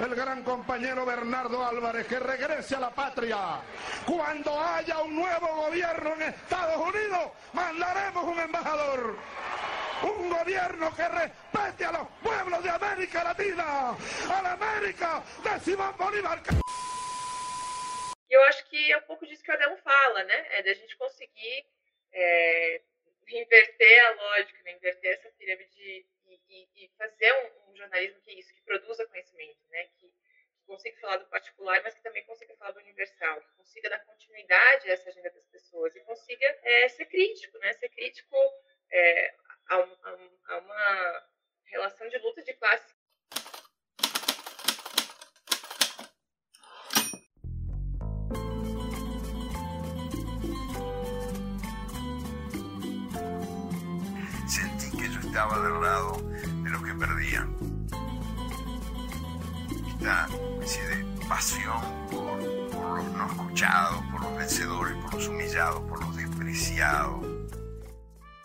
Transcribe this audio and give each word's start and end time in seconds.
el 0.00 0.14
gran 0.14 0.42
compañero 0.42 1.04
Bernardo 1.04 1.64
Álvarez, 1.64 2.06
que 2.06 2.18
regrese 2.18 2.76
a 2.76 2.80
la 2.80 2.90
patria. 2.90 3.60
Cuando 4.06 4.58
haya 4.58 4.98
un 5.00 5.14
nuevo 5.14 5.46
gobierno 5.46 6.14
en 6.14 6.22
Estados 6.22 6.76
Unidos, 6.76 7.32
mandaremos 7.52 8.24
un 8.24 8.40
embajador. 8.40 9.16
Un 10.02 10.30
gobierno 10.30 10.94
que 10.96 11.08
respete 11.08 11.84
a 11.84 11.92
los 11.92 12.08
pueblos 12.22 12.62
de 12.62 12.70
América 12.70 13.22
Latina, 13.22 13.90
a 13.90 14.42
la 14.42 14.52
América 14.52 15.22
de 15.44 15.60
Simón 15.60 15.94
Bolívar. 15.96 16.42
E 18.28 18.34
eu 18.34 18.42
acho 18.44 18.64
que 18.70 18.90
é 18.90 18.96
um 18.96 19.02
pouco 19.02 19.26
disso 19.26 19.42
que 19.42 19.50
o 19.50 19.54
Adão 19.54 19.76
fala, 19.76 20.24
né? 20.24 20.58
É 20.58 20.62
da 20.62 20.72
gente 20.72 20.96
conseguir 20.96 21.66
é, 22.12 22.80
inverter 23.28 24.06
a 24.06 24.10
lógica, 24.10 24.62
né? 24.64 24.72
inverter 24.72 25.12
essa 25.12 25.28
pirâmide 25.38 26.06
e, 26.52 26.84
e, 26.84 26.88
fazer 26.98 27.32
um, 27.32 27.70
um, 27.70 27.76
jornalismo 27.76 28.20
que 28.20 28.30
é 28.30 28.34
isso, 28.34 28.54
que 28.54 28.60
produza 28.62 29.06
conhecimento, 29.06 29.58
né? 29.70 29.84
Que, 29.98 30.08
que, 30.08 30.64
consiga 30.66 31.00
falar 31.00 31.16
do 31.16 31.26
particular, 31.26 31.82
mas 31.82 31.94
que 31.94 32.02
também 32.02 32.24
consiga 32.24 32.54
falar 32.56 32.72
do 32.72 32.80
universal, 32.80 33.40
que 33.40 33.56
consiga 33.56 33.90
dar 33.90 34.04
continuidade 34.04 34.90
a 34.90 34.92
essa 34.92 35.08
agenda 35.08 35.30
das 35.30 35.46
pessoas 35.46 35.96
e 35.96 36.00
consiga 36.00 36.46
é, 36.62 36.88
ser 36.88 37.06
crítico, 37.06 37.58
né? 37.58 37.72
Ser 37.72 37.88
crítico 37.88 38.36
é, 38.90 39.34
a, 39.70 39.76
a, 39.76 40.54
a 40.54 40.58
uma 40.58 41.28
relação 41.64 42.08
de 42.08 42.18
luta 42.18 42.42
de 42.42 42.52
classe 42.54 42.94
estaba 55.32 55.58
del 55.62 55.80
lado 55.80 56.51
los 56.72 56.82
que 56.82 56.94
perdían. 56.94 57.54
Esta 59.98 60.26
especie 60.60 60.84
de 60.86 61.26
pasión 61.28 61.80
por, 62.10 62.38
por 62.70 62.96
los 62.96 63.12
no 63.12 63.26
escuchados, 63.26 64.02
por 64.10 64.20
los 64.22 64.36
vencedores, 64.36 64.96
por 64.96 65.14
los 65.14 65.28
humillados, 65.28 65.80
por 65.82 66.00
los 66.00 66.16
despreciados. 66.16 67.24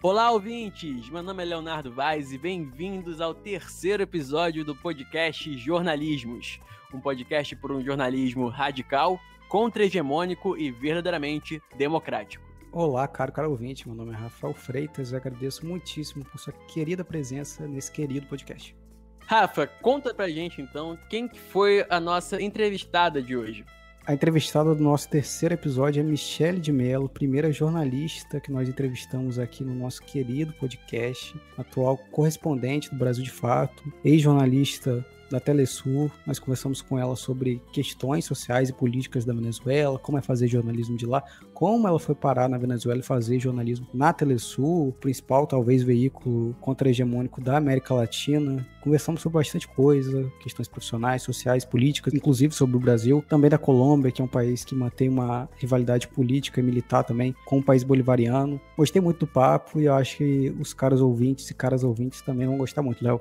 Olá, 0.04 0.30
ouvintes! 0.32 1.10
Meu 1.10 1.24
nome 1.24 1.42
é 1.42 1.46
Leonardo 1.46 1.92
Vaz 1.92 2.32
e 2.32 2.38
bem-vindos 2.38 3.20
ao 3.20 3.34
terceiro 3.34 4.04
episódio 4.04 4.64
do 4.64 4.76
podcast 4.76 5.58
Jornalismos, 5.58 6.60
um 6.94 7.00
podcast 7.00 7.56
por 7.56 7.72
um 7.72 7.84
jornalismo 7.84 8.48
radical, 8.50 9.20
contra-hegemônico 9.48 10.58
e 10.58 10.70
verdadeiramente 10.70 11.62
democrático. 11.76 12.47
Olá, 12.80 13.08
caro 13.08 13.32
caro 13.32 13.50
ouvinte, 13.50 13.88
meu 13.88 13.98
nome 13.98 14.12
é 14.12 14.16
Rafael 14.16 14.54
Freitas 14.54 15.12
e 15.12 15.16
agradeço 15.16 15.66
muitíssimo 15.66 16.24
por 16.24 16.38
sua 16.38 16.54
querida 16.54 17.04
presença 17.04 17.68
nesse 17.68 17.92
querido 17.92 18.28
podcast. 18.28 18.78
Rafa, 19.26 19.66
conta 19.66 20.14
pra 20.14 20.30
gente 20.30 20.62
então 20.62 20.96
quem 21.10 21.28
foi 21.28 21.84
a 21.90 22.00
nossa 22.00 22.40
entrevistada 22.40 23.20
de 23.20 23.36
hoje. 23.36 23.66
A 24.06 24.14
entrevistada 24.14 24.76
do 24.76 24.84
nosso 24.84 25.10
terceiro 25.10 25.56
episódio 25.56 26.02
é 26.02 26.04
Michele 26.04 26.60
de 26.60 26.72
Mello, 26.72 27.10
primeira 27.10 27.52
jornalista 27.52 28.40
que 28.40 28.52
nós 28.52 28.70
entrevistamos 28.70 29.40
aqui 29.40 29.64
no 29.64 29.74
nosso 29.74 30.04
querido 30.04 30.54
podcast, 30.54 31.36
atual 31.58 31.98
correspondente 32.12 32.92
do 32.92 32.96
Brasil 32.96 33.24
de 33.24 33.32
Fato, 33.32 33.92
ex-jornalista 34.06 35.04
da 35.30 35.40
Telesul. 35.40 36.12
Nós 36.26 36.40
conversamos 36.40 36.82
com 36.82 36.98
ela 36.98 37.16
sobre 37.16 37.62
questões 37.72 38.26
sociais 38.26 38.70
e 38.70 38.74
políticas 38.74 39.26
da 39.26 39.34
Venezuela, 39.34 40.00
como 40.00 40.18
é 40.18 40.22
fazer 40.22 40.48
jornalismo 40.48 40.98
de 40.98 41.06
lá, 41.06 41.24
como 41.54 41.88
ela 41.88 42.00
foi 42.00 42.16
parar 42.16 42.48
na 42.48 42.58
Venezuela 42.58 43.00
e 43.00 43.04
fazer 43.04 43.40
jornalismo 43.40 43.88
na 43.94 44.14
Telesul, 44.14 44.90
o 44.90 44.94
principal, 44.94 45.48
talvez, 45.48 45.84
veículo 45.84 46.56
contra-hegemônico 46.62 47.42
da 47.42 47.58
América 47.58 47.94
Latina. 47.94 48.66
Conversamos 48.82 49.22
sobre 49.22 49.40
bastante 49.40 49.68
coisa, 49.68 50.32
questões 50.42 50.68
profissionais, 50.68 51.22
sociais, 51.22 51.66
políticas, 51.66 52.14
inclusive 52.14 52.54
sobre 52.54 52.78
o 52.78 52.80
Brasil, 52.80 53.24
também 53.28 53.50
da 53.50 53.58
Colômbia, 53.58 54.12
que 54.12 54.22
é 54.22 54.26
um 54.26 54.30
país 54.30 54.64
que 54.64 54.76
mantém 54.76 55.10
uma 55.10 55.50
rivalidade 55.58 56.08
política 56.08 56.60
e 56.60 56.64
militar 56.64 57.04
também 57.04 57.36
com 57.46 57.60
o 57.60 57.64
país 57.64 57.84
bolivariano. 57.84 58.60
Gostei 58.78 59.02
muito 59.02 59.22
do 59.22 59.28
papo 59.28 59.80
e 59.80 59.86
eu 59.86 59.94
acho 59.94 60.18
que 60.18 60.56
os 60.60 60.74
caras 60.74 61.02
ouvintes 61.02 61.50
e 61.50 61.54
caras 61.54 61.84
ouvintes 61.84 62.22
também 62.22 62.48
vão 62.48 62.58
gostar 62.58 62.82
muito, 62.82 63.04
Léo. 63.04 63.20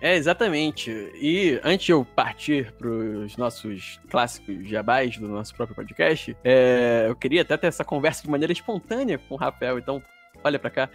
É, 0.00 0.16
exatamente. 0.16 0.90
E 1.14 1.60
antes 1.62 1.86
de 1.86 1.92
eu 1.92 2.04
partir 2.04 2.72
para 2.72 2.88
os 2.88 3.36
nossos 3.36 4.00
clássicos 4.08 4.66
jabás 4.66 5.16
do 5.18 5.28
nosso 5.28 5.54
próprio 5.54 5.76
podcast, 5.76 6.36
é, 6.42 7.06
eu 7.08 7.14
queria 7.14 7.42
até 7.42 7.56
ter 7.56 7.66
essa 7.66 7.84
conversa 7.84 8.22
de 8.22 8.30
maneira 8.30 8.52
espontânea 8.52 9.18
com 9.18 9.34
o 9.34 9.38
Rafael, 9.38 9.78
então 9.78 10.02
olha 10.42 10.58
para 10.58 10.70
cá. 10.70 10.90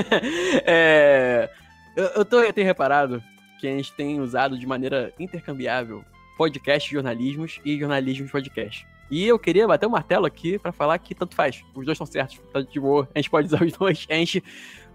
é, 0.66 1.48
eu, 1.96 2.04
eu, 2.04 2.24
tô, 2.24 2.40
eu 2.40 2.52
tenho 2.52 2.66
reparado 2.66 3.22
que 3.58 3.66
a 3.66 3.70
gente 3.70 3.92
tem 3.94 4.20
usado 4.20 4.58
de 4.58 4.66
maneira 4.66 5.12
intercambiável 5.18 6.04
podcast 6.36 6.90
jornalismos 6.90 7.60
e 7.64 7.78
jornalismo 7.78 8.26
de 8.26 8.32
podcast. 8.32 8.86
E 9.10 9.26
eu 9.28 9.38
queria 9.38 9.68
bater 9.68 9.86
o 9.86 9.88
um 9.90 9.92
martelo 9.92 10.24
aqui 10.24 10.58
para 10.58 10.72
falar 10.72 10.98
que 10.98 11.14
tanto 11.14 11.34
faz. 11.34 11.62
Os 11.74 11.84
dois 11.84 11.96
estão 11.96 12.06
certos, 12.06 12.40
tá 12.50 12.62
de 12.62 12.80
boa. 12.80 13.08
A 13.14 13.18
gente 13.18 13.28
pode 13.28 13.46
usar 13.46 13.62
os 13.62 13.72
dois. 13.72 14.06
A 14.08 14.14
gente 14.14 14.42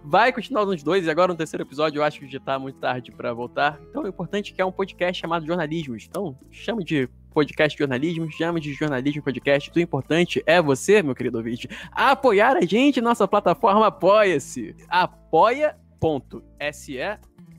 vai 0.08 0.32
continuar 0.32 0.66
nos 0.66 0.82
dois, 0.82 1.06
e 1.06 1.10
agora 1.10 1.34
no 1.34 1.38
terceiro 1.38 1.64
episódio 1.64 2.00
eu 2.00 2.04
acho 2.04 2.20
que 2.22 2.28
já 2.30 2.40
tá 2.40 2.58
muito 2.58 2.80
tarde 2.80 3.12
para 3.12 3.34
voltar. 3.34 3.78
Então 3.90 4.04
o 4.04 4.08
importante 4.08 4.54
é 4.54 4.56
que 4.56 4.62
é 4.62 4.66
um 4.66 4.72
podcast 4.72 5.20
chamado 5.20 5.46
Jornalismos. 5.46 6.08
Então, 6.10 6.38
chame 6.50 6.84
de 6.84 7.10
podcast 7.34 7.78
jornalismo, 7.78 8.32
chame 8.32 8.62
de 8.62 8.74
jornalismo 8.74 9.22
podcast. 9.22 9.70
O 9.76 9.80
importante 9.80 10.42
é 10.46 10.62
você, 10.62 11.04
meu 11.04 11.14
querido 11.14 11.38
ouvinte, 11.38 11.70
apoiar 11.92 12.56
a 12.56 12.62
gente, 12.62 13.02
nossa 13.02 13.28
plataforma 13.28 13.88
Apoia-se. 13.88 14.76
apoia.se 14.88 15.78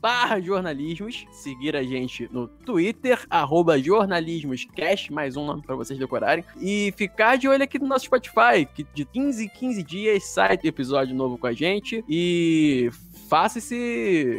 barra 0.01 0.39
jornalismos, 0.39 1.25
seguir 1.31 1.75
a 1.75 1.83
gente 1.83 2.29
no 2.31 2.47
Twitter, 2.47 3.25
arroba 3.29 3.77
jornalismoscast, 3.77 5.11
mais 5.11 5.35
um 5.35 5.45
nome 5.45 5.61
para 5.61 5.75
vocês 5.75 5.99
decorarem, 5.99 6.43
e 6.59 6.93
ficar 6.95 7.37
de 7.37 7.47
olho 7.47 7.63
aqui 7.63 7.77
no 7.77 7.87
nosso 7.87 8.05
Spotify, 8.05 8.65
que 8.73 8.85
de 8.93 9.05
15 9.05 9.45
em 9.45 9.49
15 9.49 9.83
dias 9.83 10.23
sai 10.23 10.57
episódio 10.63 11.15
novo 11.15 11.37
com 11.37 11.47
a 11.47 11.53
gente, 11.53 12.03
e 12.07 12.89
faça 13.27 13.59
esse, 13.59 13.75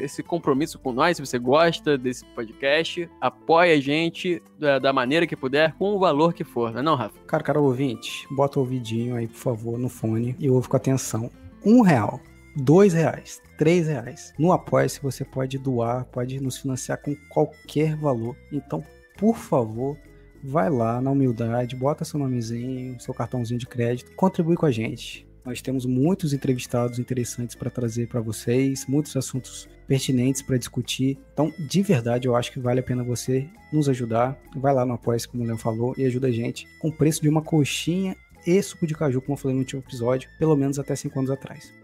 esse 0.03 0.23
compromisso 0.23 0.79
com 0.79 0.93
nós, 0.93 1.17
se 1.17 1.25
você 1.25 1.39
gosta 1.39 1.99
desse 1.99 2.25
podcast, 2.27 3.09
apoie 3.21 3.73
a 3.73 3.81
gente 3.81 4.43
da, 4.59 4.79
da, 4.79 4.93
maneira 4.93 5.27
que 5.27 5.37
puder, 5.37 5.75
com 5.75 5.95
o 5.95 5.99
valor 5.99 6.33
que 6.33 6.43
for, 6.43 6.73
não 6.73 6.81
é 6.81 6.83
não, 6.83 6.95
Rafa? 6.95 7.19
Cara, 7.27 7.43
cara 7.43 7.61
ouvinte, 7.61 8.27
bota 8.31 8.59
o 8.59 8.63
ouvidinho 8.63 9.15
aí, 9.15 9.29
por 9.29 9.37
favor, 9.37 9.79
no 9.79 9.89
fone 9.89 10.35
e 10.39 10.49
ouve 10.49 10.69
com 10.69 10.77
atenção. 10.77 11.31
Um 11.65 11.83
real, 11.83 12.19
dois 12.57 12.93
reais, 12.93 13.41
três 13.59 13.87
reais. 13.87 14.33
No 14.39 14.53
Apoia-se 14.53 15.03
você 15.03 15.25
pode 15.25 15.59
doar, 15.59 16.05
pode 16.07 16.41
nos 16.41 16.59
financiar 16.59 17.01
com 17.01 17.15
qualquer 17.29 17.97
valor. 17.97 18.37
Então, 18.53 18.83
por 19.19 19.37
favor, 19.37 19.97
vai 20.43 20.71
lá 20.71 21.01
na 21.01 21.11
humildade, 21.11 21.77
bota 21.77 22.05
seu 22.05 22.19
nomezinho, 22.19 22.99
seu 23.01 23.15
cartãozinho 23.15 23.61
de 23.61 23.67
crédito, 23.67 24.13
contribui 24.17 24.57
com 24.57 24.67
a 24.67 24.71
gente. 24.71 25.27
Nós 25.45 25.63
temos 25.63 25.87
muitos 25.87 26.33
entrevistados 26.33 26.99
interessantes 26.99 27.57
para 27.57 27.71
trazer 27.71 28.09
para 28.09 28.21
vocês, 28.21 28.87
muitos 28.87 29.17
assuntos 29.17 29.69
pertinentes 29.87 30.43
para 30.43 30.59
discutir. 30.59 31.19
Então, 31.33 31.53
de 31.59 31.83
verdade, 31.83 32.29
eu 32.29 32.37
acho 32.37 32.53
que 32.53 32.61
vale 32.61 32.81
a 32.81 32.83
pena 32.83 33.03
você 33.03 33.49
nos 33.73 33.89
ajudar. 33.89 34.39
Vai 34.57 34.75
lá 34.75 34.85
no 34.85 34.95
Apoia-se, 34.95 35.27
como 35.27 35.43
o 35.43 35.47
Léo 35.47 35.57
falou, 35.57 35.95
e 35.97 36.05
ajuda 36.05 36.29
a 36.29 36.33
gente 36.33 36.67
com 36.79 36.89
o 36.89 36.93
preço 36.93 37.23
de 37.23 37.29
uma 37.29 37.43
coxinha 37.43 38.15
e 38.47 38.63
suco 38.63 38.87
de 38.87 38.95
caju, 38.95 39.21
como 39.21 39.33
eu 39.33 39.37
falei 39.37 39.55
no 39.55 39.61
último 39.61 39.83
episódio, 39.83 40.29
pelo 40.39 40.57
menos 40.57 40.79
até 40.79 40.95
cinco 40.95 41.19
anos 41.19 41.31
atrás. 41.31 41.80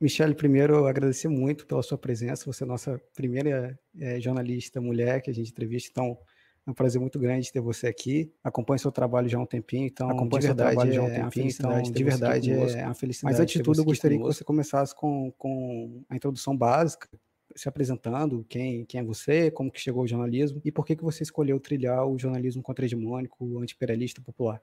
Michele, 0.00 0.34
primeiro 0.34 0.86
agradecer 0.86 1.28
muito 1.28 1.66
pela 1.66 1.82
sua 1.82 1.96
presença. 1.96 2.44
Você 2.46 2.64
é 2.64 2.66
nossa 2.66 3.00
primeira 3.14 3.78
é, 3.98 4.20
jornalista 4.20 4.80
mulher 4.80 5.22
que 5.22 5.30
a 5.30 5.34
gente 5.34 5.50
entrevista, 5.50 5.90
então 5.90 6.18
é 6.66 6.70
um 6.70 6.74
prazer 6.74 7.00
muito 7.00 7.18
grande 7.18 7.50
ter 7.50 7.60
você 7.60 7.86
aqui. 7.86 8.30
Acompanho 8.44 8.78
seu 8.78 8.92
trabalho 8.92 9.28
já 9.28 9.38
há 9.38 9.40
um 9.40 9.46
tempinho, 9.46 9.86
então 9.86 10.10
Acompanho 10.10 10.40
de 10.42 10.46
verdade 10.48 10.92
já 10.92 11.00
há 11.00 11.04
um 11.04 11.08
é 11.08 11.20
tempinho, 11.22 11.48
então 11.48 11.82
de 11.82 12.04
verdade 12.04 12.50
é 12.52 12.84
uma 12.84 12.94
felicidade. 12.94 13.32
Mas 13.32 13.40
antes 13.40 13.54
de 13.54 13.62
tudo, 13.62 13.80
eu 13.80 13.84
gostaria 13.84 14.18
que 14.18 14.24
você 14.24 14.44
começasse 14.44 14.94
com, 14.94 15.32
com 15.38 16.04
a 16.10 16.16
introdução 16.16 16.56
básica, 16.56 17.08
se 17.54 17.68
apresentando, 17.68 18.44
quem, 18.48 18.84
quem 18.84 19.00
é 19.00 19.04
você, 19.04 19.50
como 19.50 19.70
que 19.70 19.80
chegou 19.80 20.02
ao 20.02 20.06
jornalismo 20.06 20.60
e 20.62 20.70
por 20.70 20.84
que, 20.84 20.94
que 20.94 21.02
você 21.02 21.22
escolheu 21.22 21.58
trilhar 21.58 22.06
o 22.06 22.18
jornalismo 22.18 22.62
contra-hegemônico, 22.62 23.58
anti-imperialista 23.60 24.20
popular. 24.20 24.60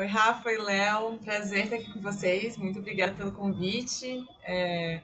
Oi, 0.00 0.06
Rafa 0.06 0.50
e 0.50 0.56
Léo, 0.56 1.18
prazer 1.22 1.64
estar 1.64 1.76
aqui 1.76 1.92
com 1.92 2.00
vocês. 2.00 2.56
Muito 2.56 2.78
obrigada 2.78 3.12
pelo 3.12 3.32
convite. 3.32 4.26
É 4.42 5.02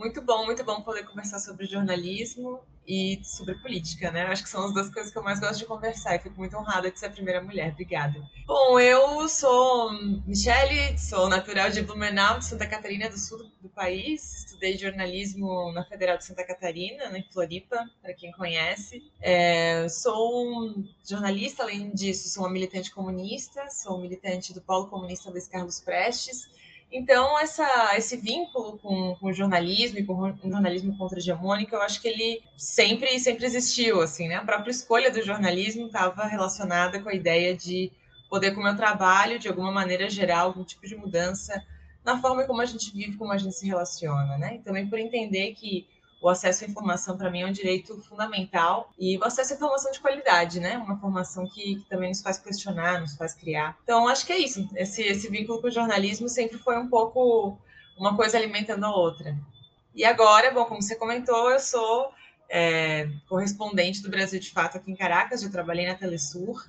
muito 0.00 0.22
bom, 0.22 0.46
muito 0.46 0.64
bom 0.64 0.80
poder 0.80 1.04
conversar 1.04 1.38
sobre 1.38 1.66
jornalismo 1.66 2.58
e 2.88 3.20
sobre 3.22 3.54
política, 3.56 4.10
né? 4.10 4.22
Acho 4.22 4.42
que 4.42 4.48
são 4.48 4.64
as 4.64 4.72
duas 4.72 4.88
coisas 4.88 5.12
que 5.12 5.18
eu 5.18 5.22
mais 5.22 5.38
gosto 5.38 5.58
de 5.58 5.66
conversar 5.66 6.16
e 6.16 6.18
fico 6.18 6.38
muito 6.38 6.56
honrada 6.56 6.90
de 6.90 6.98
ser 6.98 7.06
a 7.06 7.10
primeira 7.10 7.42
mulher. 7.42 7.72
Obrigada. 7.72 8.18
Bom, 8.46 8.80
eu 8.80 9.28
sou 9.28 9.92
Michele, 10.26 10.98
sou 10.98 11.28
natural 11.28 11.68
de 11.70 11.82
Blumenau, 11.82 12.38
de 12.38 12.46
Santa 12.46 12.66
Catarina 12.66 13.10
do 13.10 13.18
Sul 13.18 13.50
do 13.60 13.68
país. 13.68 14.46
Estudei 14.46 14.78
jornalismo 14.78 15.70
na 15.72 15.84
Federal 15.84 16.16
de 16.16 16.24
Santa 16.24 16.44
Catarina, 16.44 17.16
em 17.16 17.22
Floripa, 17.30 17.86
para 18.00 18.14
quem 18.14 18.32
conhece. 18.32 19.02
É, 19.20 19.86
sou 19.90 20.74
jornalista, 21.06 21.62
além 21.62 21.90
disso, 21.90 22.30
sou 22.30 22.44
uma 22.44 22.50
militante 22.50 22.90
comunista, 22.90 23.68
sou 23.68 24.00
militante 24.00 24.54
do 24.54 24.62
Polo 24.62 24.88
Comunista 24.88 25.30
Luiz 25.30 25.46
Carlos 25.46 25.78
Prestes 25.78 26.48
Então, 26.92 27.38
essa, 27.38 27.96
esse 27.96 28.16
vínculo 28.16 28.76
com, 28.78 29.14
com 29.14 29.28
o 29.28 29.32
jornalismo 29.32 29.98
e 29.98 30.04
com 30.04 30.14
o 30.14 30.50
jornalismo 30.50 30.96
contra-hegemônico, 30.98 31.74
eu 31.74 31.82
acho 31.82 32.00
que 32.00 32.08
ele 32.08 32.42
sempre, 32.56 33.18
sempre 33.20 33.46
existiu, 33.46 34.00
assim, 34.00 34.26
né? 34.26 34.34
A 34.36 34.44
própria 34.44 34.72
escolha 34.72 35.10
do 35.10 35.22
jornalismo 35.22 35.86
estava 35.86 36.26
relacionada 36.26 37.00
com 37.00 37.08
a 37.08 37.14
ideia 37.14 37.56
de 37.56 37.92
poder, 38.28 38.52
com 38.52 38.60
o 38.60 38.64
meu 38.64 38.76
trabalho, 38.76 39.38
de 39.38 39.48
alguma 39.48 39.70
maneira, 39.70 40.10
gerar 40.10 40.40
algum 40.40 40.64
tipo 40.64 40.86
de 40.86 40.96
mudança 40.96 41.64
na 42.04 42.20
forma 42.20 42.44
como 42.44 42.60
a 42.60 42.66
gente 42.66 42.92
vive, 42.92 43.16
como 43.16 43.32
a 43.32 43.38
gente 43.38 43.54
se 43.54 43.66
relaciona, 43.66 44.36
né? 44.36 44.56
E 44.56 44.58
também 44.58 44.88
por 44.88 44.98
entender 44.98 45.52
que 45.54 45.86
o 46.20 46.28
acesso 46.28 46.64
à 46.64 46.66
informação 46.66 47.16
para 47.16 47.30
mim 47.30 47.40
é 47.42 47.46
um 47.46 47.52
direito 47.52 47.96
fundamental 48.02 48.92
e 48.98 49.16
o 49.16 49.24
acesso 49.24 49.54
à 49.54 49.56
informação 49.56 49.90
de 49.90 50.00
qualidade, 50.00 50.60
né? 50.60 50.76
Uma 50.76 50.98
formação 50.98 51.48
que, 51.48 51.76
que, 51.76 51.88
também 51.88 52.10
nos 52.10 52.20
faz 52.20 52.38
questionar, 52.38 53.00
nos 53.00 53.16
faz 53.16 53.34
criar. 53.34 53.76
Então, 53.82 54.06
acho 54.06 54.26
que 54.26 54.32
é 54.32 54.38
isso. 54.38 54.68
Esse, 54.76 55.02
esse 55.02 55.30
vínculo 55.30 55.60
com 55.60 55.68
o 55.68 55.70
jornalismo 55.70 56.28
sempre 56.28 56.58
foi 56.58 56.78
um 56.78 56.88
pouco 56.88 57.58
uma 57.98 58.14
coisa 58.14 58.36
alimentando 58.36 58.84
a 58.84 58.94
outra. 58.94 59.34
E 59.94 60.04
agora, 60.04 60.50
bom, 60.50 60.66
como 60.66 60.82
você 60.82 60.94
comentou, 60.94 61.50
eu 61.50 61.58
sou 61.58 62.12
é, 62.50 63.08
correspondente 63.28 64.02
do 64.02 64.10
Brasil 64.10 64.38
de 64.38 64.50
Fato 64.50 64.76
aqui 64.76 64.90
em 64.90 64.96
Caracas, 64.96 65.40
já 65.40 65.48
trabalhei 65.48 65.86
na 65.86 65.94
Telesur 65.94 66.66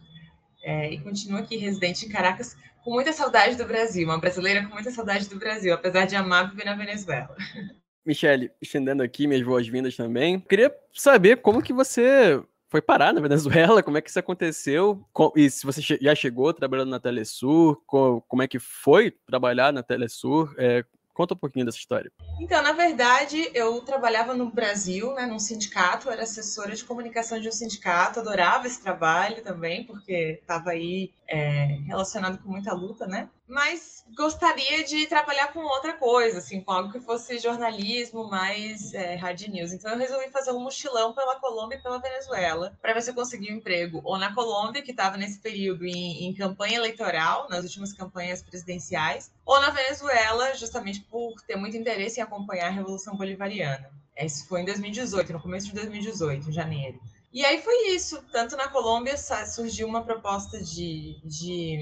é, 0.63 0.91
e 0.91 0.99
continuo 1.01 1.39
aqui 1.39 1.57
residente 1.57 2.05
em 2.05 2.09
Caracas 2.09 2.55
com 2.83 2.91
muita 2.91 3.13
saudade 3.13 3.55
do 3.55 3.65
Brasil, 3.65 4.07
uma 4.07 4.17
brasileira 4.17 4.65
com 4.65 4.73
muita 4.73 4.91
saudade 4.91 5.27
do 5.27 5.37
Brasil, 5.37 5.73
apesar 5.73 6.05
de 6.05 6.15
amar 6.15 6.49
viver 6.49 6.65
na 6.65 6.75
Venezuela. 6.75 7.35
Michele, 8.05 8.51
estendendo 8.61 9.03
aqui 9.03 9.27
minhas 9.27 9.43
boas-vindas 9.43 9.95
também. 9.95 10.39
Queria 10.39 10.73
saber 10.93 11.37
como 11.37 11.61
que 11.61 11.73
você 11.73 12.41
foi 12.69 12.81
parar 12.81 13.13
na 13.13 13.19
Venezuela, 13.19 13.83
como 13.83 13.97
é 13.97 14.01
que 14.01 14.09
isso 14.09 14.19
aconteceu, 14.19 15.05
e 15.35 15.49
se 15.49 15.65
você 15.65 15.81
já 15.81 16.15
chegou 16.15 16.53
trabalhando 16.53 16.89
na 16.89 16.99
Telesur, 16.99 17.81
como 17.85 18.41
é 18.41 18.47
que 18.47 18.59
foi 18.59 19.11
trabalhar 19.11 19.73
na 19.73 19.83
Telesur, 19.83 20.55
é, 20.57 20.85
Conta 21.13 21.33
um 21.33 21.37
pouquinho 21.37 21.65
dessa 21.65 21.77
história. 21.77 22.11
Então, 22.39 22.63
na 22.63 22.71
verdade, 22.71 23.49
eu 23.53 23.81
trabalhava 23.81 24.33
no 24.33 24.49
Brasil, 24.49 25.13
né, 25.13 25.25
num 25.25 25.39
sindicato, 25.39 26.09
era 26.09 26.23
assessora 26.23 26.73
de 26.75 26.85
comunicação 26.85 27.39
de 27.39 27.47
um 27.47 27.51
sindicato, 27.51 28.19
adorava 28.19 28.65
esse 28.65 28.81
trabalho 28.81 29.43
também, 29.43 29.83
porque 29.83 30.39
estava 30.41 30.71
aí 30.71 31.11
é, 31.27 31.79
relacionado 31.85 32.41
com 32.41 32.49
muita 32.49 32.73
luta, 32.73 33.05
né? 33.05 33.29
Mas 33.51 34.05
gostaria 34.15 34.81
de 34.85 35.05
trabalhar 35.07 35.51
com 35.51 35.59
outra 35.59 35.91
coisa, 35.91 36.37
assim, 36.37 36.61
com 36.61 36.71
algo 36.71 36.89
que 36.89 37.01
fosse 37.01 37.37
jornalismo 37.37 38.23
mais 38.29 38.93
é, 38.93 39.15
hard 39.15 39.41
news. 39.49 39.73
Então 39.73 39.91
eu 39.91 39.97
resolvi 39.97 40.29
fazer 40.29 40.51
um 40.51 40.59
mochilão 40.61 41.13
pela 41.13 41.37
Colômbia 41.37 41.75
e 41.75 41.83
pela 41.83 41.99
Venezuela 41.99 42.79
para 42.81 42.93
ver 42.93 43.01
se 43.01 43.09
eu 43.09 43.13
conseguia 43.13 43.51
um 43.51 43.57
emprego 43.57 43.99
ou 44.05 44.17
na 44.17 44.33
Colômbia, 44.33 44.81
que 44.81 44.91
estava 44.91 45.17
nesse 45.17 45.37
período 45.39 45.85
em, 45.85 46.29
em 46.29 46.33
campanha 46.33 46.77
eleitoral, 46.77 47.49
nas 47.49 47.65
últimas 47.65 47.91
campanhas 47.91 48.41
presidenciais, 48.41 49.29
ou 49.45 49.59
na 49.59 49.69
Venezuela, 49.69 50.55
justamente 50.55 51.01
por 51.01 51.35
ter 51.41 51.57
muito 51.57 51.75
interesse 51.75 52.21
em 52.21 52.23
acompanhar 52.23 52.67
a 52.67 52.71
Revolução 52.71 53.17
Bolivariana. 53.17 53.91
Isso 54.17 54.47
foi 54.47 54.61
em 54.61 54.65
2018, 54.65 55.33
no 55.33 55.41
começo 55.41 55.67
de 55.67 55.73
2018, 55.73 56.47
em 56.47 56.53
janeiro. 56.53 57.01
E 57.33 57.45
aí 57.45 57.61
foi 57.61 57.89
isso. 57.89 58.21
Tanto 58.31 58.57
na 58.57 58.67
Colômbia 58.67 59.15
surgiu 59.17 59.87
uma 59.87 60.03
proposta 60.03 60.61
de, 60.61 61.19
de, 61.23 61.79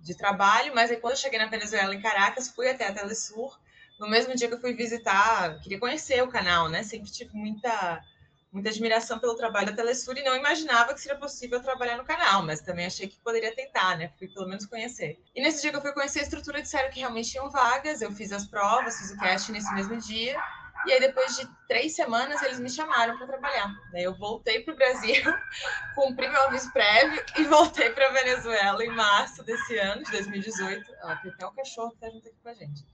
de, 0.00 0.14
trabalho, 0.14 0.72
mas 0.74 0.90
aí 0.90 0.96
quando 0.96 1.12
eu 1.12 1.18
cheguei 1.18 1.38
na 1.38 1.46
Venezuela, 1.46 1.94
em 1.94 2.00
Caracas, 2.00 2.48
fui 2.48 2.68
até 2.68 2.86
a 2.86 2.94
Telesur. 2.94 3.58
No 3.98 4.08
mesmo 4.08 4.34
dia 4.34 4.48
que 4.48 4.54
eu 4.54 4.60
fui 4.60 4.74
visitar, 4.74 5.58
queria 5.60 5.78
conhecer 5.78 6.22
o 6.22 6.28
canal, 6.28 6.68
né? 6.68 6.82
Sempre 6.82 7.10
tive 7.10 7.36
muita, 7.36 8.02
muita 8.52 8.68
admiração 8.68 9.18
pelo 9.18 9.34
trabalho 9.34 9.66
da 9.66 9.72
Telesur 9.72 10.16
e 10.16 10.22
não 10.22 10.36
imaginava 10.36 10.94
que 10.94 11.00
seria 11.00 11.18
possível 11.18 11.60
trabalhar 11.60 11.96
no 11.96 12.04
canal, 12.04 12.42
mas 12.42 12.60
também 12.60 12.86
achei 12.86 13.08
que 13.08 13.18
poderia 13.18 13.54
tentar, 13.54 13.98
né? 13.98 14.12
Fui 14.18 14.28
pelo 14.28 14.48
menos 14.48 14.66
conhecer. 14.66 15.20
E 15.34 15.42
nesse 15.42 15.62
dia 15.62 15.70
que 15.72 15.76
eu 15.76 15.82
fui 15.82 15.92
conhecer 15.92 16.20
a 16.20 16.22
estrutura, 16.22 16.62
disseram 16.62 16.90
que 16.90 17.00
realmente 17.00 17.30
tinham 17.30 17.50
vagas, 17.50 18.02
eu 18.02 18.12
fiz 18.12 18.32
as 18.32 18.46
provas, 18.46 18.98
fiz 18.98 19.10
o 19.10 19.18
casting 19.18 19.52
nesse 19.52 19.72
mesmo 19.74 19.96
dia. 19.98 20.40
E 20.86 20.92
aí, 20.92 21.00
depois 21.00 21.36
de 21.36 21.48
três 21.68 21.94
semanas, 21.94 22.42
eles 22.42 22.58
me 22.58 22.68
chamaram 22.68 23.16
para 23.16 23.26
trabalhar. 23.26 23.72
Daí 23.92 24.02
eu 24.02 24.14
voltei 24.14 24.60
para 24.60 24.74
o 24.74 24.76
Brasil, 24.76 25.22
cumpri 25.94 26.28
meu 26.28 26.42
aviso 26.42 26.72
prévio 26.72 27.24
e 27.38 27.44
voltei 27.44 27.90
para 27.90 28.08
a 28.08 28.12
Venezuela 28.12 28.84
em 28.84 28.90
março 28.90 29.44
desse 29.44 29.78
ano, 29.78 30.02
de 30.02 30.10
2018. 30.10 30.92
Ó, 31.04 31.16
tem 31.16 31.32
até 31.32 31.46
o 31.46 31.52
cachorro 31.52 31.90
que 31.90 31.96
está 31.96 32.10
junto 32.10 32.28
aqui 32.28 32.36
com 32.42 32.48
a 32.48 32.54
gente. 32.54 32.84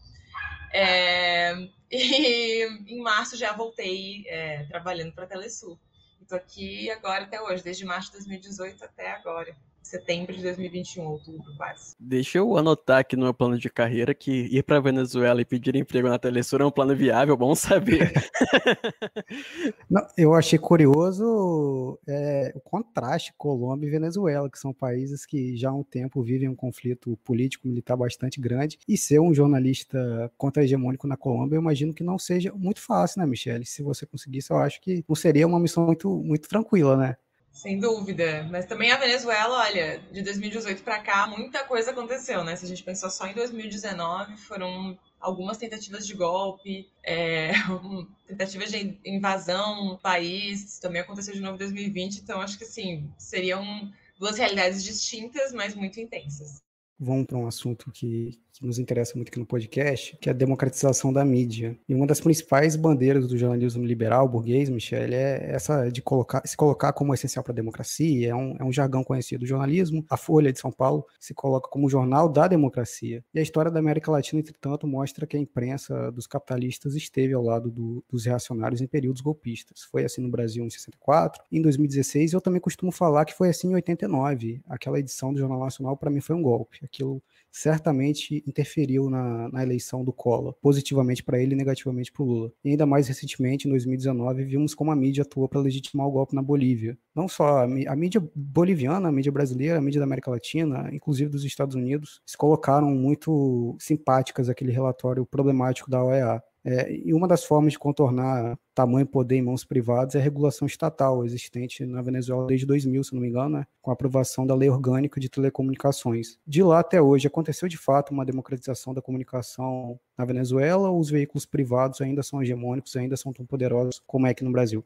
É, 0.72 1.54
e 1.90 2.64
em 2.86 3.00
março 3.00 3.36
já 3.36 3.52
voltei 3.52 4.24
é, 4.28 4.64
trabalhando 4.64 5.12
para 5.12 5.24
a 5.24 5.28
Telesul. 5.28 5.78
Estou 6.20 6.36
aqui 6.36 6.90
agora 6.90 7.24
até 7.24 7.40
hoje, 7.40 7.62
desde 7.62 7.86
março 7.86 8.08
de 8.08 8.18
2018 8.18 8.84
até 8.84 9.12
agora 9.12 9.56
setembro 9.88 10.34
de 10.34 10.42
2021, 10.42 11.02
outubro 11.02 11.56
quase. 11.56 11.96
Deixa 11.98 12.38
eu 12.38 12.56
anotar 12.58 12.98
aqui 12.98 13.16
no 13.16 13.22
meu 13.22 13.32
plano 13.32 13.58
de 13.58 13.70
carreira 13.70 14.14
que 14.14 14.46
ir 14.50 14.62
para 14.62 14.80
Venezuela 14.80 15.40
e 15.40 15.46
pedir 15.46 15.74
emprego 15.74 16.08
na 16.08 16.18
Telesur 16.18 16.60
é 16.60 16.66
um 16.66 16.70
plano 16.70 16.94
viável, 16.94 17.36
bom 17.36 17.54
saber. 17.54 18.12
Não, 19.88 20.06
eu 20.16 20.34
achei 20.34 20.58
curioso 20.58 21.98
é, 22.06 22.52
o 22.54 22.60
contraste 22.60 23.32
Colômbia 23.38 23.86
e 23.86 23.90
Venezuela, 23.90 24.50
que 24.50 24.58
são 24.58 24.74
países 24.74 25.24
que 25.24 25.56
já 25.56 25.70
há 25.70 25.74
um 25.74 25.82
tempo 25.82 26.22
vivem 26.22 26.48
um 26.48 26.56
conflito 26.56 27.16
político-militar 27.24 27.96
bastante 27.96 28.38
grande, 28.38 28.78
e 28.86 28.96
ser 28.96 29.20
um 29.20 29.32
jornalista 29.32 30.30
contra-hegemônico 30.36 31.06
na 31.06 31.16
Colômbia, 31.16 31.56
eu 31.56 31.62
imagino 31.62 31.94
que 31.94 32.04
não 32.04 32.18
seja 32.18 32.52
muito 32.54 32.80
fácil, 32.82 33.20
né, 33.20 33.26
Michele? 33.26 33.64
Se 33.64 33.82
você 33.82 34.04
conseguisse, 34.04 34.50
eu 34.50 34.58
acho 34.58 34.80
que 34.82 35.02
não 35.08 35.16
seria 35.16 35.46
uma 35.46 35.58
missão 35.58 35.86
muito, 35.86 36.10
muito 36.22 36.46
tranquila, 36.46 36.96
né? 36.96 37.16
Sem 37.52 37.80
dúvida. 37.80 38.46
Mas 38.50 38.66
também 38.66 38.92
a 38.92 38.96
Venezuela, 38.96 39.58
olha, 39.58 40.00
de 40.12 40.22
2018 40.22 40.82
para 40.82 41.00
cá, 41.00 41.26
muita 41.26 41.64
coisa 41.64 41.90
aconteceu, 41.90 42.44
né? 42.44 42.54
Se 42.54 42.64
a 42.64 42.68
gente 42.68 42.84
pensar 42.84 43.10
só 43.10 43.26
em 43.26 43.34
2019, 43.34 44.36
foram 44.36 44.96
algumas 45.20 45.58
tentativas 45.58 46.06
de 46.06 46.14
golpe, 46.14 46.88
é, 47.02 47.50
tentativas 48.26 48.70
de 48.70 48.96
invasão 49.04 49.84
no 49.86 49.98
país, 49.98 50.78
também 50.78 51.02
aconteceu 51.02 51.34
de 51.34 51.40
novo 51.40 51.56
em 51.56 51.58
2020, 51.58 52.18
então 52.18 52.40
acho 52.40 52.56
que 52.58 52.64
sim, 52.64 53.10
seriam 53.18 53.92
duas 54.18 54.38
realidades 54.38 54.84
distintas, 54.84 55.52
mas 55.52 55.74
muito 55.74 56.00
intensas. 56.00 56.62
Vamos 56.98 57.26
para 57.26 57.38
um 57.38 57.46
assunto 57.46 57.90
que, 57.92 58.40
que 58.58 58.66
nos 58.66 58.78
interessa 58.78 59.12
muito 59.14 59.28
aqui 59.28 59.38
no 59.38 59.46
podcast, 59.46 60.16
que 60.20 60.28
é 60.28 60.32
a 60.32 60.34
democratização 60.34 61.12
da 61.12 61.24
mídia. 61.24 61.78
E 61.88 61.94
uma 61.94 62.06
das 62.06 62.20
principais 62.20 62.74
bandeiras 62.76 63.28
do 63.28 63.38
jornalismo 63.38 63.84
liberal, 63.84 64.28
burguês, 64.28 64.68
Michele, 64.68 65.14
é 65.14 65.50
essa 65.52 65.88
de 65.90 66.02
colocar, 66.02 66.42
se 66.44 66.56
colocar 66.56 66.92
como 66.92 67.14
essencial 67.14 67.44
para 67.44 67.52
a 67.52 67.54
democracia. 67.54 68.30
É 68.30 68.34
um, 68.34 68.56
é 68.58 68.64
um 68.64 68.72
jargão 68.72 69.04
conhecido 69.04 69.40
do 69.40 69.46
jornalismo. 69.46 70.04
A 70.10 70.16
Folha 70.16 70.52
de 70.52 70.58
São 70.58 70.72
Paulo 70.72 71.06
se 71.20 71.32
coloca 71.32 71.68
como 71.68 71.88
jornal 71.88 72.28
da 72.28 72.48
democracia. 72.48 73.24
E 73.32 73.38
a 73.38 73.42
história 73.42 73.70
da 73.70 73.78
América 73.78 74.10
Latina, 74.10 74.40
entretanto, 74.40 74.86
mostra 74.86 75.26
que 75.26 75.36
a 75.36 75.40
imprensa 75.40 76.10
dos 76.10 76.26
capitalistas 76.26 76.94
esteve 76.94 77.32
ao 77.34 77.42
lado 77.42 77.70
do, 77.70 78.04
dos 78.10 78.24
reacionários 78.24 78.80
em 78.80 78.86
períodos 78.86 79.20
golpistas. 79.20 79.82
Foi 79.90 80.04
assim 80.04 80.20
no 80.20 80.30
Brasil 80.30 80.64
em 80.64 80.70
64, 80.70 81.44
em 81.52 81.62
2016 81.62 82.32
eu 82.32 82.40
também 82.40 82.60
costumo 82.60 82.90
falar 82.90 83.24
que 83.24 83.34
foi 83.34 83.48
assim 83.48 83.70
em 83.70 83.74
89. 83.74 84.60
Aquela 84.68 84.98
edição 84.98 85.32
do 85.32 85.38
Jornal 85.38 85.60
Nacional 85.60 85.96
para 85.96 86.10
mim 86.10 86.20
foi 86.20 86.34
um 86.34 86.42
golpe. 86.42 86.80
Aquilo 86.82 87.22
certamente 87.50 88.42
interferiu 88.46 89.10
na, 89.10 89.48
na 89.50 89.62
eleição 89.62 90.04
do 90.04 90.12
Collor, 90.12 90.54
positivamente 90.60 91.22
para 91.22 91.40
ele 91.40 91.54
e 91.54 91.56
negativamente 91.56 92.12
para 92.12 92.22
o 92.22 92.26
Lula. 92.26 92.52
E 92.64 92.70
ainda 92.70 92.86
mais 92.86 93.08
recentemente, 93.08 93.66
em 93.66 93.70
2019, 93.70 94.44
vimos 94.44 94.74
como 94.74 94.90
a 94.90 94.96
mídia 94.96 95.22
atuou 95.22 95.48
para 95.48 95.60
legitimar 95.60 96.06
o 96.06 96.10
golpe 96.10 96.34
na 96.34 96.42
Bolívia. 96.42 96.96
Não 97.14 97.28
só 97.28 97.58
a, 97.58 97.64
a, 97.64 97.96
mídia 97.96 98.22
boliviana, 98.34 99.08
a 99.08 99.12
mídia 99.12 99.32
brasileira, 99.32 99.78
a 99.78 99.82
mídia 99.82 100.00
da 100.00 100.04
América 100.04 100.30
Latina, 100.30 100.88
inclusive 100.92 101.30
dos 101.30 101.44
Estados 101.44 101.74
Unidos, 101.74 102.20
se 102.24 102.36
colocaram 102.36 102.90
muito 102.90 103.76
simpáticas 103.80 104.48
àquele 104.48 104.72
relatório 104.72 105.26
problemático 105.26 105.90
da 105.90 106.02
OEA. 106.02 106.42
É, 106.70 106.92
e 106.92 107.14
uma 107.14 107.26
das 107.26 107.44
formas 107.44 107.72
de 107.72 107.78
contornar 107.78 108.58
tamanho 108.74 109.06
poder 109.06 109.36
em 109.36 109.42
mãos 109.42 109.64
privadas 109.64 110.14
é 110.14 110.18
a 110.18 110.22
regulação 110.22 110.66
estatal 110.66 111.24
existente 111.24 111.86
na 111.86 112.02
Venezuela 112.02 112.46
desde 112.46 112.66
2000, 112.66 113.04
se 113.04 113.14
não 113.14 113.22
me 113.22 113.28
engano, 113.28 113.56
né, 113.56 113.66
com 113.80 113.90
a 113.90 113.94
aprovação 113.94 114.46
da 114.46 114.54
Lei 114.54 114.68
Orgânica 114.68 115.18
de 115.18 115.30
Telecomunicações. 115.30 116.38
De 116.46 116.62
lá 116.62 116.80
até 116.80 117.00
hoje, 117.00 117.26
aconteceu 117.26 117.68
de 117.68 117.78
fato 117.78 118.10
uma 118.10 118.22
democratização 118.22 118.92
da 118.92 119.00
comunicação 119.00 119.98
na 120.16 120.26
Venezuela 120.26 120.90
ou 120.90 121.00
os 121.00 121.08
veículos 121.08 121.46
privados 121.46 122.02
ainda 122.02 122.22
são 122.22 122.42
hegemônicos, 122.42 122.94
ainda 122.96 123.16
são 123.16 123.32
tão 123.32 123.46
poderosos 123.46 124.02
como 124.06 124.26
é 124.26 124.30
aqui 124.30 124.44
no 124.44 124.52
Brasil? 124.52 124.84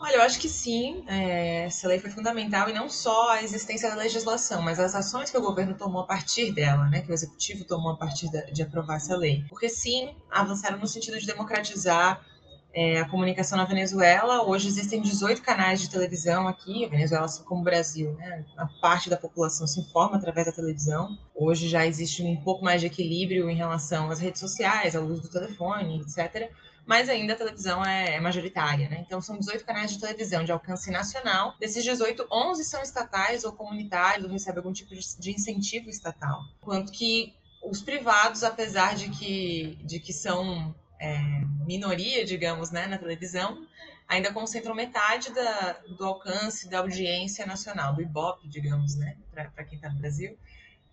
Olha, 0.00 0.16
eu 0.16 0.22
acho 0.22 0.38
que 0.38 0.48
sim, 0.48 1.02
é, 1.08 1.64
essa 1.64 1.88
lei 1.88 1.98
foi 1.98 2.08
fundamental 2.10 2.68
e 2.68 2.72
não 2.72 2.88
só 2.88 3.30
a 3.30 3.42
existência 3.42 3.90
da 3.90 3.96
legislação, 3.96 4.62
mas 4.62 4.78
as 4.78 4.94
ações 4.94 5.28
que 5.28 5.36
o 5.36 5.40
governo 5.40 5.74
tomou 5.74 6.02
a 6.02 6.06
partir 6.06 6.52
dela, 6.52 6.86
né, 6.86 7.00
que 7.00 7.10
o 7.10 7.14
executivo 7.14 7.64
tomou 7.64 7.90
a 7.90 7.96
partir 7.96 8.30
de, 8.30 8.52
de 8.52 8.62
aprovar 8.62 8.96
essa 8.96 9.16
lei. 9.16 9.44
Porque 9.48 9.68
sim, 9.68 10.14
avançaram 10.30 10.78
no 10.78 10.86
sentido 10.86 11.18
de 11.18 11.26
democratizar 11.26 12.24
é, 12.72 13.00
a 13.00 13.08
comunicação 13.08 13.58
na 13.58 13.64
Venezuela. 13.64 14.44
Hoje 14.46 14.68
existem 14.68 15.02
18 15.02 15.42
canais 15.42 15.80
de 15.80 15.90
televisão 15.90 16.46
aqui, 16.46 16.84
a 16.84 16.88
Venezuela, 16.88 17.24
assim 17.24 17.42
como 17.42 17.62
o 17.62 17.64
Brasil, 17.64 18.12
né? 18.12 18.44
A 18.56 18.66
parte 18.80 19.10
da 19.10 19.16
população 19.16 19.66
se 19.66 19.80
informa 19.80 20.16
através 20.16 20.46
da 20.46 20.52
televisão. 20.52 21.18
Hoje 21.34 21.68
já 21.68 21.84
existe 21.84 22.22
um 22.22 22.36
pouco 22.36 22.64
mais 22.64 22.80
de 22.80 22.86
equilíbrio 22.86 23.50
em 23.50 23.56
relação 23.56 24.10
às 24.12 24.20
redes 24.20 24.38
sociais, 24.40 24.94
ao 24.94 25.04
uso 25.04 25.22
do 25.22 25.28
telefone, 25.28 26.02
etc 26.02 26.52
mas 26.88 27.10
ainda 27.10 27.34
a 27.34 27.36
televisão 27.36 27.84
é, 27.84 28.14
é 28.14 28.20
majoritária, 28.20 28.88
né? 28.88 29.04
Então 29.06 29.20
são 29.20 29.38
18 29.38 29.62
canais 29.62 29.92
de 29.92 30.00
televisão 30.00 30.42
de 30.42 30.50
alcance 30.50 30.90
nacional. 30.90 31.54
Desses 31.60 31.84
18, 31.84 32.26
11 32.32 32.64
são 32.64 32.82
estatais 32.82 33.44
ou 33.44 33.52
comunitários, 33.52 34.24
ou 34.24 34.32
recebem 34.32 34.56
algum 34.60 34.72
tipo 34.72 34.94
de 34.94 35.30
incentivo 35.30 35.90
estatal. 35.90 36.40
Quanto 36.62 36.90
que 36.90 37.34
os 37.62 37.82
privados, 37.82 38.42
apesar 38.42 38.94
de 38.94 39.10
que, 39.10 39.78
de 39.84 40.00
que 40.00 40.14
são 40.14 40.74
é, 40.98 41.18
minoria, 41.66 42.24
digamos, 42.24 42.70
né, 42.70 42.86
na 42.86 42.96
televisão, 42.96 43.66
ainda 44.08 44.32
concentram 44.32 44.74
metade 44.74 45.30
da, 45.34 45.72
do 45.94 46.06
alcance 46.06 46.70
da 46.70 46.78
audiência 46.78 47.44
nacional, 47.44 47.94
do 47.94 48.00
Ibope, 48.00 48.48
digamos, 48.48 48.96
né, 48.96 49.14
para 49.30 49.64
quem 49.64 49.76
está 49.76 49.90
no 49.90 49.98
Brasil, 49.98 50.38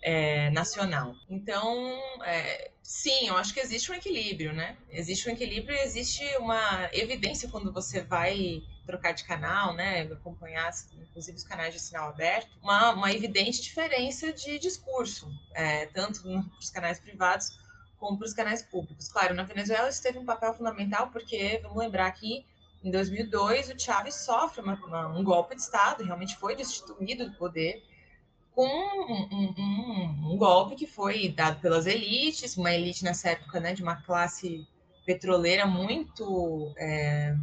é, 0.05 0.51
nacional. 0.51 1.15
Então, 1.27 1.99
é, 2.23 2.69
sim, 2.83 3.27
eu 3.27 3.35
acho 3.35 3.51
que 3.51 3.59
existe 3.59 3.91
um 3.91 3.95
equilíbrio, 3.95 4.53
né? 4.53 4.77
Existe 4.91 5.27
um 5.27 5.33
equilíbrio 5.33 5.75
e 5.75 5.81
existe 5.81 6.23
uma 6.37 6.87
evidência 6.93 7.49
quando 7.49 7.73
você 7.73 8.01
vai 8.01 8.61
trocar 8.85 9.13
de 9.13 9.23
canal, 9.23 9.73
né, 9.73 10.01
acompanhar, 10.03 10.71
inclusive, 11.01 11.35
os 11.35 11.43
canais 11.43 11.73
de 11.73 11.79
sinal 11.79 12.09
aberto, 12.09 12.55
uma, 12.61 12.91
uma 12.91 13.11
evidente 13.11 13.59
diferença 13.59 14.31
de 14.31 14.59
discurso, 14.59 15.27
é, 15.55 15.87
tanto 15.87 16.21
para 16.21 16.59
os 16.59 16.69
canais 16.69 16.99
privados 16.99 17.57
como 17.97 18.15
para 18.15 18.27
os 18.27 18.33
canais 18.33 18.61
públicos. 18.61 19.07
Claro, 19.07 19.33
na 19.33 19.41
Venezuela 19.41 19.89
isso 19.89 20.03
teve 20.03 20.19
um 20.19 20.25
papel 20.25 20.53
fundamental 20.53 21.09
porque, 21.09 21.59
vamos 21.63 21.77
lembrar 21.79 22.11
que 22.11 22.45
em 22.83 22.91
2002 22.91 23.71
o 23.71 23.79
Chávez 23.79 24.13
sofre 24.13 24.61
uma, 24.61 24.75
uma, 24.75 25.07
um 25.07 25.23
golpe 25.23 25.55
de 25.55 25.61
Estado, 25.63 26.03
realmente 26.03 26.37
foi 26.37 26.55
destituído 26.55 27.27
do 27.27 27.35
poder, 27.37 27.83
com 28.55 28.65
um, 28.65 29.53
um, 29.59 30.31
um, 30.31 30.37
golpe 30.37 30.75
que 30.75 30.87
foi 30.87 31.27
dado 31.27 31.59
pelas 31.59 31.85
elites, 31.85 32.55
uma 32.55 32.73
elite 32.73 33.03
nessa 33.03 33.31
época 33.31 33.59
né, 33.59 33.73
de 33.73 33.83
uma 33.83 33.97
classe 33.97 34.65
petroleira 35.05 35.67
muito, 35.67 36.73
é, 36.77 37.35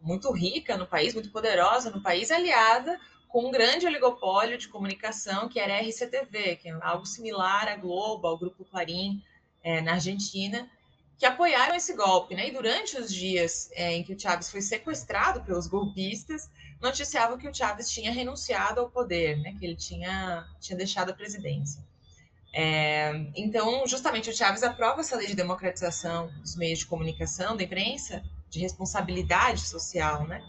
muito 0.00 0.32
rica 0.32 0.76
no 0.76 0.86
país, 0.86 1.12
muito 1.12 1.32
poderosa 1.32 1.90
no 1.90 2.00
país, 2.00 2.30
aliada 2.30 2.98
com 3.28 3.48
um 3.48 3.50
grande 3.50 3.84
oligopólio 3.84 4.56
de 4.56 4.68
comunicação 4.68 5.48
que 5.48 5.58
era 5.58 5.74
a 5.74 5.80
RCTV, 5.80 6.54
que 6.54 6.68
é 6.68 6.78
algo 6.80 7.04
similar 7.04 7.66
à 7.66 7.74
Globo, 7.74 8.28
ao 8.28 8.38
Grupo 8.38 8.64
Clarim, 8.64 9.20
é, 9.60 9.80
na 9.80 9.94
Argentina, 9.94 10.70
que 11.18 11.26
apoiaram 11.26 11.74
esse 11.74 11.96
golpe. 11.96 12.36
Né? 12.36 12.48
E 12.48 12.52
durante 12.52 12.96
os 12.96 13.12
dias 13.12 13.70
é, 13.72 13.92
em 13.92 14.04
que 14.04 14.12
o 14.12 14.18
Chávez 14.18 14.52
foi 14.52 14.60
sequestrado 14.60 15.42
pelos 15.42 15.66
golpistas, 15.66 16.48
noticiavam 16.80 17.38
que 17.38 17.48
o 17.48 17.54
Chávez 17.54 17.90
tinha 17.90 18.12
renunciado 18.12 18.80
ao 18.80 18.90
poder, 18.90 19.38
né? 19.38 19.54
que 19.58 19.64
ele 19.64 19.76
tinha, 19.76 20.46
tinha 20.60 20.76
deixado 20.76 21.10
a 21.10 21.14
presidência. 21.14 21.82
É, 22.56 23.12
então, 23.34 23.84
justamente, 23.84 24.30
o 24.30 24.36
Chávez 24.36 24.62
aprova 24.62 25.00
essa 25.00 25.16
lei 25.16 25.26
de 25.26 25.34
democratização 25.34 26.28
dos 26.40 26.54
meios 26.54 26.78
de 26.78 26.86
comunicação, 26.86 27.56
da 27.56 27.64
imprensa, 27.64 28.22
de 28.48 28.60
responsabilidade 28.60 29.62
social, 29.62 30.24
né? 30.24 30.40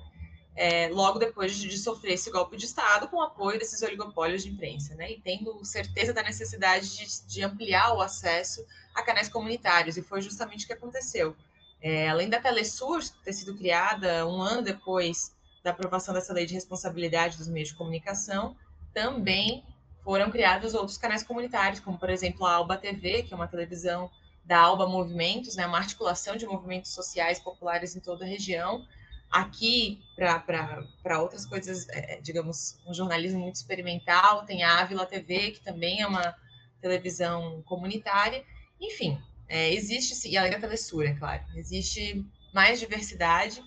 É, 0.55 0.87
logo 0.87 1.19
depois 1.19 1.53
de, 1.53 1.67
de, 1.67 1.77
sofrer 1.77 2.13
esse 2.13 2.31
golpe 2.31 2.55
de 2.55 2.65
Estado 2.65 3.09
com 3.09 3.17
o 3.17 3.21
apoio 3.21 3.59
desses 3.59 3.81
oligopólios 3.81 4.43
de 4.43 4.49
imprensa, 4.49 4.93
né? 4.95 5.11
E 5.11 5.19
tendo 5.19 5.65
certeza 5.65 6.13
da 6.13 6.21
necessidade 6.21 6.95
de, 6.95 7.27
de 7.27 7.43
ampliar 7.43 7.93
o 7.93 8.01
acesso 8.01 8.63
a 8.93 9.01
canais 9.01 9.27
comunitários, 9.27 9.97
e 9.97 10.03
foi 10.03 10.21
justamente 10.21 10.63
o 10.63 10.67
que 10.67 10.73
aconteceu. 10.73 11.35
É, 11.81 12.07
além 12.07 12.29
da 12.29 12.39
Telesur 12.39 13.03
ter 13.23 13.33
sido 13.33 13.55
criada 13.57 14.25
um 14.27 14.41
ano 14.41 14.61
depois 14.61 15.34
da 15.65 15.71
aprovação 15.71 16.13
dessa 16.13 16.31
lei 16.31 16.45
de 16.45 16.53
responsabilidade 16.53 17.37
dos 17.37 17.47
meios 17.47 17.69
de 17.69 17.75
comunicação, 17.75 18.55
também 18.93 19.65
foram 20.03 20.29
criados 20.29 20.75
outros 20.75 20.95
canais 20.95 21.23
comunitários, 21.23 21.79
como, 21.79 21.97
por 21.97 22.07
exemplo, 22.07 22.45
a 22.45 22.53
Alba 22.53 22.77
TV, 22.77 23.23
que 23.23 23.33
é 23.33 23.35
uma 23.35 23.47
televisão 23.47 24.11
da 24.45 24.59
Alba 24.59 24.87
Movimentos, 24.87 25.55
né, 25.55 25.65
uma 25.65 25.79
articulação 25.79 26.35
de 26.35 26.45
movimentos 26.45 26.91
sociais 26.93 27.39
populares 27.39 27.95
em 27.95 27.99
toda 27.99 28.23
a 28.23 28.27
região. 28.27 28.85
Aqui, 29.31 29.99
para 30.15 31.19
outras 31.19 31.47
coisas, 31.47 31.89
é, 31.89 32.21
digamos, 32.21 32.77
um 32.87 32.93
jornalismo 32.93 33.39
muito 33.39 33.55
experimental, 33.55 34.45
tem 34.45 34.61
a 34.63 34.79
Ávila 34.81 35.07
TV, 35.07 35.49
que 35.49 35.61
também 35.61 35.99
é 35.99 36.05
uma 36.05 36.35
televisão 36.79 37.63
comunitária. 37.63 38.45
Enfim, 38.79 39.19
é, 39.47 39.73
existe, 39.73 40.29
e 40.29 40.37
além 40.37 40.51
da 40.51 40.59
Telesur, 40.59 41.05
é 41.05 41.15
claro, 41.15 41.43
existe 41.55 42.23
mais 42.53 42.79
diversidade 42.79 43.63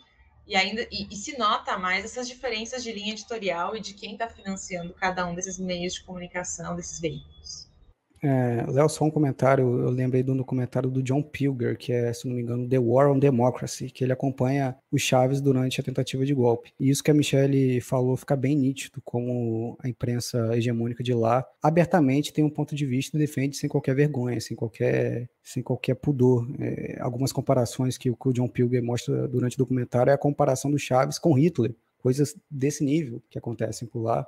e 0.48 0.56
ainda 0.56 0.88
e, 0.90 1.06
e, 1.10 1.16
se 1.16 1.36
nota 1.36 1.78
mais 1.78 2.06
essas 2.06 2.26
diferenças 2.26 2.82
de 2.82 2.90
linha 2.90 3.12
editorial 3.12 3.76
e 3.76 3.80
de 3.80 3.92
quem 3.92 4.12
está 4.12 4.26
financiando 4.26 4.94
cada 4.94 5.26
um 5.26 5.34
desses 5.34 5.58
meios 5.58 5.94
de 5.94 6.02
comunicação, 6.02 6.74
desses 6.74 6.98
veículos. 6.98 7.67
É, 8.22 8.64
Léo, 8.68 8.88
só 8.88 9.04
um 9.04 9.10
comentário, 9.10 9.64
eu 9.64 9.90
lembrei 9.90 10.22
do 10.22 10.34
documentário 10.34 10.90
do 10.90 11.02
John 11.02 11.22
Pilger, 11.22 11.76
que 11.76 11.92
é, 11.92 12.12
se 12.12 12.26
não 12.26 12.34
me 12.34 12.42
engano, 12.42 12.68
The 12.68 12.78
War 12.78 13.10
on 13.10 13.18
Democracy, 13.18 13.90
que 13.90 14.04
ele 14.04 14.12
acompanha 14.12 14.76
o 14.90 14.98
Chaves 14.98 15.40
durante 15.40 15.80
a 15.80 15.84
tentativa 15.84 16.24
de 16.26 16.34
golpe. 16.34 16.72
E 16.78 16.90
isso 16.90 17.02
que 17.02 17.10
a 17.10 17.14
Michelle 17.14 17.80
falou 17.80 18.16
fica 18.16 18.36
bem 18.36 18.56
nítido, 18.56 19.00
como 19.04 19.76
a 19.80 19.88
imprensa 19.88 20.56
hegemônica 20.56 21.02
de 21.02 21.14
lá 21.14 21.44
abertamente 21.62 22.32
tem 22.32 22.44
um 22.44 22.50
ponto 22.50 22.74
de 22.74 22.86
vista 22.86 23.16
e 23.16 23.20
defende 23.20 23.56
sem 23.56 23.68
qualquer 23.68 23.94
vergonha, 23.94 24.40
sem 24.40 24.56
qualquer, 24.56 25.28
sem 25.42 25.62
qualquer 25.62 25.94
pudor. 25.94 26.46
É, 26.60 26.98
algumas 27.00 27.32
comparações 27.32 27.96
que, 27.96 28.10
que 28.10 28.28
o 28.28 28.32
John 28.32 28.48
Pilger 28.48 28.82
mostra 28.82 29.28
durante 29.28 29.54
o 29.54 29.58
documentário 29.58 30.10
é 30.10 30.14
a 30.14 30.18
comparação 30.18 30.70
do 30.70 30.78
Chaves 30.78 31.18
com 31.18 31.34
Hitler, 31.34 31.74
coisas 31.98 32.34
desse 32.50 32.84
nível 32.84 33.22
que 33.30 33.38
acontecem 33.38 33.86
por 33.86 34.02
lá. 34.02 34.26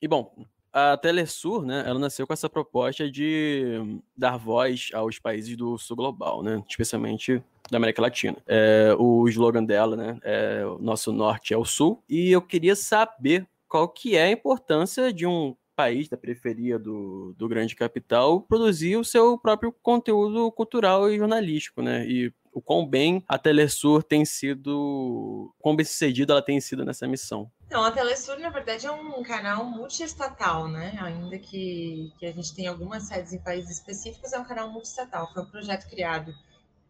E 0.00 0.08
bom, 0.08 0.34
a 0.72 0.96
Telesur, 0.96 1.64
né, 1.64 1.84
ela 1.86 1.98
nasceu 1.98 2.26
com 2.26 2.32
essa 2.32 2.48
proposta 2.48 3.10
de 3.10 4.00
dar 4.16 4.36
voz 4.36 4.88
aos 4.94 5.18
países 5.18 5.56
do 5.56 5.76
sul 5.76 5.96
global, 5.96 6.42
né, 6.42 6.62
especialmente 6.68 7.42
da 7.70 7.76
América 7.76 8.00
Latina. 8.00 8.36
É, 8.46 8.94
o 8.98 9.28
slogan 9.28 9.64
dela, 9.64 9.96
né, 9.96 10.18
é 10.22 10.64
o 10.64 10.78
nosso 10.78 11.12
norte 11.12 11.52
é 11.52 11.56
o 11.56 11.64
sul, 11.64 12.02
e 12.08 12.30
eu 12.30 12.40
queria 12.40 12.74
saber 12.74 13.46
qual 13.68 13.88
que 13.88 14.16
é 14.16 14.24
a 14.24 14.30
importância 14.30 15.12
de 15.12 15.26
um 15.26 15.54
país 15.74 16.08
da 16.08 16.16
periferia 16.16 16.78
do, 16.78 17.34
do 17.36 17.48
grande 17.48 17.74
capital 17.74 18.42
produzir 18.42 18.96
o 18.96 19.04
seu 19.04 19.38
próprio 19.38 19.74
conteúdo 19.82 20.50
cultural 20.52 21.10
e 21.10 21.18
jornalístico, 21.18 21.82
né, 21.82 22.06
e 22.06 22.32
o 22.52 22.60
quão 22.60 22.86
bem 22.86 23.24
a 23.26 23.38
Telesur 23.38 24.02
tem 24.02 24.24
sido, 24.24 25.54
quão 25.58 25.74
bem 25.74 25.84
sucedida 25.84 26.34
ela 26.34 26.42
tem 26.42 26.60
sido 26.60 26.84
nessa 26.84 27.08
missão. 27.08 27.50
Então, 27.66 27.82
a 27.82 27.90
Telesur, 27.90 28.38
na 28.38 28.50
verdade, 28.50 28.86
é 28.86 28.90
um 28.90 29.22
canal 29.22 29.64
multiestatal, 29.64 30.68
né? 30.68 30.98
Ainda 31.00 31.38
que, 31.38 32.12
que 32.18 32.26
a 32.26 32.32
gente 32.32 32.54
tenha 32.54 32.70
algumas 32.70 33.04
sedes 33.04 33.32
em 33.32 33.38
países 33.38 33.78
específicos, 33.78 34.32
é 34.34 34.38
um 34.38 34.44
canal 34.44 34.70
multiestatal. 34.70 35.32
Foi 35.32 35.42
um 35.42 35.46
projeto 35.46 35.88
criado 35.88 36.34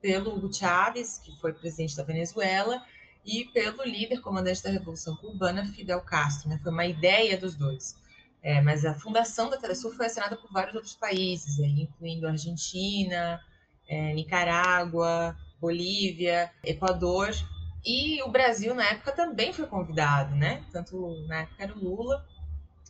pelo 0.01 0.35
Hugo 0.35 0.53
Chávez, 0.53 1.19
que 1.19 1.41
foi 1.41 1.53
presidente 1.53 1.97
da 1.97 2.03
Venezuela, 2.03 2.83
e 3.25 3.45
pelo 3.45 3.85
líder 3.85 4.21
comandante 4.21 4.61
da 4.65 4.71
Revolução 4.71 5.15
Cubana, 5.15 5.65
Fidel 5.67 6.01
Castro. 6.01 6.49
Né? 6.49 6.59
Foi 6.61 6.73
uma 6.73 6.85
ideia 6.85 7.39
dos 7.39 7.55
dois. 7.55 7.97
É, 8.43 8.61
mas 8.61 8.85
a 8.85 8.95
fundação 8.95 9.49
da 9.49 9.57
Telesur 9.57 9.95
foi 9.95 10.07
assinada 10.07 10.37
por 10.37 10.51
vários 10.51 10.75
outros 10.75 10.97
países, 10.97 11.61
incluindo 11.61 12.27
Argentina, 12.27 13.41
é, 13.89 14.13
Nicarágua, 14.15 15.37
Bolívia, 15.63 16.51
Equador 16.65 17.31
e 17.87 18.21
o 18.25 18.29
Brasil 18.29 18.75
na 18.75 18.85
época 18.85 19.13
também 19.13 19.53
foi 19.53 19.65
convidado, 19.65 20.35
né? 20.35 20.65
Tanto 20.73 21.25
na 21.29 21.43
época 21.43 21.63
era 21.63 21.73
o 21.73 21.79
Lula, 21.79 22.27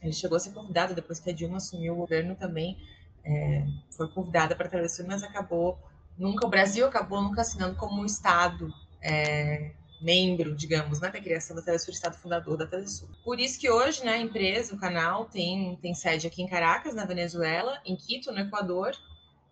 ele 0.02 0.14
chegou 0.14 0.36
a 0.36 0.40
ser 0.40 0.52
convidado 0.52 0.94
depois 0.94 1.20
que 1.20 1.28
a 1.28 1.34
Dilma 1.34 1.58
assumiu 1.58 1.92
o 1.92 1.96
governo 1.96 2.34
também, 2.34 2.78
é, 3.22 3.66
foi 3.94 4.08
convidada 4.08 4.56
para 4.56 4.68
a 4.68 4.70
Telesur, 4.70 5.06
mas 5.06 5.22
acabou 5.22 5.78
nunca 6.16 6.46
o 6.46 6.50
Brasil 6.50 6.86
acabou 6.86 7.20
nunca 7.20 7.42
assinando 7.42 7.76
como 7.76 8.00
um 8.00 8.06
estado 8.06 8.72
é, 9.02 9.72
membro, 10.00 10.56
digamos, 10.56 10.98
né, 10.98 11.10
da 11.10 11.20
criação 11.20 11.54
da 11.54 11.62
Telesur, 11.62 11.92
estado 11.92 12.16
fundador 12.16 12.56
da 12.56 12.66
Telesur. 12.66 13.08
Por 13.22 13.38
isso 13.38 13.60
que 13.60 13.70
hoje, 13.70 14.02
né, 14.02 14.14
a 14.14 14.18
empresa, 14.18 14.74
o 14.74 14.78
canal 14.78 15.26
tem 15.26 15.76
tem 15.76 15.94
sede 15.94 16.26
aqui 16.26 16.42
em 16.42 16.48
Caracas, 16.48 16.94
na 16.94 17.04
Venezuela, 17.04 17.80
em 17.84 17.96
Quito, 17.96 18.32
no 18.32 18.40
Equador, 18.40 18.92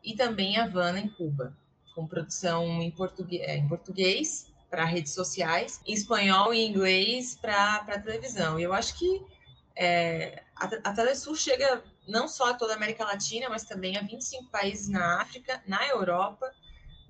e 0.03 0.17
também 0.17 0.55
em 0.55 0.59
Havana, 0.59 0.99
em 0.99 1.09
Cuba 1.09 1.55
com 1.95 2.07
produção 2.07 2.83
em 2.83 2.91
português, 2.91 3.43
é, 3.43 3.57
em 3.57 3.69
português 3.69 4.51
para 4.71 4.85
redes 4.85 5.13
sociais, 5.13 5.81
em 5.87 5.93
espanhol 5.93 6.55
e 6.55 6.65
inglês 6.65 7.37
para 7.41 7.99
televisão. 7.99 8.59
E 8.59 8.63
eu 8.63 8.73
acho 8.73 8.97
que 8.97 9.21
é, 9.75 10.43
a, 10.55 10.67
a 10.67 10.93
Telesur 10.93 11.37
chega 11.37 11.83
não 12.07 12.29
só 12.29 12.51
a 12.51 12.55
toda 12.55 12.73
a 12.73 12.77
América 12.77 13.05
Latina, 13.05 13.49
mas 13.49 13.65
também 13.65 13.97
a 13.97 14.03
25 14.03 14.51
países 14.51 14.89
na 14.89 15.21
África, 15.21 15.63
na 15.67 15.87
Europa. 15.89 16.51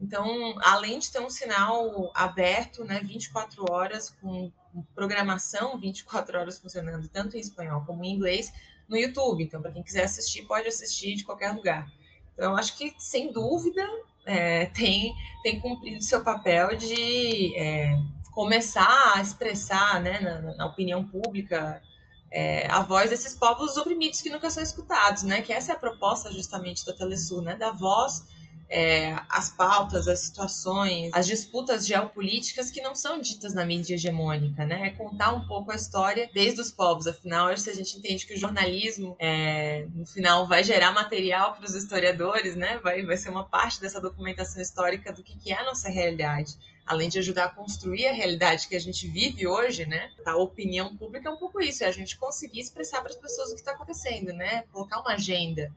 Então, 0.01 0.55
além 0.63 0.99
de 0.99 1.11
ter 1.11 1.21
um 1.21 1.29
sinal 1.29 2.11
aberto, 2.15 2.85
né, 2.85 3.01
24 3.01 3.71
horas, 3.71 4.11
com 4.21 4.51
programação 4.95 5.79
24 5.79 6.39
horas 6.39 6.59
funcionando, 6.59 7.09
tanto 7.09 7.37
em 7.37 7.41
espanhol 7.41 7.85
como 7.85 8.05
em 8.05 8.15
inglês, 8.15 8.53
no 8.89 8.97
YouTube. 8.97 9.45
Então, 9.45 9.61
para 9.61 9.73
quem 9.73 9.83
quiser 9.83 10.05
assistir, 10.05 10.47
pode 10.47 10.67
assistir 10.69 11.15
de 11.15 11.25
qualquer 11.25 11.53
lugar. 11.53 11.91
Então, 12.35 12.57
acho 12.57 12.77
que, 12.77 12.95
sem 12.99 13.33
dúvida, 13.33 13.87
é, 14.27 14.67
tem, 14.67 15.15
tem 15.43 15.61
cumprido 15.61 16.03
seu 16.03 16.23
papel 16.23 16.77
de 16.77 17.57
é, 17.57 17.97
começar 18.33 19.15
a 19.15 19.21
expressar 19.21 20.01
né, 20.01 20.21
na, 20.21 20.57
na 20.57 20.67
opinião 20.67 21.05
pública 21.05 21.83
é, 22.31 22.67
a 22.71 22.81
voz 22.81 23.11
desses 23.11 23.35
povos 23.35 23.77
oprimidos 23.77 24.21
que 24.21 24.31
nunca 24.31 24.51
são 24.51 24.63
escutados, 24.63 25.25
né? 25.25 25.43
Que 25.43 25.53
essa 25.53 25.73
é 25.73 25.75
a 25.75 25.79
proposta 25.79 26.31
justamente 26.33 26.87
da 26.87 26.93
Telesul, 26.93 27.43
né? 27.43 27.57
Da 27.57 27.73
voz 27.73 28.25
é, 28.71 29.17
as 29.29 29.51
pautas, 29.51 30.07
as 30.07 30.21
situações, 30.21 31.11
as 31.13 31.27
disputas 31.27 31.85
geopolíticas 31.85 32.71
que 32.71 32.81
não 32.81 32.95
são 32.95 33.21
ditas 33.21 33.53
na 33.53 33.67
mídia 33.67 33.95
hegemônica, 33.95 34.65
né? 34.65 34.87
É 34.87 34.91
contar 34.91 35.33
um 35.33 35.45
pouco 35.45 35.73
a 35.73 35.75
história 35.75 36.31
desde 36.33 36.61
os 36.61 36.71
povos. 36.71 37.09
Afinal, 37.09 37.55
se 37.57 37.69
a 37.69 37.75
gente 37.75 37.99
entende 37.99 38.25
que 38.25 38.35
o 38.35 38.39
jornalismo, 38.39 39.17
é, 39.19 39.87
no 39.93 40.07
final, 40.07 40.47
vai 40.47 40.63
gerar 40.63 40.93
material 40.93 41.55
para 41.55 41.65
os 41.65 41.75
historiadores, 41.75 42.55
né? 42.55 42.79
Vai, 42.79 43.05
vai 43.05 43.17
ser 43.17 43.31
uma 43.31 43.45
parte 43.45 43.81
dessa 43.81 44.01
documentação 44.01 44.63
histórica 44.63 45.13
do 45.13 45.25
que, 45.25 45.37
que 45.37 45.53
é 45.53 45.59
a 45.59 45.65
nossa 45.65 45.89
realidade 45.89 46.57
além 46.87 47.09
de 47.09 47.21
ajudar 47.21 47.45
a 47.45 47.49
construir 47.51 48.09
a 48.09 48.13
realidade 48.13 48.67
que 48.67 48.75
a 48.75 48.81
gente 48.81 49.07
vive 49.07 49.47
hoje, 49.47 49.87
né? 49.87 50.11
A 50.27 50.37
opinião 50.37 50.97
pública 50.97 51.29
é 51.29 51.33
um 51.33 51.37
pouco 51.37 51.61
isso, 51.61 51.85
é 51.85 51.87
a 51.87 51.93
gente 51.93 52.19
conseguir 52.19 52.59
expressar 52.59 53.01
para 53.01 53.11
as 53.11 53.17
pessoas 53.17 53.51
o 53.51 53.55
que 53.55 53.61
está 53.61 53.71
acontecendo, 53.71 54.33
né? 54.33 54.65
Colocar 54.73 54.99
uma 54.99 55.13
agenda 55.13 55.73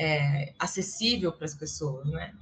é, 0.00 0.54
acessível 0.58 1.30
para 1.30 1.44
as 1.44 1.54
pessoas, 1.54 2.08
né? 2.08 2.32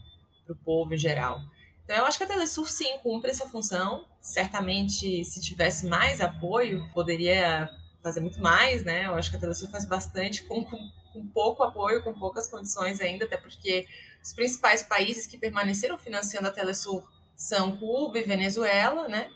Para 0.46 0.52
o 0.52 0.56
povo 0.56 0.94
em 0.94 0.98
geral. 0.98 1.40
Então, 1.84 1.96
eu 1.96 2.04
acho 2.06 2.16
que 2.16 2.24
a 2.24 2.26
Telesur 2.28 2.70
sim 2.70 2.98
cumpre 3.02 3.32
essa 3.32 3.48
função. 3.48 4.06
Certamente, 4.20 5.24
se 5.24 5.40
tivesse 5.40 5.86
mais 5.86 6.20
apoio, 6.20 6.88
poderia 6.94 7.68
fazer 8.00 8.20
muito 8.20 8.40
mais, 8.40 8.84
né? 8.84 9.06
Eu 9.06 9.14
acho 9.14 9.28
que 9.28 9.36
a 9.36 9.40
Telesur 9.40 9.68
faz 9.70 9.84
bastante 9.84 10.44
com, 10.44 10.64
com, 10.64 10.78
com 11.12 11.26
pouco 11.26 11.64
apoio, 11.64 12.02
com 12.04 12.14
poucas 12.14 12.48
condições 12.48 13.00
ainda, 13.00 13.24
até 13.24 13.36
porque 13.36 13.88
os 14.22 14.32
principais 14.32 14.84
países 14.84 15.26
que 15.26 15.36
permaneceram 15.36 15.98
financiando 15.98 16.46
a 16.46 16.52
Telesur 16.52 17.02
são 17.34 17.76
Cuba 17.76 18.20
e 18.20 18.22
Venezuela, 18.22 19.08
né? 19.08 19.30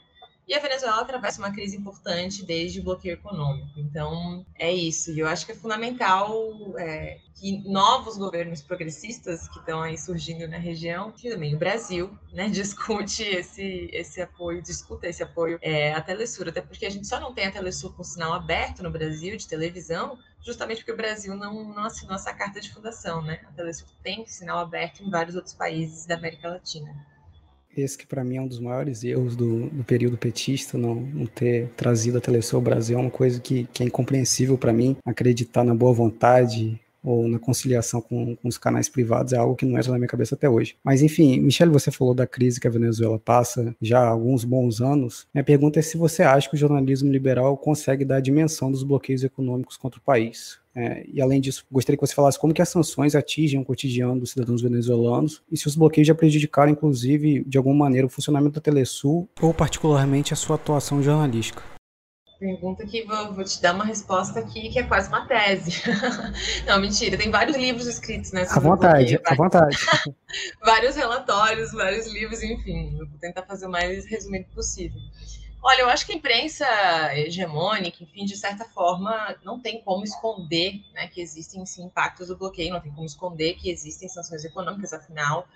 E 0.47 0.55
a 0.55 0.61
Venezuela 0.61 1.01
atravessa 1.01 1.39
uma 1.39 1.53
crise 1.53 1.77
importante 1.77 2.45
desde 2.45 2.81
o 2.81 2.83
bloqueio 2.83 3.15
econômico. 3.15 3.79
Então, 3.79 4.45
é 4.59 4.73
isso. 4.73 5.13
E 5.13 5.21
eu 5.21 5.29
acho 5.29 5.47
que 5.47 5.53
é 5.53 5.55
fundamental 5.55 6.53
é, 6.77 7.21
que 7.37 7.63
novos 7.69 8.19
governos 8.19 8.61
progressistas 8.61 9.49
que 9.49 9.59
estão 9.61 9.81
aí 9.81 9.97
surgindo 9.97 10.47
na 10.49 10.59
região, 10.59 11.13
que 11.13 11.31
também 11.31 11.55
o 11.55 11.59
Brasil, 11.59 12.17
né, 12.33 12.49
discute 12.51 13.23
esse, 13.23 13.89
esse 13.93 14.21
apoio, 14.21 14.61
discuta 14.61 15.07
esse 15.07 15.23
apoio 15.23 15.59
é, 15.63 15.93
à 15.93 16.01
Telesur, 16.01 16.49
até 16.49 16.61
porque 16.61 16.87
a 16.87 16.91
gente 16.91 17.07
só 17.07 17.21
não 17.21 17.33
tem 17.33 17.47
a 17.47 17.53
Telesur 17.53 17.95
com 17.95 18.03
sinal 18.03 18.33
aberto 18.33 18.83
no 18.83 18.91
Brasil 18.91 19.37
de 19.37 19.47
televisão, 19.47 20.19
justamente 20.45 20.79
porque 20.79 20.93
o 20.93 20.97
Brasil 20.97 21.37
não, 21.37 21.73
não 21.73 21.85
assinou 21.85 22.17
essa 22.17 22.33
carta 22.35 22.61
de 22.61 22.73
fundação, 22.73 23.23
né? 23.23 23.41
A 23.49 23.53
Telesur 23.53 23.87
tem 24.03 24.27
sinal 24.27 24.59
aberto 24.59 25.05
em 25.05 25.11
vários 25.11 25.37
outros 25.37 25.55
países 25.55 26.05
da 26.05 26.17
América 26.17 26.49
Latina. 26.49 27.12
Esse 27.77 27.97
que 27.97 28.07
para 28.07 28.23
mim 28.23 28.37
é 28.37 28.41
um 28.41 28.47
dos 28.47 28.61
maiores 28.61 29.03
erros 29.03 29.35
do, 29.35 29.69
do 29.71 29.85
período 29.85 30.19
petista, 30.19 30.77
não, 30.77 30.95
não, 30.95 31.27
ter 31.27 31.69
trazido 31.77 32.19
a 32.19 32.21
Telesur 32.21 32.57
ao 32.57 32.63
Brasil 32.63 32.99
é 32.99 33.01
uma 33.01 33.11
coisa 33.11 33.41
que, 33.41 33.65
que 33.73 33.83
é 33.83 33.87
incompreensível 33.87 34.59
para 34.59 34.73
mim. 34.73 34.97
Acreditar 35.05 35.65
na 35.65 35.75
boa 35.75 35.93
vontade 35.93 36.79
ou 37.03 37.29
na 37.29 37.39
conciliação 37.39 38.01
com, 38.01 38.37
com, 38.37 38.49
os 38.49 38.59
canais 38.59 38.89
privados 38.89 39.33
é 39.33 39.37
algo 39.37 39.57
que 39.57 39.67
não 39.67 39.79
entra 39.79 39.93
na 39.93 39.99
minha 39.99 40.09
cabeça 40.09 40.35
até 40.35 40.49
hoje. 40.49 40.77
Mas 40.85 41.03
enfim, 41.03 41.41
Michele, 41.41 41.71
você 41.71 41.91
falou 41.91 42.15
da 42.15 42.27
crise 42.27 42.61
que 42.61 42.69
a 42.69 42.71
Venezuela 42.71 43.19
passa 43.19 43.75
já 43.81 44.01
há 44.01 44.09
alguns 44.09 44.45
bons 44.45 44.81
anos. 44.81 45.27
Minha 45.35 45.45
pergunta 45.45 45.79
é 45.79 45.83
se 45.83 45.97
você 45.97 46.23
acha 46.23 46.49
que 46.49 46.55
o 46.55 46.59
jornalismo 46.59 47.11
liberal 47.11 47.57
consegue 47.57 48.05
dar 48.05 48.17
a 48.17 48.21
dimensão 48.21 48.71
dos 48.71 48.83
bloqueios 48.83 49.25
econômicos 49.25 49.77
contra 49.77 49.99
o 49.99 50.03
país. 50.03 50.61
É, 50.75 51.05
e 51.13 51.21
além 51.21 51.41
disso, 51.41 51.67
gostaria 51.71 51.99
que 51.99 52.07
você 52.07 52.15
falasse 52.15 52.39
como 52.39 52.55
que 52.55 52.63
as 52.63 52.69
sanções 52.69 53.15
atingem 53.15 53.61
o 53.61 53.65
cotidiano 53.65 54.19
dos 54.19 54.31
cidadãos 54.31 54.63
venezuelanos 54.63 55.43
e 55.51 55.57
se 55.57 55.67
os 55.67 55.77
bloqueios 55.77 56.09
já 56.09 56.15
prejudicaram, 56.15 56.73
inclusive, 56.73 57.45
de 57.47 57.59
alguma 57.59 57.85
maneira, 57.85 58.07
o 58.07 58.11
funcionamento 58.11 58.55
da 58.55 58.61
Telesul 58.61 59.29
ou 59.41 59.53
particularmente 59.53 60.33
a 60.33 60.37
sua 60.37 60.57
atuação 60.57 61.03
jornalística. 61.03 61.72
Pergunta 62.43 62.85
que 62.85 63.05
vou, 63.05 63.35
vou, 63.35 63.45
te 63.45 63.63
dar 63.63 63.73
uma 63.73 63.85
resposta 63.85 64.41
aqui 64.41 64.69
que 64.69 64.81
é 64.81 64.83
quase 64.83 65.07
uma 65.07 65.25
tese. 65.29 65.81
Não, 66.67 66.81
mentira, 66.81 67.17
tem 67.17 67.31
vários 67.31 67.57
livros 67.57 67.87
escritos, 67.87 68.33
né? 68.33 68.45
À 68.51 68.59
vontade, 68.59 69.21
à 69.25 69.33
vontade. 69.37 69.77
vários 70.61 70.97
relatórios, 70.97 71.71
vários 71.71 72.09
livros, 72.09 72.43
enfim. 72.43 72.97
Vou 72.97 73.07
tentar 73.21 73.43
fazer 73.43 73.67
o 73.67 73.71
mais 73.71 74.05
resumido 74.07 74.47
possível. 74.53 75.01
Olha, 75.63 75.83
eu 75.83 75.89
acho 75.89 76.05
que 76.05 76.11
a 76.11 76.17
imprensa 76.17 76.67
hegemônica, 77.17 78.03
enfim, 78.03 78.25
de 78.25 78.37
certa 78.37 78.65
forma, 78.65 79.37
não 79.45 79.61
tem 79.61 79.81
como 79.81 80.03
esconder 80.03 80.81
né, 80.95 81.07
que 81.07 81.21
existem 81.21 81.65
sim, 81.65 81.85
impactos 81.85 82.27
do 82.27 82.37
bloqueio, 82.37 82.73
não 82.73 82.81
tem 82.81 82.91
como 82.91 83.07
esconder 83.07 83.55
que 83.55 83.71
existem 83.71 84.09
sanções 84.09 84.45
econômicas, 84.45 84.93
afinal, 84.93 85.47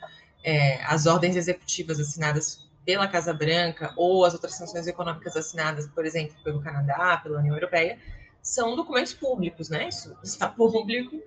é, 0.44 0.80
as 0.84 1.06
ordens 1.06 1.34
executivas 1.34 1.98
assinadas 1.98 2.64
pela 2.86 3.08
Casa 3.08 3.34
Branca 3.34 3.92
ou 3.96 4.24
as 4.24 4.32
outras 4.32 4.54
sanções 4.54 4.86
econômicas 4.86 5.36
assinadas, 5.36 5.88
por 5.88 6.06
exemplo, 6.06 6.36
pelo 6.44 6.62
Canadá, 6.62 7.20
pela 7.22 7.40
União 7.40 7.54
Europeia, 7.54 7.98
são 8.40 8.76
documentos 8.76 9.12
públicos, 9.12 9.68
né? 9.68 9.88
Isso 9.88 10.16
está 10.22 10.46
público. 10.46 11.20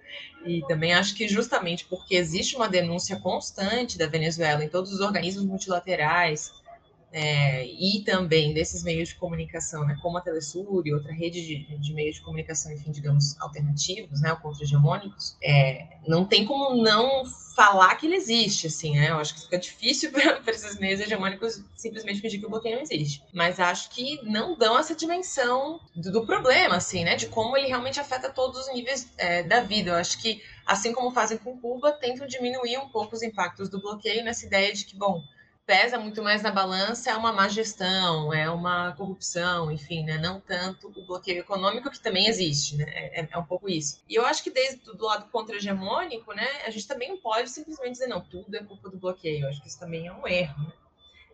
E 0.46 0.62
também 0.70 0.94
acho 0.94 1.14
que 1.16 1.28
justamente 1.28 1.84
porque 1.86 2.16
existe 2.16 2.56
uma 2.56 2.70
denúncia 2.70 3.20
constante 3.20 3.98
da 3.98 4.08
Venezuela 4.08 4.64
em 4.64 4.70
todos 4.70 4.94
os 4.94 5.02
organismos 5.02 5.44
multilaterais, 5.44 6.50
é, 7.12 7.66
e 7.66 8.04
também 8.04 8.54
desses 8.54 8.84
meios 8.84 9.10
de 9.10 9.16
comunicação, 9.16 9.86
né, 9.86 9.98
como 10.02 10.18
a 10.18 10.22
Telesur 10.22 10.86
e 10.86 10.94
outra 10.94 11.12
rede 11.12 11.46
de, 11.46 11.78
de 11.78 11.94
meios 11.94 12.16
de 12.16 12.22
comunicação, 12.22 12.72
enfim, 12.72 12.92
digamos, 12.92 13.40
alternativos, 13.40 14.22
né, 14.22 14.32
ou 14.32 14.38
contra-hegemônicos, 14.38 15.36
é, 15.42 15.88
não 16.08 16.26
tem 16.26 16.46
como 16.46 16.82
não 16.82 17.26
falar 17.56 17.96
que 17.96 18.06
ele 18.06 18.16
existe, 18.16 18.68
assim, 18.68 18.96
né, 18.96 19.10
eu 19.10 19.18
acho 19.18 19.34
que 19.34 19.42
fica 19.42 19.58
difícil 19.58 20.12
para 20.14 20.52
esses 20.52 20.80
meios 20.80 21.00
hegemônicos 21.02 21.64
simplesmente 21.76 22.22
pedir 22.22 22.40
que 22.40 22.46
o 22.46 22.50
bloqueio 22.50 22.76
não 22.76 22.84
existe, 22.84 23.24
mas 23.34 23.60
acho 23.60 23.90
que 23.90 24.20
não 24.24 24.58
dão 24.58 24.78
essa 24.78 24.96
dimensão 24.96 25.80
do, 25.96 26.12
do 26.12 26.26
problema, 26.26 26.76
assim, 26.76 27.04
né, 27.04 27.16
de 27.16 27.28
como 27.28 27.58
ele 27.58 27.68
realmente 27.68 28.00
afeta 28.00 28.30
todos 28.30 28.68
os 28.68 28.74
níveis 28.74 29.12
é, 29.18 29.44
da 29.44 29.62
vida, 29.62 29.92
eu 29.92 29.96
acho 29.96 30.22
que, 30.22 30.42
assim 30.66 30.94
como 30.94 31.12
fazem 31.12 31.38
com 31.38 31.60
Cuba, 31.60 31.92
tentam 31.92 32.28
diminuir 32.28 32.78
um 32.78 32.90
pouco 32.90 33.16
os 33.16 33.24
impactos 33.24 33.68
do 33.68 33.82
bloqueio 33.82 34.24
nessa 34.24 34.46
ideia 34.46 34.72
de 34.72 34.86
que, 34.86 34.96
bom, 34.96 35.24
pesa 35.70 36.00
muito 36.00 36.24
mais 36.24 36.42
na 36.42 36.50
balança 36.50 37.12
é 37.12 37.16
uma 37.16 37.32
má 37.32 37.48
gestão, 37.48 38.34
é 38.34 38.50
uma 38.50 38.92
corrupção, 38.94 39.72
enfim, 39.72 40.04
né? 40.04 40.18
não 40.18 40.42
tanto 40.42 40.88
o 40.88 41.06
bloqueio 41.06 41.42
econômico 41.42 41.92
que 41.92 42.00
também 42.00 42.26
existe, 42.26 42.76
né? 42.76 42.86
É, 42.88 43.28
é 43.30 43.38
um 43.38 43.46
pouco 43.46 43.70
isso. 43.70 44.02
E 44.10 44.16
eu 44.16 44.26
acho 44.26 44.44
que 44.44 44.50
desde 44.50 44.78
do 44.78 45.06
lado 45.06 45.30
contra-hegemônico, 45.30 46.34
né, 46.34 46.48
a 46.66 46.72
gente 46.72 46.88
também 46.88 47.10
não 47.10 47.20
pode 47.20 47.52
simplesmente 47.52 47.92
dizer 47.92 48.08
não, 48.08 48.20
tudo 48.20 48.52
é 48.56 48.64
culpa 48.64 48.90
do 48.90 48.98
bloqueio. 48.98 49.46
Eu 49.46 49.50
acho 49.50 49.62
que 49.62 49.68
isso 49.68 49.80
também 49.80 50.08
é 50.08 50.12
um 50.12 50.28
erro. 50.28 50.60
Né? 50.64 50.74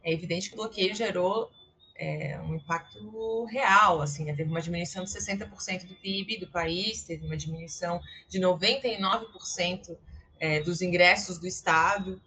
É 0.04 0.12
evidente 0.12 0.50
que 0.50 0.56
o 0.56 0.58
bloqueio 0.58 0.94
gerou 0.94 1.50
é, 1.98 2.38
um 2.42 2.56
impacto 2.56 3.46
real, 3.46 4.02
assim, 4.02 4.26
né? 4.26 4.36
teve 4.36 4.50
uma 4.50 4.62
diminuição 4.62 5.06
de 5.06 5.12
60% 5.12 5.86
do 5.86 5.96
PIB 5.96 6.40
do 6.40 6.48
país, 6.48 7.04
teve 7.04 7.26
uma 7.26 7.38
diminuição 7.38 8.02
de 8.28 8.38
99% 8.38 9.98
é, 10.42 10.60
dos 10.60 10.82
ingressos 10.82 11.40
do 11.40 11.48
Estado, 11.48 12.22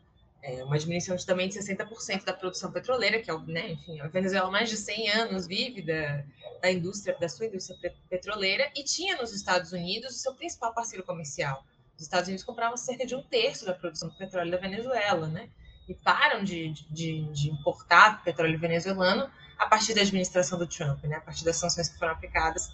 é 0.56 0.64
uma 0.64 0.78
diminuição 0.78 1.14
de 1.14 1.26
também 1.26 1.48
de 1.48 1.58
60% 1.58 2.24
da 2.24 2.32
produção 2.32 2.72
petroleira, 2.72 3.20
que 3.20 3.30
é, 3.30 3.38
né, 3.38 3.72
enfim, 3.72 4.00
a 4.00 4.08
Venezuela 4.08 4.50
mais 4.50 4.68
de 4.70 4.76
100 4.76 5.10
anos 5.10 5.46
vive 5.46 5.82
da, 5.82 6.24
da 6.62 6.70
indústria, 6.70 7.16
da 7.18 7.28
sua 7.28 7.46
indústria 7.46 7.94
petroleira, 8.08 8.70
e 8.74 8.82
tinha 8.82 9.16
nos 9.16 9.32
Estados 9.32 9.72
Unidos 9.72 10.16
o 10.16 10.18
seu 10.18 10.34
principal 10.34 10.72
parceiro 10.72 11.04
comercial. 11.04 11.64
Os 11.96 12.02
Estados 12.02 12.28
Unidos 12.28 12.44
compravam 12.44 12.76
cerca 12.76 13.04
de 13.04 13.14
um 13.14 13.22
terço 13.22 13.66
da 13.66 13.74
produção 13.74 14.08
do 14.08 14.16
petróleo 14.16 14.50
da 14.50 14.56
Venezuela, 14.56 15.26
né? 15.26 15.48
E 15.88 15.94
param 15.94 16.44
de, 16.44 16.70
de, 16.90 17.24
de 17.32 17.50
importar 17.50 18.22
petróleo 18.22 18.58
venezuelano 18.58 19.28
a 19.58 19.66
partir 19.66 19.94
da 19.94 20.02
administração 20.02 20.58
do 20.58 20.66
Trump, 20.66 21.02
né? 21.04 21.16
A 21.16 21.20
partir 21.20 21.44
das 21.44 21.56
sanções 21.56 21.88
que 21.88 21.98
foram 21.98 22.12
aplicadas 22.12 22.72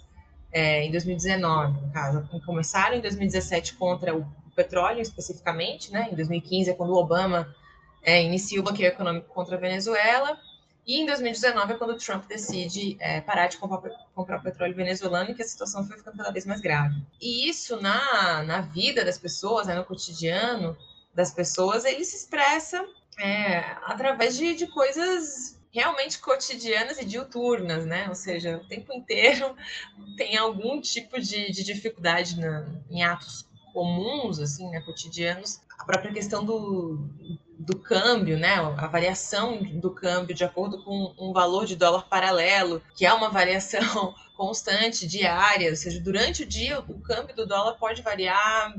é, 0.51 0.85
em 0.85 0.91
2019, 0.91 1.81
no 1.81 1.91
caso. 1.91 2.29
Começaram 2.45 2.95
em 2.95 3.01
2017 3.01 3.73
contra 3.73 4.15
o 4.15 4.25
petróleo 4.55 5.01
especificamente, 5.01 5.91
né? 5.91 6.09
Em 6.11 6.15
2015 6.15 6.69
é 6.69 6.73
quando 6.73 6.91
o 6.91 6.97
Obama 6.97 7.53
é, 8.05 8.23
inicia 8.23 8.59
o 8.59 8.63
bloqueio 8.63 8.87
econômico 8.87 9.27
contra 9.27 9.57
a 9.57 9.59
Venezuela, 9.59 10.39
e 10.85 11.01
em 11.01 11.05
2019 11.05 11.73
é 11.73 11.77
quando 11.77 11.91
o 11.91 11.97
Trump 11.97 12.27
decide 12.27 12.95
é, 12.99 13.19
parar 13.19 13.47
de 13.47 13.57
comprar, 13.57 13.91
comprar 14.13 14.39
petróleo 14.39 14.75
venezuelano 14.75 15.31
e 15.31 15.33
que 15.33 15.41
a 15.41 15.45
situação 15.45 15.85
foi 15.87 15.97
ficando 15.97 16.17
cada 16.17 16.31
vez 16.31 16.45
mais 16.45 16.61
grave. 16.61 16.95
E 17.19 17.49
isso 17.49 17.81
na, 17.81 18.43
na 18.43 18.61
vida 18.61 19.03
das 19.03 19.17
pessoas, 19.17 19.65
né, 19.65 19.73
no 19.73 19.83
cotidiano 19.83 20.77
das 21.13 21.33
pessoas, 21.33 21.85
ele 21.85 22.05
se 22.05 22.17
expressa 22.17 22.85
é, 23.19 23.61
através 23.85 24.37
de, 24.37 24.53
de 24.53 24.67
coisas 24.67 25.59
realmente 25.71 26.19
cotidianas 26.19 26.99
e 26.99 27.05
diuturnas, 27.05 27.85
né? 27.85 28.07
Ou 28.07 28.15
seja, 28.15 28.57
o 28.57 28.67
tempo 28.67 28.93
inteiro 28.93 29.55
tem 30.15 30.37
algum 30.37 30.79
tipo 30.79 31.19
de, 31.19 31.51
de 31.51 31.63
dificuldade 31.63 32.39
na, 32.39 32.65
em 32.89 33.03
atos 33.03 33.45
comuns, 33.73 34.39
assim, 34.39 34.69
né, 34.69 34.79
cotidianos, 34.81 35.59
a 35.77 35.83
própria 35.83 36.11
questão 36.11 36.43
do, 36.43 37.09
do 37.57 37.77
câmbio, 37.77 38.37
né, 38.37 38.55
a 38.55 38.87
variação 38.87 39.61
do 39.63 39.91
câmbio 39.91 40.35
de 40.35 40.43
acordo 40.43 40.83
com 40.83 41.13
um 41.17 41.31
valor 41.31 41.65
de 41.65 41.75
dólar 41.75 42.07
paralelo, 42.07 42.81
que 42.95 43.05
é 43.05 43.13
uma 43.13 43.29
variação 43.29 44.13
constante, 44.35 45.07
diária, 45.07 45.69
ou 45.69 45.75
seja, 45.75 45.99
durante 45.99 46.43
o 46.43 46.45
dia 46.45 46.79
o 46.79 46.99
câmbio 46.99 47.35
do 47.35 47.45
dólar 47.45 47.75
pode 47.75 48.01
variar 48.01 48.75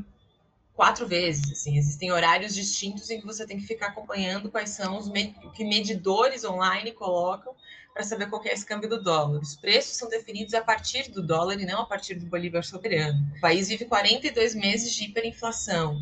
quatro 0.74 1.06
vezes, 1.06 1.50
assim, 1.50 1.78
existem 1.78 2.12
horários 2.12 2.54
distintos 2.54 3.08
em 3.08 3.18
que 3.18 3.26
você 3.26 3.46
tem 3.46 3.56
que 3.56 3.66
ficar 3.66 3.86
acompanhando 3.86 4.50
quais 4.50 4.70
são 4.70 4.98
os 4.98 5.10
que 5.54 5.64
medidores 5.64 6.44
online 6.44 6.92
colocam 6.92 7.54
para 7.94 8.04
saber 8.04 8.28
qual 8.28 8.44
é 8.44 8.52
esse 8.52 8.66
câmbio 8.66 8.90
do 8.90 9.02
dólar. 9.02 9.40
Os 9.40 9.56
preços 9.56 9.96
são 9.96 10.06
definidos 10.10 10.52
a 10.52 10.60
partir 10.60 11.10
do 11.10 11.22
dólar 11.22 11.58
e 11.58 11.64
não 11.64 11.80
a 11.80 11.86
partir 11.86 12.14
do 12.14 12.26
bolívar 12.26 12.62
soberano. 12.62 13.18
O 13.38 13.40
país 13.40 13.68
vive 13.68 13.86
42 13.86 14.54
meses 14.54 14.94
de 14.94 15.04
hiperinflação, 15.04 15.98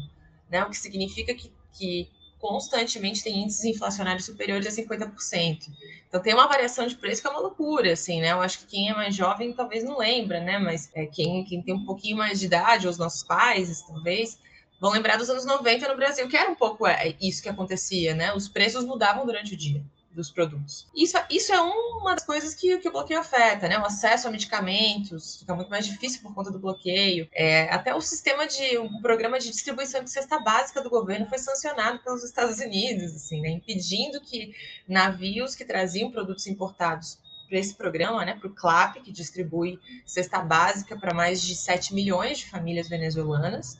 né? 0.50 0.64
o 0.64 0.70
que 0.70 0.76
significa 0.76 1.34
que, 1.34 1.52
que 1.72 2.08
constantemente 2.38 3.22
tem 3.22 3.42
índices 3.42 3.64
inflacionários 3.64 4.26
superiores 4.26 4.66
a 4.66 4.82
50%. 4.82 5.68
Então 6.08 6.20
tem 6.20 6.34
uma 6.34 6.46
variação 6.46 6.86
de 6.86 6.94
preço 6.94 7.22
que 7.22 7.26
é 7.26 7.30
uma 7.30 7.40
loucura, 7.40 7.92
assim, 7.92 8.20
né? 8.20 8.32
Eu 8.32 8.42
acho 8.42 8.58
que 8.60 8.66
quem 8.66 8.90
é 8.90 8.94
mais 8.94 9.14
jovem 9.14 9.52
talvez 9.52 9.82
não 9.82 9.98
lembra, 9.98 10.40
né? 10.40 10.58
Mas 10.58 10.90
é, 10.94 11.06
quem, 11.06 11.44
quem 11.44 11.62
tem 11.62 11.74
um 11.74 11.84
pouquinho 11.84 12.18
mais 12.18 12.38
de 12.40 12.46
idade, 12.46 12.86
ou 12.86 12.92
os 12.92 12.98
nossos 12.98 13.22
pais, 13.22 13.82
talvez, 13.82 14.38
vão 14.78 14.92
lembrar 14.92 15.16
dos 15.16 15.30
anos 15.30 15.46
90 15.46 15.88
no 15.88 15.96
Brasil, 15.96 16.28
que 16.28 16.36
era 16.36 16.50
um 16.50 16.54
pouco 16.54 16.86
é, 16.86 17.14
isso 17.20 17.42
que 17.42 17.48
acontecia, 17.48 18.14
né? 18.14 18.34
Os 18.34 18.46
preços 18.46 18.84
mudavam 18.84 19.24
durante 19.24 19.54
o 19.54 19.56
dia 19.56 19.82
dos 20.14 20.30
produtos. 20.30 20.86
Isso, 20.94 21.16
isso 21.28 21.52
é 21.52 21.60
uma 21.60 22.14
das 22.14 22.24
coisas 22.24 22.54
que, 22.54 22.78
que 22.78 22.88
o 22.88 22.92
bloqueio 22.92 23.20
afeta, 23.20 23.68
né? 23.68 23.78
O 23.78 23.84
acesso 23.84 24.28
a 24.28 24.30
medicamentos 24.30 25.38
fica 25.38 25.54
muito 25.54 25.68
mais 25.68 25.86
difícil 25.86 26.22
por 26.22 26.32
conta 26.32 26.50
do 26.50 26.58
bloqueio. 26.58 27.28
É, 27.32 27.64
até 27.70 27.94
o 27.94 28.00
sistema 28.00 28.46
de 28.46 28.78
um 28.78 29.00
programa 29.00 29.38
de 29.38 29.50
distribuição 29.50 30.02
de 30.02 30.10
cesta 30.10 30.38
básica 30.38 30.80
do 30.80 30.88
governo 30.88 31.26
foi 31.26 31.38
sancionado 31.38 31.98
pelos 31.98 32.22
Estados 32.22 32.58
Unidos, 32.60 33.14
assim, 33.14 33.40
né? 33.40 33.50
Impedindo 33.50 34.20
que 34.20 34.54
navios 34.88 35.54
que 35.54 35.64
traziam 35.64 36.10
produtos 36.10 36.46
importados 36.46 37.18
para 37.48 37.58
esse 37.58 37.74
programa, 37.74 38.24
né, 38.24 38.34
para 38.34 38.48
o 38.48 38.54
CLAP, 38.54 38.96
que 39.02 39.12
distribui 39.12 39.78
cesta 40.06 40.40
básica 40.40 40.96
para 40.96 41.12
mais 41.12 41.42
de 41.42 41.54
7 41.54 41.94
milhões 41.94 42.38
de 42.38 42.46
famílias 42.46 42.88
venezuelanas, 42.88 43.78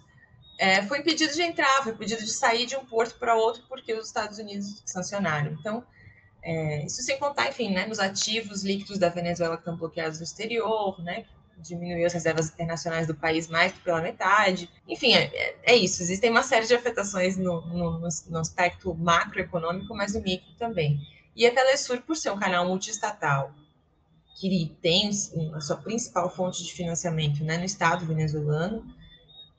é, 0.58 0.82
foi 0.82 0.98
impedido 1.00 1.32
de 1.32 1.42
entrar, 1.42 1.82
foi 1.82 1.92
impedido 1.92 2.22
de 2.22 2.30
sair 2.30 2.66
de 2.66 2.76
um 2.76 2.84
porto 2.84 3.18
para 3.18 3.34
outro 3.34 3.64
porque 3.68 3.92
os 3.92 4.06
Estados 4.06 4.38
Unidos 4.38 4.82
sancionaram. 4.84 5.52
Então, 5.52 5.84
é, 6.44 6.85
isso 6.85 7.02
sem 7.02 7.18
contar, 7.18 7.48
enfim, 7.48 7.72
né, 7.72 7.87
nos 7.87 7.98
ativos 7.98 8.62
líquidos 8.62 8.98
da 8.98 9.09
Venezuela 9.09 9.57
que 9.57 9.62
estão 9.62 9.76
bloqueados 9.76 10.18
no 10.18 10.24
exterior, 10.24 11.02
né, 11.02 11.24
diminuiu 11.57 12.07
as 12.07 12.12
reservas 12.12 12.50
internacionais 12.50 13.07
do 13.07 13.14
país 13.14 13.48
mais 13.48 13.72
que 13.72 13.80
pela 13.80 14.02
metade. 14.02 14.68
Enfim, 14.87 15.14
é, 15.14 15.24
é, 15.33 15.57
é 15.62 15.76
isso. 15.76 16.02
Existem 16.02 16.30
uma 16.30 16.42
série 16.42 16.66
de 16.66 16.74
afetações 16.74 17.38
no, 17.38 17.62
no, 17.62 18.00
no, 18.00 18.38
aspecto 18.38 18.94
macroeconômico, 18.94 19.94
mas 19.94 20.14
no 20.14 20.20
micro 20.20 20.52
também. 20.59 21.00
E 21.35 21.46
a 21.46 21.54
Telesur, 21.54 22.02
por 22.02 22.16
ser 22.16 22.30
um 22.30 22.38
canal 22.38 22.66
multiestatal, 22.66 23.52
que 24.37 24.76
tem 24.83 25.11
a 25.54 25.61
sua 25.61 25.76
principal 25.76 26.28
fonte 26.28 26.62
de 26.62 26.72
financiamento 26.72 27.42
né, 27.42 27.57
no 27.57 27.64
Estado 27.64 28.04
venezuelano, 28.04 28.85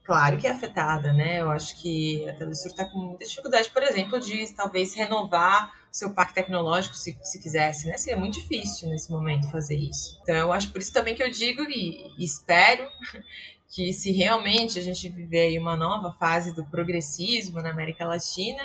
claro 0.05 0.37
que 0.37 0.47
é 0.47 0.51
afetada, 0.51 1.11
né? 1.11 1.41
Eu 1.41 1.49
acho 1.49 1.75
que 1.81 2.27
a 2.29 2.33
Telesur 2.33 2.71
está 2.71 2.85
com 2.85 2.99
muita 2.99 3.25
dificuldade, 3.25 3.69
por 3.71 3.83
exemplo, 3.83 4.19
de 4.19 4.53
talvez 4.53 4.93
renovar 4.93 5.73
seu 5.91 6.13
parque 6.13 6.35
tecnológico 6.35 6.95
se, 6.95 7.17
se 7.23 7.39
quisesse, 7.41 7.87
né? 7.87 7.97
Seria 7.97 8.19
muito 8.19 8.39
difícil 8.39 8.89
nesse 8.89 9.09
momento 9.09 9.49
fazer 9.49 9.77
isso. 9.77 10.19
Então, 10.21 10.35
eu 10.35 10.51
acho 10.51 10.71
por 10.71 10.81
isso 10.81 10.93
também 10.93 11.15
que 11.15 11.23
eu 11.23 11.31
digo 11.31 11.63
e, 11.63 12.13
e 12.17 12.23
espero 12.23 12.87
que 13.69 13.93
se 13.93 14.11
realmente 14.11 14.77
a 14.77 14.81
gente 14.81 15.09
viver 15.09 15.57
uma 15.59 15.75
nova 15.75 16.13
fase 16.13 16.53
do 16.53 16.65
progressismo 16.65 17.61
na 17.61 17.71
América 17.71 18.05
Latina, 18.05 18.61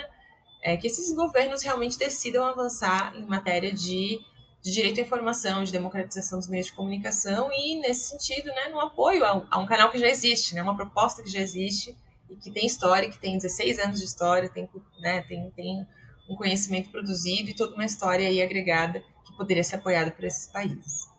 é 0.61 0.77
que 0.77 0.87
esses 0.87 1.13
governos 1.15 1.63
realmente 1.63 1.97
decidam 1.97 2.45
avançar 2.45 3.15
em 3.15 3.25
matéria 3.25 3.73
de 3.73 4.19
de 4.61 4.71
direito 4.71 4.99
à 4.99 5.03
informação, 5.03 5.63
de 5.63 5.71
democratização 5.71 6.37
dos 6.37 6.47
meios 6.47 6.67
de 6.67 6.73
comunicação 6.73 7.49
e, 7.51 7.79
nesse 7.79 8.09
sentido, 8.09 8.47
né, 8.47 8.69
no 8.69 8.79
apoio 8.79 9.25
a, 9.25 9.45
a 9.49 9.59
um 9.59 9.65
canal 9.65 9.89
que 9.89 9.97
já 9.97 10.07
existe, 10.07 10.53
né, 10.53 10.61
uma 10.61 10.75
proposta 10.75 11.23
que 11.23 11.29
já 11.29 11.39
existe 11.39 11.97
e 12.29 12.35
que 12.35 12.51
tem 12.51 12.65
história, 12.65 13.09
que 13.09 13.17
tem 13.17 13.37
16 13.37 13.79
anos 13.79 13.99
de 13.99 14.05
história, 14.05 14.49
tem, 14.49 14.69
né, 14.99 15.21
tem, 15.23 15.49
tem 15.51 15.87
um 16.29 16.35
conhecimento 16.35 16.91
produzido 16.91 17.49
e 17.49 17.55
toda 17.55 17.73
uma 17.73 17.85
história 17.85 18.27
aí 18.27 18.41
agregada 18.41 19.03
que 19.25 19.35
poderia 19.35 19.63
ser 19.63 19.77
apoiada 19.77 20.11
por 20.11 20.23
esses 20.23 20.47
países. 20.47 21.09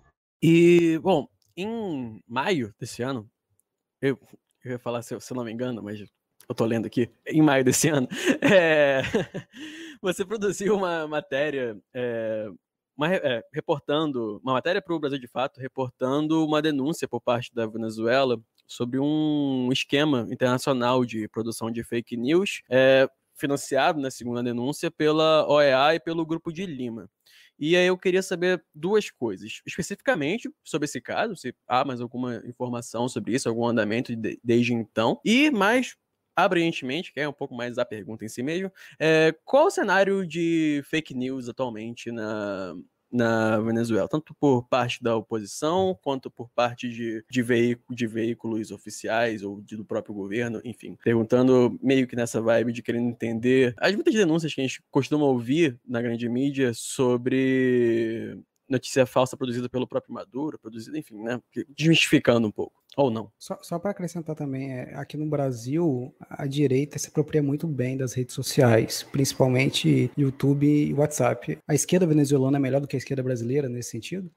E, 0.40 0.98
bom, 1.00 1.28
em 1.56 2.22
maio 2.26 2.72
desse 2.78 3.02
ano, 3.02 3.28
eu, 4.00 4.18
eu 4.64 4.72
ia 4.72 4.78
falar 4.78 5.02
se 5.02 5.14
eu, 5.14 5.20
se 5.20 5.32
eu 5.32 5.36
não 5.36 5.44
me 5.44 5.52
engano, 5.52 5.82
mas 5.82 6.00
eu 6.48 6.54
tô 6.54 6.64
lendo 6.64 6.86
aqui, 6.86 7.10
em 7.26 7.42
maio 7.42 7.64
desse 7.64 7.88
ano, 7.88 8.08
é, 8.40 9.02
você 10.00 10.24
produziu 10.24 10.76
uma 10.76 11.06
matéria 11.06 11.76
é, 11.94 12.48
uma, 12.96 13.14
é, 13.14 13.42
reportando 13.52 14.40
uma 14.42 14.54
matéria 14.54 14.82
para 14.82 14.94
o 14.94 15.00
Brasil 15.00 15.18
de 15.18 15.28
Fato, 15.28 15.60
reportando 15.60 16.44
uma 16.44 16.62
denúncia 16.62 17.08
por 17.08 17.20
parte 17.20 17.54
da 17.54 17.66
Venezuela 17.66 18.40
sobre 18.66 18.98
um 18.98 19.68
esquema 19.72 20.26
internacional 20.30 21.04
de 21.04 21.28
produção 21.28 21.70
de 21.70 21.84
fake 21.84 22.16
news, 22.16 22.62
é, 22.70 23.08
financiado, 23.34 23.98
na 23.98 24.04
né, 24.04 24.10
segunda 24.10 24.42
denúncia, 24.42 24.90
pela 24.90 25.46
OEA 25.48 25.94
e 25.94 26.00
pelo 26.00 26.24
Grupo 26.24 26.52
de 26.52 26.64
Lima. 26.64 27.08
E 27.58 27.76
aí 27.76 27.86
eu 27.86 27.98
queria 27.98 28.22
saber 28.22 28.62
duas 28.74 29.10
coisas, 29.10 29.60
especificamente 29.66 30.50
sobre 30.64 30.86
esse 30.86 31.00
caso, 31.00 31.36
se 31.36 31.54
há 31.68 31.84
mais 31.84 32.00
alguma 32.00 32.42
informação 32.46 33.08
sobre 33.08 33.34
isso, 33.34 33.48
algum 33.48 33.66
andamento 33.66 34.14
de, 34.16 34.40
desde 34.42 34.72
então, 34.72 35.20
e 35.24 35.50
mais 35.50 35.94
abrangentemente, 36.36 37.12
que 37.12 37.20
é 37.20 37.28
um 37.28 37.32
pouco 37.32 37.54
mais 37.54 37.78
a 37.78 37.84
pergunta 37.84 38.24
em 38.24 38.28
si 38.28 38.42
mesmo, 38.42 38.70
é, 38.98 39.34
qual 39.44 39.66
o 39.66 39.70
cenário 39.70 40.26
de 40.26 40.82
fake 40.84 41.14
news 41.14 41.48
atualmente 41.48 42.10
na, 42.10 42.74
na 43.12 43.60
Venezuela, 43.60 44.08
tanto 44.08 44.34
por 44.34 44.66
parte 44.66 45.02
da 45.02 45.14
oposição, 45.14 45.96
quanto 46.02 46.30
por 46.30 46.48
parte 46.50 46.88
de, 46.88 47.22
de, 47.30 47.42
veículo, 47.42 47.94
de 47.94 48.06
veículos 48.06 48.70
oficiais 48.70 49.42
ou 49.42 49.60
de, 49.60 49.76
do 49.76 49.84
próprio 49.84 50.14
governo, 50.14 50.60
enfim. 50.64 50.96
Perguntando 51.04 51.78
meio 51.82 52.06
que 52.06 52.16
nessa 52.16 52.40
vibe 52.40 52.72
de 52.72 52.82
querendo 52.82 53.08
entender 53.08 53.74
as 53.76 53.94
muitas 53.94 54.14
denúncias 54.14 54.54
que 54.54 54.60
a 54.62 54.64
gente 54.64 54.82
costuma 54.90 55.26
ouvir 55.26 55.78
na 55.86 56.00
grande 56.00 56.28
mídia 56.28 56.72
sobre 56.74 58.38
notícia 58.72 59.06
falsa 59.06 59.36
produzida 59.36 59.68
pelo 59.68 59.86
próprio 59.86 60.14
Maduro, 60.14 60.58
produzida, 60.58 60.98
enfim, 60.98 61.22
né? 61.22 61.40
Desmistificando 61.68 62.48
um 62.48 62.50
pouco. 62.50 62.82
Ou 62.96 63.10
não. 63.10 63.30
Só, 63.38 63.58
só 63.62 63.78
para 63.78 63.90
acrescentar 63.90 64.34
também, 64.34 64.72
é, 64.72 64.94
aqui 64.94 65.16
no 65.16 65.26
Brasil, 65.26 66.14
a 66.28 66.46
direita 66.46 66.98
se 66.98 67.08
apropria 67.08 67.42
muito 67.42 67.66
bem 67.66 67.96
das 67.96 68.12
redes 68.12 68.34
sociais, 68.34 69.02
principalmente 69.02 70.10
YouTube 70.16 70.66
e 70.66 70.92
WhatsApp. 70.92 71.58
A 71.66 71.74
esquerda 71.74 72.06
venezuelana 72.06 72.58
é 72.58 72.60
melhor 72.60 72.80
do 72.80 72.88
que 72.88 72.96
a 72.96 72.98
esquerda 72.98 73.22
brasileira 73.22 73.68
nesse 73.68 73.90
sentido? 73.90 74.30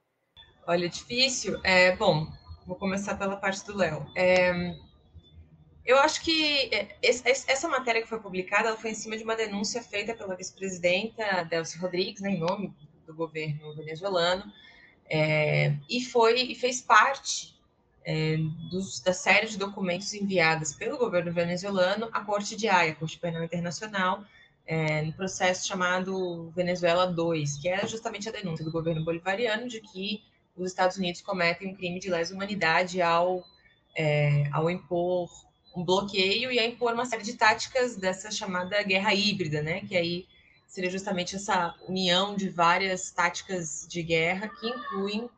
Olha, 0.67 0.87
difícil. 0.87 1.59
É, 1.63 1.95
bom, 1.95 2.27
vou 2.65 2.75
começar 2.75 3.15
pela 3.15 3.35
parte 3.35 3.65
do 3.65 3.75
Léo. 3.75 4.05
É, 4.15 4.73
eu 5.85 5.97
acho 5.99 6.23
que 6.23 6.69
é, 6.73 6.97
essa 7.01 7.67
matéria 7.67 8.01
que 8.01 8.07
foi 8.07 8.19
publicada 8.19 8.69
ela 8.69 8.77
foi 8.77 8.91
em 8.91 8.95
cima 8.95 9.17
de 9.17 9.23
uma 9.23 9.35
denúncia 9.35 9.83
feita 9.83 10.15
pela 10.15 10.35
vice-presidenta 10.35 11.43
Delcy 11.43 11.77
Rodrigues, 11.77 12.21
né, 12.21 12.31
em 12.31 12.39
nome 12.39 12.73
do 13.05 13.13
governo 13.13 13.73
venezuelano, 13.75 14.51
é, 15.09 15.75
e 15.89 16.03
foi 16.03 16.41
e 16.41 16.55
fez 16.55 16.81
parte 16.81 17.55
é, 18.03 18.37
dos, 18.69 18.99
da 18.99 19.13
série 19.13 19.47
de 19.47 19.57
documentos 19.57 20.13
enviadas 20.13 20.73
pelo 20.73 20.97
governo 20.97 21.31
venezuelano 21.31 22.09
à 22.11 22.21
Corte 22.21 22.55
de 22.55 22.67
Haia, 22.67 22.95
Corte 22.95 23.19
Penal 23.19 23.43
Internacional, 23.43 24.23
é, 24.67 25.01
no 25.03 25.13
processo 25.13 25.67
chamado 25.67 26.49
Venezuela 26.55 27.05
2, 27.05 27.57
que 27.57 27.69
é 27.69 27.87
justamente 27.87 28.27
a 28.27 28.31
denúncia 28.31 28.65
do 28.65 28.71
governo 28.71 29.03
bolivariano 29.03 29.67
de 29.67 29.79
que 29.79 30.23
os 30.57 30.71
Estados 30.71 30.97
Unidos 30.97 31.21
cometem 31.21 31.67
um 31.67 31.75
crime 31.75 31.99
de 31.99 32.09
lesa 32.09 32.33
humanidade 32.33 33.01
ao, 33.01 33.43
é, 33.95 34.49
ao 34.51 34.69
impor 34.69 35.29
um 35.75 35.83
bloqueio 35.83 36.51
e 36.51 36.57
a 36.57 36.65
impor 36.65 36.93
uma 36.93 37.05
série 37.05 37.23
de 37.23 37.33
táticas 37.33 37.97
dessa 37.97 38.31
chamada 38.31 38.81
guerra 38.81 39.13
híbrida, 39.13 39.61
né? 39.61 39.81
Que 39.81 39.97
aí 39.97 40.25
seria 40.67 40.89
justamente 40.89 41.35
essa 41.35 41.75
união 41.87 42.35
de 42.35 42.49
várias 42.49 43.11
táticas 43.11 43.85
de 43.87 44.03
guerra 44.03 44.49
que 44.49 44.67
incluem, 44.67 45.29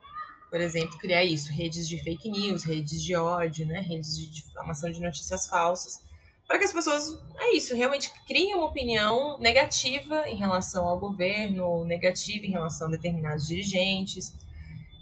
por 0.50 0.60
exemplo, 0.60 0.98
criar 0.98 1.24
isso, 1.24 1.52
redes 1.52 1.88
de 1.88 2.02
fake 2.02 2.30
news, 2.30 2.64
redes 2.64 3.04
de 3.04 3.16
ódio, 3.16 3.66
né, 3.66 3.80
redes 3.80 4.18
de 4.18 4.28
difamação 4.28 4.92
de 4.92 5.00
notícias 5.00 5.48
falsas, 5.48 6.02
para 6.48 6.58
que 6.58 6.64
as 6.64 6.72
pessoas, 6.72 7.22
é 7.38 7.56
isso, 7.56 7.76
realmente 7.76 8.12
criem 8.26 8.56
uma 8.56 8.66
opinião 8.66 9.38
negativa 9.38 10.28
em 10.30 10.38
relação 10.38 10.88
ao 10.88 10.98
governo, 10.98 11.84
negativa 11.84 12.46
em 12.46 12.52
relação 12.52 12.88
a 12.88 12.92
determinados 12.92 13.48
dirigentes, 13.48 14.34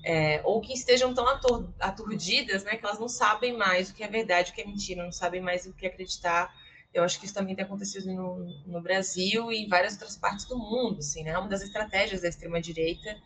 é, 0.03 0.41
ou 0.43 0.59
que 0.59 0.73
estejam 0.73 1.13
tão 1.13 1.27
atur 1.27 1.69
aturdidas, 1.79 2.63
né, 2.63 2.75
que 2.75 2.85
elas 2.85 2.99
não 2.99 3.07
sabem 3.07 3.55
mais 3.55 3.89
o 3.89 3.93
que 3.93 4.03
é 4.03 4.07
verdade, 4.07 4.51
o 4.51 4.53
que 4.55 4.61
é 4.61 4.65
mentira, 4.65 5.03
não 5.03 5.11
sabem 5.11 5.41
mais 5.41 5.65
o 5.65 5.73
que 5.73 5.85
acreditar 5.85 6.53
eu 6.95 7.03
acho 7.03 7.19
que 7.19 7.25
isso 7.25 7.33
também 7.33 7.53
tem 7.53 7.65
acontecido 7.65 8.11
no, 8.13 8.45
no 8.65 8.81
Brasil 8.81 9.51
e 9.51 9.65
em 9.65 9.67
várias 9.67 9.93
outras 9.93 10.15
partes 10.15 10.45
do 10.45 10.57
mundo. 10.57 10.99
Assim, 10.99 11.23
né? 11.23 11.37
Uma 11.37 11.49
das 11.49 11.61
estratégias 11.61 12.21
da 12.21 12.29
extrema-direita, 12.29 13.17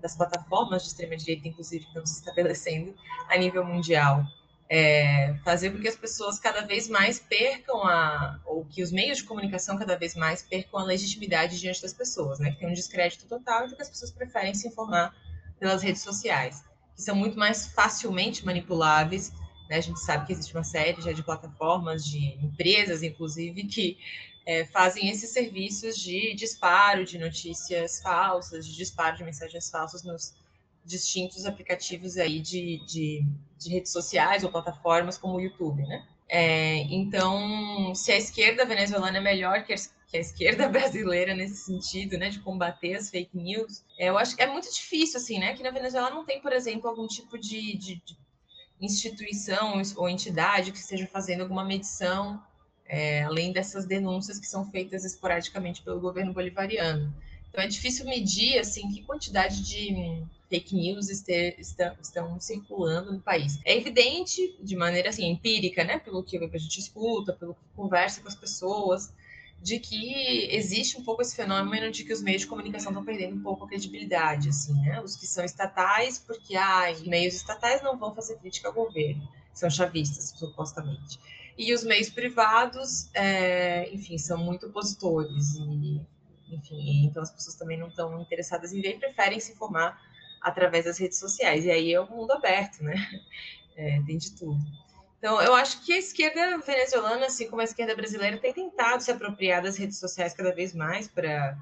das 0.00 0.16
plataformas 0.16 0.82
de 0.82 0.88
extrema-direita, 0.88 1.46
inclusive, 1.46 1.84
que 1.84 1.90
estão 1.90 2.06
se 2.06 2.20
estabelecendo 2.20 2.94
a 3.28 3.36
nível 3.36 3.62
mundial, 3.66 4.24
é 4.70 5.34
fazer 5.44 5.70
com 5.70 5.78
que 5.78 5.88
as 5.88 5.96
pessoas 5.96 6.38
cada 6.38 6.62
vez 6.62 6.88
mais 6.88 7.18
percam 7.18 7.82
a. 7.84 8.40
ou 8.46 8.64
que 8.64 8.82
os 8.82 8.90
meios 8.90 9.18
de 9.18 9.24
comunicação 9.24 9.76
cada 9.78 9.96
vez 9.96 10.14
mais 10.14 10.42
percam 10.42 10.80
a 10.80 10.84
legitimidade 10.84 11.60
diante 11.60 11.82
das 11.82 11.92
pessoas, 11.92 12.38
né? 12.38 12.52
que 12.52 12.60
tem 12.60 12.68
um 12.68 12.72
descrédito 12.72 13.26
total, 13.26 13.64
então 13.64 13.76
que 13.76 13.82
as 13.82 13.90
pessoas 13.90 14.10
preferem 14.10 14.54
se 14.54 14.68
informar 14.68 15.14
pelas 15.60 15.82
redes 15.82 16.00
sociais, 16.00 16.64
que 16.96 17.02
são 17.02 17.14
muito 17.14 17.38
mais 17.38 17.66
facilmente 17.66 18.44
manipuláveis 18.46 19.32
né? 19.68 19.76
A 19.76 19.80
gente 19.80 20.00
sabe 20.00 20.26
que 20.26 20.32
existe 20.32 20.54
uma 20.54 20.64
série 20.64 21.00
já 21.00 21.12
de 21.12 21.22
plataformas, 21.22 22.04
de 22.04 22.34
empresas, 22.42 23.02
inclusive, 23.02 23.64
que 23.64 23.98
é, 24.46 24.64
fazem 24.64 25.08
esses 25.10 25.30
serviços 25.30 25.98
de 25.98 26.34
disparo 26.34 27.04
de 27.04 27.18
notícias 27.18 28.00
falsas, 28.00 28.66
de 28.66 28.74
disparo 28.74 29.16
de 29.16 29.24
mensagens 29.24 29.70
falsas 29.70 30.02
nos 30.02 30.34
distintos 30.84 31.44
aplicativos 31.44 32.16
aí 32.16 32.40
de, 32.40 32.82
de, 32.86 33.22
de 33.58 33.70
redes 33.70 33.92
sociais 33.92 34.42
ou 34.42 34.50
plataformas 34.50 35.18
como 35.18 35.34
o 35.34 35.40
YouTube, 35.40 35.82
né? 35.82 36.06
É, 36.28 36.76
então, 36.90 37.94
se 37.94 38.12
a 38.12 38.16
esquerda 38.16 38.64
venezuelana 38.64 39.18
é 39.18 39.20
melhor 39.20 39.64
que 39.64 39.72
a, 39.72 39.76
que 40.06 40.16
a 40.16 40.20
esquerda 40.20 40.68
brasileira 40.68 41.34
nesse 41.34 41.56
sentido, 41.56 42.18
né, 42.18 42.28
de 42.28 42.38
combater 42.40 42.94
as 42.94 43.10
fake 43.10 43.36
news, 43.36 43.82
é, 43.98 44.08
eu 44.08 44.18
acho 44.18 44.36
que 44.36 44.42
é 44.42 44.46
muito 44.46 44.72
difícil, 44.72 45.18
assim, 45.18 45.38
né, 45.38 45.54
que 45.54 45.62
na 45.62 45.70
Venezuela 45.70 46.10
não 46.10 46.24
tem, 46.24 46.40
por 46.40 46.52
exemplo, 46.52 46.88
algum 46.88 47.06
tipo 47.06 47.38
de, 47.38 47.76
de, 47.76 48.02
de 48.04 48.16
instituição 48.80 49.80
ou 49.96 50.08
entidade 50.08 50.72
que 50.72 50.78
esteja 50.78 51.06
fazendo 51.06 51.42
alguma 51.42 51.64
medição, 51.64 52.42
é, 52.86 53.22
além 53.22 53.52
dessas 53.52 53.84
denúncias 53.84 54.38
que 54.38 54.46
são 54.46 54.70
feitas 54.70 55.04
esporadicamente 55.04 55.82
pelo 55.82 56.00
governo 56.00 56.32
bolivariano. 56.32 57.12
Então 57.50 57.62
é 57.62 57.66
difícil 57.66 58.04
medir, 58.06 58.58
assim, 58.58 58.90
que 58.92 59.02
quantidade 59.02 59.62
de 59.62 60.22
fake 60.48 60.74
news 60.74 61.08
este, 61.08 61.56
estão, 61.58 61.96
estão 62.00 62.40
circulando 62.40 63.12
no 63.12 63.20
país. 63.20 63.58
É 63.64 63.76
evidente, 63.76 64.56
de 64.62 64.76
maneira 64.76 65.10
assim, 65.10 65.26
empírica, 65.26 65.84
né, 65.84 65.98
pelo 65.98 66.22
que 66.22 66.36
a 66.36 66.58
gente 66.58 66.78
escuta, 66.78 67.32
pelo 67.32 67.54
que 67.54 67.60
conversa 67.76 68.20
com 68.20 68.28
as 68.28 68.34
pessoas, 68.34 69.12
de 69.60 69.78
que 69.78 70.48
existe 70.54 70.96
um 70.96 71.02
pouco 71.02 71.22
esse 71.22 71.34
fenômeno 71.34 71.90
de 71.90 72.04
que 72.04 72.12
os 72.12 72.22
meios 72.22 72.42
de 72.42 72.46
comunicação 72.46 72.90
estão 72.90 73.04
perdendo 73.04 73.36
um 73.36 73.42
pouco 73.42 73.64
a 73.64 73.68
credibilidade, 73.68 74.48
assim, 74.48 74.72
né? 74.82 75.00
Os 75.00 75.16
que 75.16 75.26
são 75.26 75.44
estatais, 75.44 76.18
porque 76.18 76.56
ah, 76.56 76.90
os 76.92 77.02
meios 77.02 77.34
estatais 77.34 77.82
não 77.82 77.98
vão 77.98 78.14
fazer 78.14 78.38
crítica 78.38 78.68
ao 78.68 78.74
governo, 78.74 79.28
são 79.52 79.68
chavistas, 79.68 80.30
supostamente. 80.38 81.18
E 81.56 81.74
os 81.74 81.82
meios 81.82 82.08
privados, 82.08 83.10
é, 83.12 83.92
enfim, 83.92 84.16
são 84.16 84.38
muito 84.38 84.66
opositores 84.66 85.56
e, 85.56 86.00
enfim, 86.50 87.04
então 87.04 87.20
as 87.20 87.32
pessoas 87.32 87.56
também 87.56 87.76
não 87.76 87.88
estão 87.88 88.20
interessadas 88.22 88.72
em 88.72 88.80
ver 88.80 88.94
e 88.94 88.98
preferem 88.98 89.40
se 89.40 89.52
informar 89.52 90.00
através 90.40 90.84
das 90.84 90.98
redes 90.98 91.18
sociais. 91.18 91.64
E 91.64 91.70
aí 91.70 91.92
é 91.92 92.00
um 92.00 92.08
mundo 92.08 92.30
aberto, 92.32 92.82
né? 92.82 92.94
É, 93.80 94.02
tem 94.02 94.18
de 94.18 94.32
tudo. 94.32 94.58
Então, 95.18 95.42
eu 95.42 95.52
acho 95.54 95.84
que 95.84 95.92
a 95.92 95.98
esquerda 95.98 96.58
venezuelana, 96.58 97.26
assim 97.26 97.48
como 97.48 97.60
a 97.60 97.64
esquerda 97.64 97.94
brasileira, 97.94 98.38
tem 98.38 98.52
tentado 98.52 99.02
se 99.02 99.10
apropriar 99.10 99.60
das 99.60 99.76
redes 99.76 99.98
sociais 99.98 100.32
cada 100.32 100.54
vez 100.54 100.72
mais 100.72 101.08
para 101.08 101.58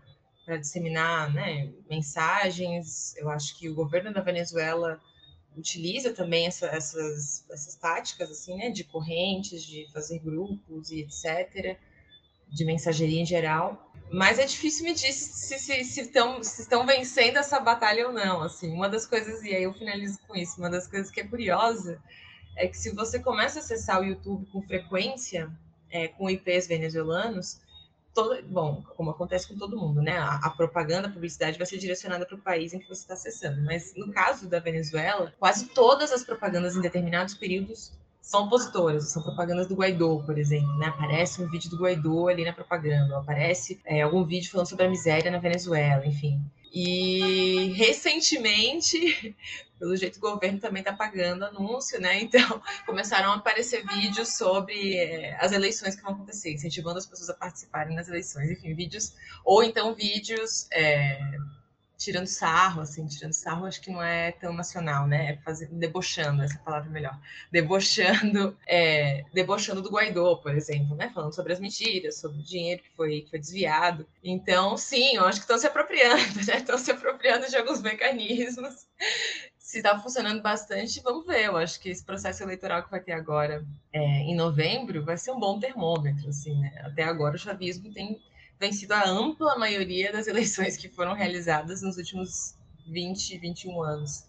disseminar 0.60 1.32
né, 1.32 1.72
mensagens. 1.88 3.16
Eu 3.16 3.30
acho 3.30 3.58
que 3.58 3.68
o 3.68 3.74
governo 3.74 4.12
da 4.12 4.20
Venezuela 4.20 5.00
utiliza 5.56 6.12
também 6.12 6.46
essa, 6.46 6.66
essas, 6.66 7.46
essas 7.50 7.74
táticas 7.76 8.30
assim, 8.30 8.58
né, 8.58 8.68
de 8.68 8.84
correntes, 8.84 9.64
de 9.64 9.90
fazer 9.90 10.18
grupos 10.18 10.90
e 10.90 11.00
etc., 11.00 11.78
de 12.48 12.64
mensageria 12.64 13.22
em 13.22 13.26
geral. 13.26 13.90
Mas 14.12 14.38
é 14.38 14.44
difícil 14.44 14.84
medir 14.84 15.12
se, 15.12 15.58
se, 15.58 15.82
se, 15.82 16.02
se 16.04 16.60
estão 16.60 16.86
vencendo 16.86 17.38
essa 17.38 17.58
batalha 17.58 18.06
ou 18.06 18.12
não. 18.12 18.42
Assim, 18.42 18.70
uma 18.70 18.88
das 18.88 19.06
coisas, 19.06 19.42
e 19.42 19.54
aí 19.54 19.62
eu 19.62 19.72
finalizo 19.72 20.18
com 20.28 20.36
isso, 20.36 20.58
uma 20.58 20.68
das 20.68 20.86
coisas 20.86 21.10
que 21.10 21.22
é 21.22 21.26
curiosa 21.26 22.00
é 22.56 22.66
que 22.66 22.76
se 22.76 22.94
você 22.94 23.18
começa 23.18 23.58
a 23.58 23.62
acessar 23.62 24.00
o 24.00 24.04
YouTube 24.04 24.46
com 24.46 24.62
frequência, 24.62 25.50
é, 25.90 26.08
com 26.08 26.28
IPs 26.28 26.66
venezuelanos, 26.66 27.60
todo, 28.14 28.42
bom, 28.44 28.82
como 28.96 29.10
acontece 29.10 29.46
com 29.46 29.56
todo 29.56 29.76
mundo, 29.76 30.00
né? 30.00 30.16
A, 30.16 30.36
a 30.36 30.50
propaganda, 30.50 31.06
a 31.06 31.10
publicidade 31.10 31.58
vai 31.58 31.66
ser 31.66 31.76
direcionada 31.76 32.24
para 32.24 32.34
o 32.34 32.40
país 32.40 32.72
em 32.72 32.78
que 32.78 32.88
você 32.88 33.02
está 33.02 33.14
acessando. 33.14 33.62
Mas 33.62 33.94
no 33.94 34.10
caso 34.10 34.48
da 34.48 34.58
Venezuela, 34.58 35.32
quase 35.38 35.66
todas 35.66 36.10
as 36.10 36.24
propagandas 36.24 36.74
em 36.74 36.80
determinados 36.80 37.34
períodos 37.34 37.92
são 38.26 38.46
opositoras, 38.46 39.08
são 39.08 39.22
propagandas 39.22 39.68
do 39.68 39.76
Guaidó, 39.76 40.16
por 40.16 40.36
exemplo, 40.36 40.76
né? 40.78 40.88
Aparece 40.88 41.40
um 41.40 41.48
vídeo 41.48 41.70
do 41.70 41.78
Guaidó 41.78 42.26
ali 42.26 42.44
na 42.44 42.52
propaganda, 42.52 43.16
aparece 43.16 43.80
é, 43.84 44.02
algum 44.02 44.24
vídeo 44.24 44.50
falando 44.50 44.66
sobre 44.66 44.84
a 44.84 44.90
miséria 44.90 45.30
na 45.30 45.38
Venezuela, 45.38 46.04
enfim. 46.04 46.40
E 46.72 47.72
recentemente, 47.76 49.36
pelo 49.78 49.94
jeito 49.94 50.16
o 50.16 50.20
governo 50.20 50.58
também 50.58 50.80
está 50.80 50.92
pagando 50.92 51.44
anúncio, 51.44 52.00
né? 52.00 52.20
Então 52.20 52.60
começaram 52.84 53.30
a 53.30 53.36
aparecer 53.36 53.86
vídeos 53.86 54.36
sobre 54.36 54.96
é, 54.96 55.36
as 55.40 55.52
eleições 55.52 55.94
que 55.94 56.02
vão 56.02 56.14
acontecer, 56.14 56.52
incentivando 56.52 56.98
as 56.98 57.06
pessoas 57.06 57.30
a 57.30 57.34
participarem 57.34 57.94
das 57.94 58.08
eleições, 58.08 58.50
enfim, 58.50 58.74
vídeos, 58.74 59.14
ou 59.44 59.62
então 59.62 59.94
vídeos 59.94 60.66
é, 60.72 61.16
tirando 61.96 62.26
sarro, 62.26 62.82
assim, 62.82 63.06
tirando 63.06 63.32
sarro 63.32 63.66
acho 63.66 63.80
que 63.80 63.90
não 63.90 64.02
é 64.02 64.32
tão 64.32 64.52
nacional, 64.52 65.06
né? 65.06 65.32
É 65.32 65.36
fazer, 65.38 65.66
debochando, 65.68 66.42
essa 66.42 66.58
palavra 66.58 66.88
é 66.90 66.92
melhor. 66.92 67.18
Debochando, 67.50 68.56
é, 68.66 69.24
debochando 69.32 69.80
do 69.80 69.90
Guaidó, 69.90 70.36
por 70.36 70.54
exemplo, 70.54 70.94
né? 70.94 71.10
Falando 71.14 71.34
sobre 71.34 71.52
as 71.52 71.60
mentiras, 71.60 72.18
sobre 72.18 72.38
o 72.38 72.42
dinheiro 72.42 72.82
que 72.82 72.90
foi, 72.94 73.22
que 73.22 73.30
foi 73.30 73.38
desviado. 73.38 74.06
Então, 74.22 74.76
sim, 74.76 75.16
eu 75.16 75.24
acho 75.24 75.38
que 75.38 75.44
estão 75.44 75.58
se 75.58 75.66
apropriando, 75.66 76.36
né? 76.46 76.56
Estão 76.56 76.78
se 76.78 76.90
apropriando 76.90 77.48
de 77.48 77.56
alguns 77.56 77.80
mecanismos. 77.80 78.86
Se 79.58 79.78
está 79.78 79.98
funcionando 79.98 80.42
bastante, 80.42 81.00
vamos 81.00 81.26
ver. 81.26 81.46
Eu 81.46 81.56
acho 81.56 81.80
que 81.80 81.88
esse 81.88 82.04
processo 82.04 82.42
eleitoral 82.42 82.84
que 82.84 82.90
vai 82.90 83.00
ter 83.00 83.12
agora 83.12 83.66
é, 83.92 84.00
em 84.00 84.36
novembro 84.36 85.02
vai 85.02 85.16
ser 85.16 85.32
um 85.32 85.40
bom 85.40 85.58
termômetro, 85.58 86.28
assim, 86.28 86.60
né? 86.60 86.72
Até 86.84 87.04
agora 87.04 87.36
o 87.36 87.38
chavismo 87.38 87.92
tem 87.92 88.20
vencido 88.58 88.94
a 88.94 89.08
ampla 89.08 89.58
maioria 89.58 90.12
das 90.12 90.26
eleições 90.28 90.76
que 90.76 90.88
foram 90.88 91.14
realizadas 91.14 91.82
nos 91.82 91.96
últimos 91.96 92.54
20, 92.86 93.38
21 93.38 93.82
anos. 93.82 94.24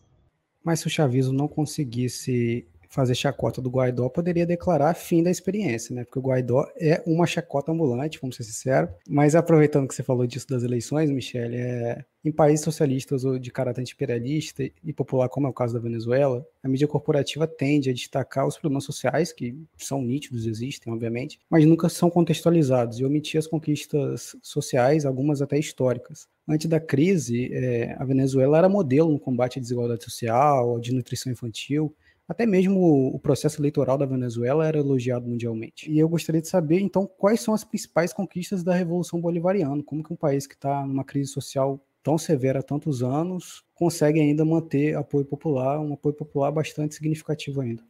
Mas 0.63 0.79
se 0.81 0.87
o 0.87 0.89
chavismo 0.89 1.33
não 1.33 1.47
conseguisse 1.47 2.67
fazer 2.89 3.15
chacota 3.15 3.61
do 3.61 3.69
Guaidó, 3.69 4.09
poderia 4.09 4.45
declarar 4.45 4.93
fim 4.93 5.21
da 5.21 5.29
experiência, 5.29 5.93
né? 5.93 6.03
Porque 6.03 6.19
o 6.19 6.21
Guaidó 6.21 6.65
é 6.79 7.03
uma 7.05 7.25
chacota 7.25 7.71
ambulante, 7.71 8.19
vamos 8.21 8.35
ser 8.35 8.43
sinceros. 8.43 8.89
Mas 9.07 9.35
aproveitando 9.35 9.87
que 9.87 9.95
você 9.95 10.03
falou 10.03 10.25
disso 10.25 10.47
das 10.47 10.63
eleições, 10.63 11.09
Michele, 11.09 11.57
é... 11.57 12.05
em 12.23 12.31
países 12.31 12.63
socialistas 12.63 13.23
ou 13.25 13.37
de 13.37 13.51
caráter 13.51 13.83
imperialista 13.83 14.63
e 14.83 14.93
popular, 14.93 15.29
como 15.29 15.47
é 15.47 15.49
o 15.49 15.53
caso 15.53 15.73
da 15.73 15.79
Venezuela, 15.79 16.45
a 16.63 16.67
mídia 16.67 16.87
corporativa 16.87 17.45
tende 17.47 17.89
a 17.89 17.93
destacar 17.93 18.47
os 18.47 18.57
problemas 18.57 18.83
sociais, 18.83 19.31
que 19.31 19.55
são 19.77 20.01
nítidos, 20.01 20.45
existem, 20.45 20.91
obviamente, 20.91 21.39
mas 21.49 21.65
nunca 21.65 21.89
são 21.89 22.09
contextualizados 22.09 22.99
e 22.99 23.05
omitir 23.05 23.37
as 23.37 23.47
conquistas 23.47 24.35
sociais, 24.41 25.05
algumas 25.05 25.41
até 25.41 25.57
históricas. 25.57 26.27
Antes 26.47 26.67
da 26.67 26.79
crise, 26.79 27.49
é... 27.53 27.95
a 27.99 28.05
Venezuela 28.05 28.57
era 28.57 28.69
modelo 28.69 29.11
no 29.11 29.19
combate 29.19 29.59
à 29.59 29.61
desigualdade 29.61 30.03
social, 30.03 30.77
à 30.77 30.79
desnutrição 30.79 31.31
infantil, 31.31 31.93
até 32.27 32.45
mesmo 32.45 33.07
o 33.13 33.17
processo 33.19 33.61
eleitoral 33.61 33.97
da 33.97 34.05
Venezuela 34.05 34.67
era 34.67 34.77
elogiado 34.77 35.27
mundialmente. 35.27 35.89
E 35.89 35.97
eu 35.97 36.09
gostaria 36.09 36.41
de 36.41 36.49
saber, 36.49 36.81
então, 36.81 37.07
quais 37.07 37.39
são 37.39 37.53
as 37.53 37.63
principais 37.63 38.11
conquistas 38.11 38.63
da 38.63 38.75
Revolução 38.75 39.21
Bolivariana? 39.21 39.81
Como 39.81 40.03
que 40.03 40.11
um 40.11 40.17
país 40.17 40.45
que 40.45 40.55
está 40.55 40.85
numa 40.85 41.05
crise 41.05 41.31
social 41.31 41.79
tão 42.03 42.17
severa 42.17 42.59
há 42.59 42.63
tantos 42.63 43.01
anos 43.01 43.63
consegue 43.73 44.19
ainda 44.19 44.43
manter 44.43 44.95
apoio 44.95 45.25
popular, 45.25 45.79
um 45.79 45.93
apoio 45.93 46.15
popular 46.15 46.51
bastante 46.51 46.95
significativo 46.95 47.61
ainda? 47.61 47.83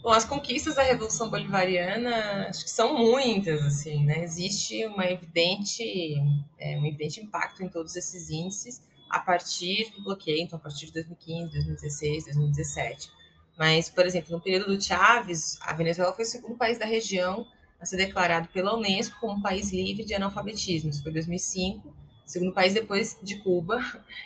Bom, 0.00 0.10
as 0.10 0.24
conquistas 0.24 0.76
da 0.76 0.82
Revolução 0.82 1.30
Bolivariana 1.30 2.48
acho 2.48 2.64
que 2.64 2.70
são 2.70 2.96
muitas, 2.96 3.64
assim, 3.64 4.04
né? 4.04 4.22
Existe 4.22 4.84
uma 4.86 5.06
evidente, 5.06 6.14
é, 6.58 6.76
um 6.78 6.86
evidente 6.86 7.20
impacto 7.20 7.62
em 7.62 7.68
todos 7.68 7.94
esses 7.96 8.30
índices 8.30 8.82
a 9.08 9.20
partir 9.20 9.92
do 9.92 10.02
bloqueio, 10.02 10.42
então 10.42 10.58
a 10.58 10.62
partir 10.62 10.86
de 10.86 10.92
2015, 10.92 11.52
2016, 11.52 12.24
2017 12.24 13.21
mas, 13.58 13.90
por 13.90 14.06
exemplo, 14.06 14.32
no 14.32 14.40
período 14.40 14.74
do 14.74 14.82
Chaves, 14.82 15.58
a 15.60 15.72
Venezuela 15.72 16.12
foi 16.12 16.24
o 16.24 16.28
segundo 16.28 16.56
país 16.56 16.78
da 16.78 16.86
região 16.86 17.46
a 17.80 17.86
ser 17.86 17.96
declarado 17.96 18.48
pela 18.48 18.74
Unesco 18.76 19.18
como 19.20 19.34
um 19.34 19.42
país 19.42 19.72
livre 19.72 20.04
de 20.04 20.14
analfabetismo. 20.14 20.90
Isso 20.90 21.02
foi 21.02 21.12
2005, 21.12 21.94
segundo 22.24 22.52
país 22.52 22.72
depois 22.72 23.18
de 23.22 23.36
Cuba, 23.42 23.80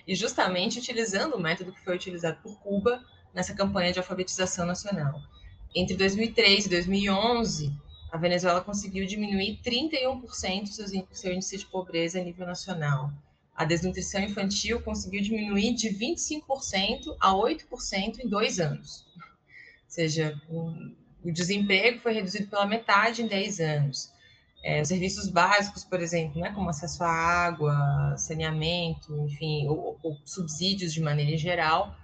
e 0.06 0.14
justamente 0.14 0.78
utilizando 0.78 1.34
o 1.34 1.40
método 1.40 1.72
que 1.72 1.82
foi 1.82 1.96
utilizado 1.96 2.38
por 2.42 2.58
Cuba 2.60 3.02
nessa 3.34 3.54
campanha 3.54 3.92
de 3.92 3.98
alfabetização 3.98 4.66
nacional. 4.66 5.20
Entre 5.74 5.96
2003 5.96 6.66
e 6.66 6.68
2011, 6.68 7.72
a 8.12 8.16
Venezuela 8.16 8.60
conseguiu 8.60 9.06
diminuir 9.06 9.58
31% 9.64 10.66
seu, 10.66 10.86
seu 11.10 11.32
índice 11.32 11.58
de 11.58 11.66
pobreza 11.66 12.20
a 12.20 12.24
nível 12.24 12.46
nacional 12.46 13.12
a 13.56 13.64
desnutrição 13.64 14.20
infantil 14.20 14.82
conseguiu 14.82 15.22
diminuir 15.22 15.72
de 15.72 15.88
25% 15.88 17.16
a 17.18 17.32
8% 17.32 18.18
em 18.18 18.28
dois 18.28 18.60
anos. 18.60 19.06
Seja, 19.96 20.38
o, 20.50 20.74
o, 21.24 21.32
desemprego 21.32 22.00
foi 22.00 22.12
reduzido 22.12 22.48
pela 22.48 22.66
metade 22.66 23.22
em 23.22 23.26
10 23.26 23.60
anos. 23.60 24.12
É, 24.62 24.82
os 24.82 24.88
serviços 24.88 25.26
básicos, 25.26 25.84
por 25.84 26.02
exemplo, 26.02 26.38
né, 26.38 26.52
como 26.52 26.68
acesso 26.68 27.02
à 27.02 27.08
água, 27.08 28.14
saneamento, 28.18 29.16
enfim, 29.24 29.66
ou, 29.68 29.98
ou 30.02 30.18
subsídios 30.26 30.92
de 30.92 31.00
maneira 31.00 31.34
geral, 31.38 31.96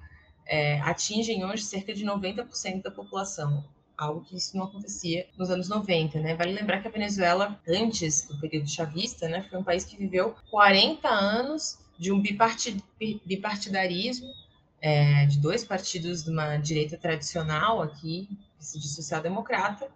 é, 0.47 0.81
atingem 0.81 1.45
hoje 1.45 1.65
cerca 1.65 1.93
de 1.93 2.03
90% 2.03 2.81
da 2.81 2.91
população 2.91 3.63
algo 3.95 4.25
que 4.25 4.37
isso 4.37 4.57
não 4.57 4.65
acontecia 4.65 5.29
nos 5.37 5.51
anos 5.51 5.69
90, 5.69 6.19
né? 6.19 6.35
Vale 6.35 6.53
lembrar 6.53 6.81
que 6.81 6.89
a 6.89 6.91
Venezuela, 6.91 7.61
antes 7.69 8.27
do 8.27 8.41
período 8.41 8.71
chavista, 8.71 9.29
né, 9.29 9.47
foi 9.51 9.59
um 9.59 9.63
país 9.63 9.85
que 9.85 9.99
viveu 9.99 10.35
40 10.51 11.07
anos 11.07 11.79
de 11.99 12.11
um 12.11 12.21
bipartidarismo, 12.21 14.33
é, 14.83 15.27
de 15.27 15.39
dois 15.39 15.65
partidos 15.65 16.25
de 16.25 16.31
uma 16.31 16.57
direita 16.57 16.99
tradicional 16.99 17.81
aqui, 17.81 18.29
de 18.59 18.89
social-democrata, 18.89 19.89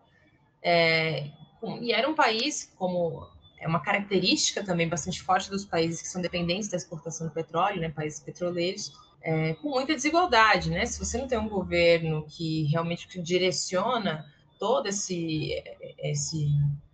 é, 0.63 1.29
e 1.81 1.93
era 1.93 2.09
um 2.09 2.15
país, 2.15 2.73
como 2.77 3.29
é 3.59 3.67
uma 3.67 3.81
característica 3.81 4.63
também 4.63 4.89
bastante 4.89 5.21
forte 5.23 5.51
dos 5.51 5.65
países 5.65 6.01
que 6.01 6.09
são 6.09 6.23
dependentes 6.23 6.69
da 6.69 6.77
exportação 6.77 7.27
do 7.27 7.33
petróleo, 7.33 7.81
né, 7.81 7.89
países 7.89 8.21
petroleiros, 8.21 8.93
é, 9.23 9.55
com 9.55 9.71
muita 9.71 9.95
desigualdade, 9.95 10.71
né? 10.71 10.87
Se 10.87 11.01
você 11.01 11.19
não 11.19 11.27
tem 11.27 11.39
um 11.39 11.49
governo 11.49 12.25
que 12.29 12.65
realmente 12.65 13.21
direciona 13.21 14.25
todo 14.59 14.87
esse, 14.87 15.51
esse 15.99 16.49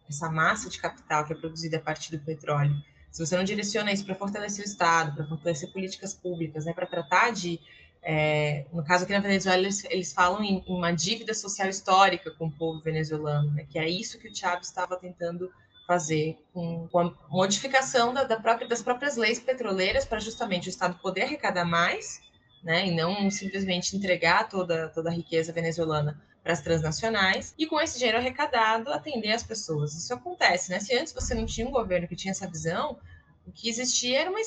essa 0.08 0.30
massa 0.30 0.68
de 0.68 0.78
capital 0.78 1.24
que 1.24 1.32
é 1.32 1.36
produzida 1.36 1.76
a 1.78 1.80
partir 1.80 2.10
do 2.10 2.22
petróleo, 2.22 2.74
se 3.10 3.24
você 3.24 3.36
não 3.36 3.44
direciona 3.44 3.92
isso 3.92 4.04
para 4.04 4.14
fortalecer 4.14 4.64
o 4.64 4.68
Estado, 4.68 5.14
para 5.14 5.26
fortalecer 5.26 5.70
políticas 5.72 6.14
públicas, 6.14 6.64
né, 6.64 6.72
para 6.72 6.86
tratar 6.86 7.30
de 7.32 7.60
é, 8.02 8.66
no 8.72 8.82
caso 8.84 9.04
aqui 9.04 9.12
na 9.12 9.20
Venezuela, 9.20 9.62
eles, 9.62 9.84
eles 9.84 10.12
falam 10.12 10.42
em, 10.42 10.62
uma 10.66 10.90
dívida 10.90 11.32
social 11.34 11.68
histórica 11.68 12.32
com 12.32 12.46
o 12.46 12.52
povo 12.52 12.80
venezuelano, 12.80 13.52
né, 13.52 13.64
que 13.70 13.78
é 13.78 13.88
isso 13.88 14.18
que 14.18 14.28
o 14.28 14.34
Chávez 14.34 14.66
estava 14.66 14.96
tentando 14.96 15.50
fazer 15.86 16.36
com, 16.52 16.88
com 16.88 16.98
a 16.98 17.14
modificação 17.28 18.12
da, 18.12 18.24
da 18.24 18.40
própria, 18.40 18.66
das 18.66 18.82
próprias 18.82 19.16
leis 19.16 19.38
petroleiras 19.38 20.04
para 20.04 20.18
justamente 20.18 20.68
o 20.68 20.70
Estado 20.70 20.98
poder 21.00 21.22
arrecadar 21.22 21.64
mais, 21.64 22.20
né, 22.62 22.86
e 22.86 22.94
não 22.94 23.30
simplesmente 23.30 23.96
entregar 23.96 24.48
toda, 24.48 24.88
toda 24.88 25.08
a 25.08 25.12
riqueza 25.12 25.52
venezuelana 25.52 26.20
para 26.42 26.52
as 26.52 26.60
transnacionais, 26.60 27.54
e 27.56 27.66
com 27.66 27.80
esse 27.80 27.98
dinheiro 27.98 28.18
arrecadado 28.18 28.92
atender 28.92 29.30
as 29.30 29.44
pessoas. 29.44 29.94
Isso 29.94 30.12
acontece, 30.12 30.72
né? 30.72 30.80
Se 30.80 30.92
antes 30.96 31.12
você 31.12 31.34
não 31.34 31.46
tinha 31.46 31.66
um 31.66 31.70
governo 31.70 32.08
que 32.08 32.16
tinha 32.16 32.32
essa 32.32 32.48
visão, 32.48 32.98
o 33.46 33.52
que 33.52 33.68
existia 33.68 34.22
era 34.22 34.30
uma 34.30 34.40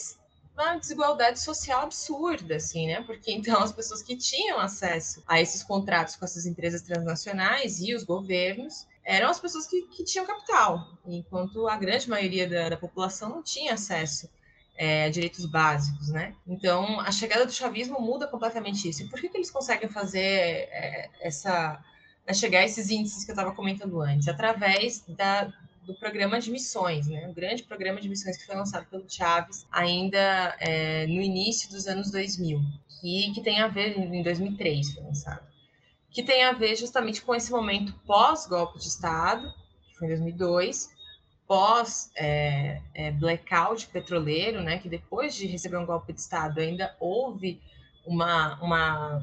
uma 0.55 0.77
desigualdade 0.77 1.39
social 1.39 1.81
absurda, 1.81 2.55
assim, 2.55 2.87
né? 2.87 3.01
Porque 3.03 3.31
então 3.31 3.61
as 3.61 3.71
pessoas 3.71 4.01
que 4.01 4.15
tinham 4.15 4.59
acesso 4.59 5.21
a 5.27 5.41
esses 5.41 5.61
contratos 5.63 6.15
com 6.15 6.25
essas 6.25 6.45
empresas 6.45 6.81
transnacionais 6.81 7.79
e 7.81 7.93
os 7.93 8.03
governos 8.03 8.87
eram 9.03 9.29
as 9.29 9.39
pessoas 9.39 9.67
que, 9.67 9.83
que 9.83 10.03
tinham 10.03 10.25
capital, 10.25 10.87
enquanto 11.05 11.67
a 11.67 11.77
grande 11.77 12.09
maioria 12.09 12.49
da, 12.49 12.69
da 12.69 12.77
população 12.77 13.29
não 13.29 13.43
tinha 13.43 13.73
acesso 13.73 14.29
é, 14.77 15.05
a 15.05 15.09
direitos 15.09 15.45
básicos, 15.45 16.09
né? 16.09 16.33
Então 16.47 16.99
a 16.99 17.11
chegada 17.11 17.45
do 17.45 17.51
chavismo 17.51 17.99
muda 18.01 18.27
completamente 18.27 18.89
isso. 18.89 19.03
E 19.03 19.09
por 19.09 19.19
que, 19.19 19.29
que 19.29 19.37
eles 19.37 19.51
conseguem 19.51 19.89
fazer 19.89 20.69
é, 20.71 21.09
essa 21.21 21.83
a 22.27 22.33
chegar 22.33 22.59
a 22.59 22.65
esses 22.65 22.89
índices 22.89 23.23
que 23.23 23.29
eu 23.31 23.35
estava 23.35 23.53
comentando 23.53 24.01
antes, 24.01 24.27
através 24.27 25.03
da, 25.07 25.53
do 25.85 25.93
programa 25.93 26.39
de 26.39 26.51
missões, 26.51 27.07
né? 27.07 27.27
O 27.27 27.33
grande 27.33 27.63
programa 27.63 28.01
de 28.01 28.09
missões 28.09 28.37
que 28.37 28.45
foi 28.45 28.55
lançado 28.55 28.85
pelo 28.87 29.05
Chaves 29.07 29.65
ainda 29.71 30.55
é, 30.59 31.05
no 31.07 31.21
início 31.21 31.69
dos 31.69 31.87
anos 31.87 32.11
2000, 32.11 32.59
que, 32.99 33.33
que 33.33 33.41
tem 33.41 33.61
a 33.61 33.67
ver, 33.67 33.97
em 33.97 34.23
2003 34.23 34.93
foi 34.93 35.03
lançado, 35.03 35.45
que 36.09 36.23
tem 36.23 36.43
a 36.43 36.53
ver 36.53 36.75
justamente 36.75 37.21
com 37.21 37.35
esse 37.35 37.51
momento 37.51 37.93
pós-golpe 38.05 38.79
de 38.79 38.87
Estado, 38.87 39.53
que 39.87 39.97
foi 39.97 40.07
em 40.07 40.11
2002, 40.11 40.89
pós 41.47 42.11
é, 42.15 42.81
é, 42.93 43.13
petroleiro, 43.91 44.61
né? 44.63 44.79
Que 44.79 44.89
depois 44.89 45.35
de 45.35 45.45
receber 45.45 45.77
um 45.77 45.85
golpe 45.85 46.13
de 46.13 46.19
Estado 46.19 46.59
ainda 46.59 46.95
houve 46.99 47.61
uma, 48.05 48.55
uma 48.61 49.21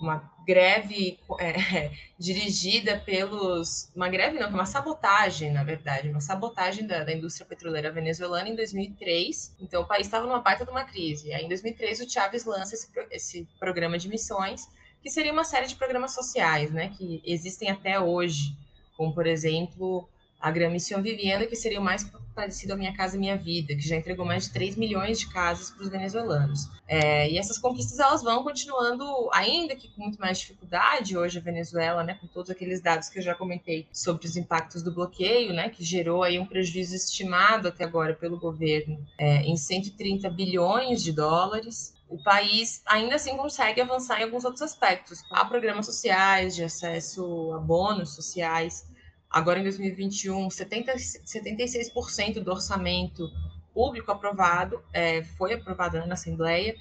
uma 0.00 0.32
greve 0.46 1.18
é, 1.40 1.90
dirigida 2.18 2.98
pelos. 2.98 3.90
Uma 3.94 4.08
greve 4.08 4.38
não, 4.38 4.48
uma 4.50 4.66
sabotagem, 4.66 5.52
na 5.52 5.64
verdade, 5.64 6.08
uma 6.08 6.20
sabotagem 6.20 6.86
da, 6.86 7.04
da, 7.04 7.12
indústria 7.12 7.46
petroleira 7.46 7.90
venezuelana 7.90 8.48
em 8.48 8.56
2003. 8.56 9.56
Então, 9.60 9.82
o 9.82 9.86
país 9.86 10.06
estava 10.06 10.26
numa 10.26 10.40
baita 10.40 10.64
de 10.64 10.70
uma 10.70 10.84
crise. 10.84 11.32
Aí, 11.32 11.44
em 11.44 11.48
2003, 11.48 12.00
o 12.00 12.10
Chávez 12.10 12.44
lança 12.44 12.74
esse, 12.74 12.88
esse 13.10 13.48
programa 13.58 13.98
de 13.98 14.08
missões, 14.08 14.68
que 15.02 15.10
seria 15.10 15.32
uma 15.32 15.44
série 15.44 15.66
de 15.66 15.76
programas 15.76 16.14
sociais, 16.14 16.70
né, 16.70 16.90
que 16.96 17.22
existem 17.26 17.70
até 17.70 18.00
hoje, 18.00 18.56
como, 18.96 19.14
por 19.14 19.26
exemplo, 19.26 20.08
a 20.44 20.50
Gran 20.50 20.70
Vivienda, 21.02 21.46
que 21.46 21.56
seria 21.56 21.80
o 21.80 21.82
mais 21.82 22.04
parecido 22.34 22.74
à 22.74 22.76
Minha 22.76 22.94
Casa 22.94 23.16
Minha 23.16 23.34
Vida, 23.34 23.74
que 23.74 23.80
já 23.80 23.96
entregou 23.96 24.26
mais 24.26 24.44
de 24.44 24.52
3 24.52 24.76
milhões 24.76 25.18
de 25.18 25.32
casas 25.32 25.70
para 25.70 25.84
os 25.84 25.88
venezuelanos. 25.88 26.68
É, 26.86 27.30
e 27.30 27.38
essas 27.38 27.56
conquistas 27.56 27.98
elas 27.98 28.22
vão 28.22 28.44
continuando, 28.44 29.06
ainda 29.32 29.74
que 29.74 29.88
com 29.88 30.02
muito 30.02 30.20
mais 30.20 30.38
dificuldade, 30.38 31.16
hoje 31.16 31.38
a 31.38 31.40
Venezuela, 31.40 32.04
né, 32.04 32.18
com 32.20 32.26
todos 32.26 32.50
aqueles 32.50 32.82
dados 32.82 33.08
que 33.08 33.20
eu 33.20 33.22
já 33.22 33.34
comentei 33.34 33.86
sobre 33.90 34.26
os 34.26 34.36
impactos 34.36 34.82
do 34.82 34.92
bloqueio, 34.92 35.54
né, 35.54 35.70
que 35.70 35.82
gerou 35.82 36.22
aí 36.22 36.38
um 36.38 36.44
prejuízo 36.44 36.94
estimado 36.94 37.68
até 37.68 37.82
agora 37.82 38.12
pelo 38.12 38.38
governo 38.38 38.98
é, 39.16 39.36
em 39.44 39.56
130 39.56 40.28
bilhões 40.28 41.02
de 41.02 41.10
dólares 41.10 41.94
o 42.06 42.22
país 42.22 42.82
ainda 42.86 43.16
assim 43.16 43.34
consegue 43.34 43.80
avançar 43.80 44.20
em 44.20 44.24
alguns 44.24 44.44
outros 44.44 44.62
aspectos. 44.62 45.24
Há 45.30 45.44
programas 45.46 45.86
sociais 45.86 46.54
de 46.54 46.62
acesso 46.62 47.52
a 47.54 47.58
bônus 47.58 48.14
sociais, 48.14 48.86
Agora, 49.34 49.58
em 49.58 49.64
2021, 49.64 50.48
70, 50.48 50.94
76% 50.94 52.40
do 52.40 52.52
orçamento 52.52 53.28
público 53.74 54.12
aprovado 54.12 54.80
é, 54.92 55.24
foi 55.24 55.54
aprovado 55.54 55.98
na 56.06 56.14
Assembleia 56.14 56.76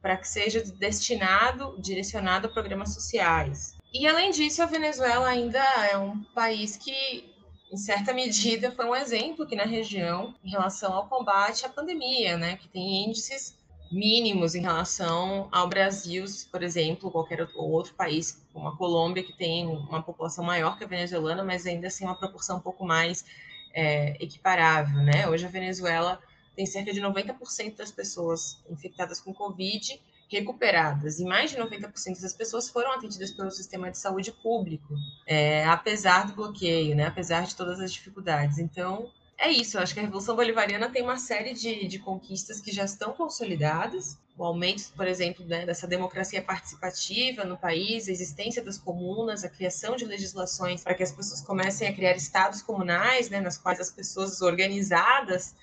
para 0.00 0.16
que 0.16 0.28
seja 0.28 0.62
destinado, 0.62 1.74
direcionado 1.80 2.46
a 2.46 2.50
programas 2.50 2.94
sociais. 2.94 3.76
E, 3.92 4.06
além 4.06 4.30
disso, 4.30 4.62
a 4.62 4.66
Venezuela 4.66 5.26
ainda 5.26 5.58
é 5.90 5.98
um 5.98 6.22
país 6.36 6.76
que, 6.76 7.34
em 7.72 7.76
certa 7.76 8.14
medida, 8.14 8.70
foi 8.70 8.86
um 8.86 8.94
exemplo 8.94 9.44
aqui 9.44 9.56
na 9.56 9.64
região 9.64 10.36
em 10.44 10.50
relação 10.50 10.92
ao 10.92 11.08
combate 11.08 11.66
à 11.66 11.68
pandemia, 11.68 12.36
né, 12.36 12.58
que 12.58 12.68
tem 12.68 13.06
índices 13.06 13.57
mínimos 13.90 14.54
em 14.54 14.60
relação 14.60 15.48
ao 15.50 15.68
Brasil, 15.68 16.24
por 16.50 16.62
exemplo, 16.62 17.10
qualquer 17.10 17.48
outro 17.54 17.94
país, 17.94 18.44
como 18.52 18.68
a 18.68 18.76
Colômbia, 18.76 19.22
que 19.22 19.32
tem 19.32 19.66
uma 19.66 20.02
população 20.02 20.44
maior 20.44 20.76
que 20.76 20.84
a 20.84 20.86
venezuelana, 20.86 21.42
mas 21.44 21.66
ainda 21.66 21.86
assim 21.86 22.04
uma 22.04 22.18
proporção 22.18 22.58
um 22.58 22.60
pouco 22.60 22.84
mais 22.84 23.24
é, 23.72 24.22
equiparável, 24.22 25.02
né? 25.02 25.28
Hoje 25.28 25.46
a 25.46 25.48
Venezuela 25.48 26.20
tem 26.54 26.66
cerca 26.66 26.92
de 26.92 27.00
90% 27.00 27.76
das 27.76 27.90
pessoas 27.90 28.62
infectadas 28.68 29.20
com 29.20 29.32
Covid 29.32 30.00
recuperadas, 30.30 31.18
e 31.18 31.24
mais 31.24 31.50
de 31.50 31.56
90% 31.56 32.20
das 32.20 32.34
pessoas 32.34 32.68
foram 32.68 32.92
atendidas 32.92 33.30
pelo 33.30 33.50
sistema 33.50 33.90
de 33.90 33.96
saúde 33.96 34.30
público, 34.30 34.94
é, 35.26 35.64
apesar 35.64 36.26
do 36.26 36.34
bloqueio, 36.34 36.94
né? 36.94 37.06
Apesar 37.06 37.46
de 37.46 37.56
todas 37.56 37.80
as 37.80 37.92
dificuldades. 37.92 38.58
Então, 38.58 39.10
é 39.40 39.50
isso, 39.50 39.78
acho 39.78 39.94
que 39.94 40.00
a 40.00 40.02
Revolução 40.02 40.34
Bolivariana 40.34 40.90
tem 40.90 41.00
uma 41.00 41.16
série 41.16 41.54
de, 41.54 41.86
de 41.86 42.00
conquistas 42.00 42.60
que 42.60 42.72
já 42.72 42.84
estão 42.84 43.12
consolidadas. 43.12 44.18
O 44.36 44.44
aumento, 44.44 44.92
por 44.96 45.06
exemplo, 45.06 45.46
né, 45.46 45.64
dessa 45.64 45.86
democracia 45.86 46.42
participativa 46.42 47.44
no 47.44 47.56
país, 47.56 48.08
a 48.08 48.10
existência 48.10 48.62
das 48.64 48.76
comunas, 48.76 49.44
a 49.44 49.48
criação 49.48 49.94
de 49.94 50.04
legislações 50.04 50.82
para 50.82 50.92
que 50.94 51.04
as 51.04 51.12
pessoas 51.12 51.40
comecem 51.40 51.86
a 51.86 51.92
criar 51.94 52.16
estados 52.16 52.62
comunais, 52.62 53.30
né, 53.30 53.40
nas 53.40 53.56
quais 53.56 53.78
as 53.78 53.92
pessoas 53.92 54.42
organizadas 54.42 55.54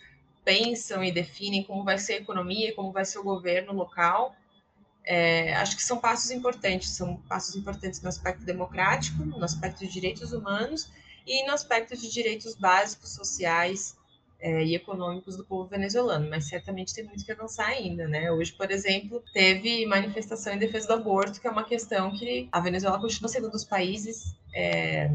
pensam 0.46 1.04
e 1.04 1.12
definem 1.12 1.62
como 1.62 1.84
vai 1.84 1.98
ser 1.98 2.14
a 2.14 2.18
economia, 2.18 2.74
como 2.76 2.94
vai 2.94 3.04
ser 3.04 3.20
o 3.20 3.24
governo 3.24 3.74
local. 3.74 4.34
É, 5.04 5.54
acho 5.56 5.76
que 5.76 5.84
são 5.84 5.98
passos 5.98 6.32
importantes, 6.32 6.92
são 6.92 7.18
passos 7.28 7.58
importantes 7.58 8.02
no 8.02 8.08
aspecto 8.08 8.46
democrático, 8.46 9.26
no 9.26 9.44
aspecto 9.44 9.80
de 9.80 9.92
direitos 9.92 10.32
humanos 10.32 10.90
e 11.26 11.46
no 11.46 11.54
aspecto 11.54 11.96
de 11.96 12.12
direitos 12.12 12.56
básicos, 12.56 13.14
sociais 13.14 13.96
é, 14.40 14.64
e 14.64 14.76
econômicos 14.76 15.36
do 15.36 15.46
povo 15.46 15.68
venezuelano, 15.68 16.30
mas 16.30 16.48
certamente 16.48 16.94
tem 16.94 17.04
muito 17.04 17.26
que 17.26 17.32
avançar 17.32 17.68
ainda, 17.68 18.08
né? 18.08 18.32
Hoje, 18.32 18.52
por 18.52 18.70
exemplo, 18.70 19.24
teve 19.34 19.86
manifestação 19.86 20.54
em 20.54 20.60
defesa 20.60 20.88
do 20.88 20.94
aborto, 20.94 21.42
que 21.42 21.48
é 21.48 21.52
uma 21.52 21.64
questão 21.64 22.12
que 22.16 22.48
a 22.52 22.60
Venezuela 22.60 23.00
continua 23.00 23.30
sendo 23.30 23.48
um 23.48 23.52
dos 23.52 23.64
países 23.64 24.36
é, 24.54 25.10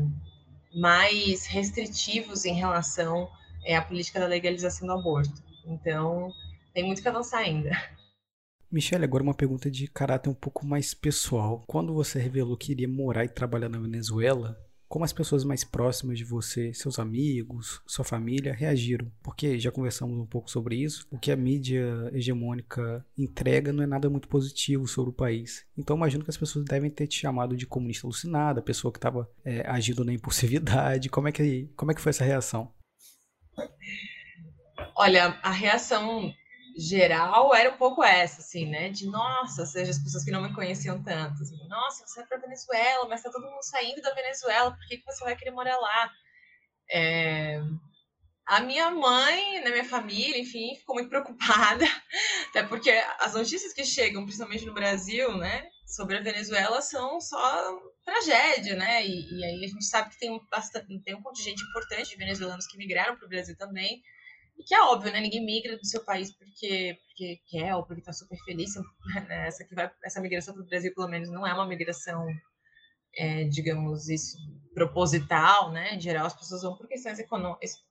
mais 0.75 1.47
restritivos 1.47 2.45
em 2.45 2.55
relação 2.55 3.31
é, 3.65 3.77
à 3.77 3.83
política 3.83 4.19
da 4.19 4.27
legalização 4.27 4.87
do 4.87 4.95
aborto. 4.95 5.43
Então, 5.67 6.33
tem 6.73 6.85
muito 6.85 7.03
que 7.03 7.09
avançar 7.09 7.39
ainda. 7.39 7.71
Michelle, 8.71 9.05
agora 9.05 9.23
uma 9.23 9.35
pergunta 9.35 9.69
de 9.71 9.89
caráter 9.89 10.31
um 10.31 10.35
pouco 10.35 10.65
mais 10.65 10.95
pessoal. 10.95 11.63
Quando 11.67 11.93
você 11.93 12.21
revelou 12.21 12.57
que 12.57 12.73
iria 12.73 12.89
morar 12.89 13.25
e 13.25 13.29
trabalhar 13.29 13.69
na 13.69 13.79
Venezuela, 13.79 14.57
como 14.91 15.05
as 15.05 15.13
pessoas 15.13 15.45
mais 15.45 15.63
próximas 15.63 16.19
de 16.19 16.25
você, 16.25 16.75
seus 16.75 16.99
amigos, 16.99 17.81
sua 17.87 18.05
família, 18.05 18.53
reagiram. 18.53 19.09
Porque 19.23 19.57
já 19.57 19.71
conversamos 19.71 20.19
um 20.19 20.27
pouco 20.27 20.51
sobre 20.51 20.75
isso. 20.75 21.07
O 21.13 21.17
que 21.17 21.31
a 21.31 21.37
mídia 21.37 22.11
hegemônica 22.13 23.07
entrega 23.17 23.73
não 23.73 23.85
é 23.85 23.87
nada 23.87 24.11
muito 24.11 24.27
positivo 24.27 24.89
sobre 24.89 25.11
o 25.11 25.15
país. 25.15 25.65
Então 25.79 25.97
imagino 25.97 26.25
que 26.25 26.31
as 26.31 26.37
pessoas 26.37 26.65
devem 26.65 26.91
ter 26.91 27.07
te 27.07 27.21
chamado 27.21 27.57
de 27.57 27.69
comunista 27.69 28.05
alucinada, 28.05 28.61
pessoa 28.61 28.91
que 28.91 28.99
estava 28.99 29.31
é, 29.45 29.65
agindo 29.71 30.05
na 30.05 30.13
impulsividade. 30.13 31.09
Como 31.09 31.29
é, 31.29 31.33
que, 31.33 31.71
como 31.77 31.93
é 31.93 31.95
que 31.95 32.01
foi 32.01 32.11
essa 32.11 32.25
reação? 32.25 32.75
Olha, 34.97 35.39
a 35.41 35.53
reação 35.53 36.35
geral 36.81 37.55
era 37.55 37.71
um 37.71 37.77
pouco 37.77 38.03
essa, 38.03 38.41
assim, 38.41 38.67
né? 38.67 38.89
De 38.89 39.07
nossa, 39.07 39.67
seja 39.67 39.91
as 39.91 39.99
pessoas 39.99 40.25
que 40.25 40.31
não 40.31 40.43
me 40.43 40.55
conheciam 40.55 41.03
tanto, 41.03 41.43
assim, 41.43 41.57
nossa, 41.69 42.07
você 42.07 42.21
vai 42.21 42.29
para 42.29 42.39
Venezuela, 42.39 43.09
mas 43.09 43.23
tá 43.23 43.31
todo 43.31 43.47
mundo 43.47 43.63
saindo 43.63 44.01
da 44.01 44.15
Venezuela, 44.15 44.71
por 44.71 44.87
que, 44.89 44.99
que 44.99 45.05
você 45.05 45.25
vai 45.25 45.37
querer 45.37 45.51
morar 45.51 45.77
lá? 45.77 46.11
É... 46.91 47.61
A 48.47 48.61
minha 48.61 48.91
mãe, 48.91 49.61
né, 49.63 49.71
minha 49.71 49.85
família, 49.85 50.39
enfim, 50.39 50.75
ficou 50.75 50.97
muito 50.97 51.09
preocupada, 51.11 51.85
até 52.49 52.63
porque 52.65 52.91
as 53.21 53.35
notícias 53.35 53.73
que 53.73 53.85
chegam, 53.85 54.25
principalmente 54.25 54.67
no 54.67 54.75
Brasil, 54.75 55.37
né, 55.37 55.69
sobre 55.87 56.17
a 56.17 56.23
Venezuela 56.23 56.81
são 56.81 57.21
só 57.21 57.81
tragédia, 58.05 58.75
né? 58.75 59.07
E, 59.07 59.39
e 59.39 59.45
aí 59.45 59.65
a 59.65 59.69
gente 59.69 59.85
sabe 59.85 60.11
que 60.11 60.19
tem 60.19 60.31
um, 60.31 60.41
bastante, 60.51 60.99
tem 61.01 61.15
um 61.15 61.23
contingente 61.23 61.63
importante 61.63 62.11
de 62.11 62.17
venezuelanos 62.17 62.67
que 62.67 62.77
migraram 62.77 63.17
para 63.17 63.27
o 63.27 63.29
Brasil 63.29 63.57
também, 63.57 64.03
e 64.61 64.65
que 64.65 64.75
é 64.75 64.83
óbvio, 64.83 65.13
né? 65.13 65.21
Ninguém 65.21 65.45
migra 65.45 65.77
do 65.79 65.87
seu 65.87 66.05
país 66.05 66.31
porque, 66.37 66.99
porque 67.07 67.41
quer 67.49 67.75
ou 67.75 67.85
porque 67.85 68.01
está 68.01 68.13
super 68.13 68.39
feliz. 68.45 68.75
Né? 69.29 69.49
Essa, 69.49 69.67
vai, 69.73 69.91
essa 70.05 70.21
migração 70.21 70.55
para 70.55 70.63
o 70.63 70.67
Brasil, 70.67 70.95
pelo 70.95 71.09
menos, 71.09 71.31
não 71.31 71.47
é 71.47 71.53
uma 71.53 71.67
migração 71.67 72.27
é, 73.15 73.45
digamos, 73.45 74.09
isso 74.09 74.37
proposital, 74.75 75.73
né? 75.73 75.95
Em 75.95 76.01
geral, 76.01 76.27
as 76.27 76.35
pessoas 76.35 76.63
vão 76.63 76.77
por 76.77 76.87
questões, 76.87 77.19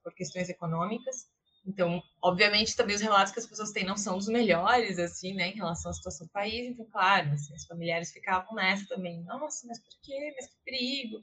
por 0.04 0.14
questões 0.14 0.50
econômicas. 0.50 1.28
Então, 1.66 2.02
obviamente, 2.22 2.76
também 2.76 2.96
os 2.96 3.02
relatos 3.02 3.34
que 3.34 3.40
as 3.40 3.46
pessoas 3.46 3.72
têm 3.72 3.86
não 3.86 3.98
são 3.98 4.18
os 4.18 4.28
melhores, 4.28 4.98
assim, 4.98 5.34
né, 5.34 5.50
em 5.50 5.56
relação 5.56 5.92
à 5.92 5.94
situação 5.94 6.26
do 6.26 6.32
país. 6.32 6.68
Então, 6.68 6.86
claro, 6.90 7.32
assim, 7.32 7.54
familiares 7.68 8.12
ficavam 8.12 8.56
nessa 8.56 8.88
também. 8.88 9.22
Nossa, 9.26 9.68
mas 9.68 9.80
por 9.80 10.02
quê? 10.02 10.34
Mas 10.36 10.48
que 10.48 10.56
perigo. 10.64 11.20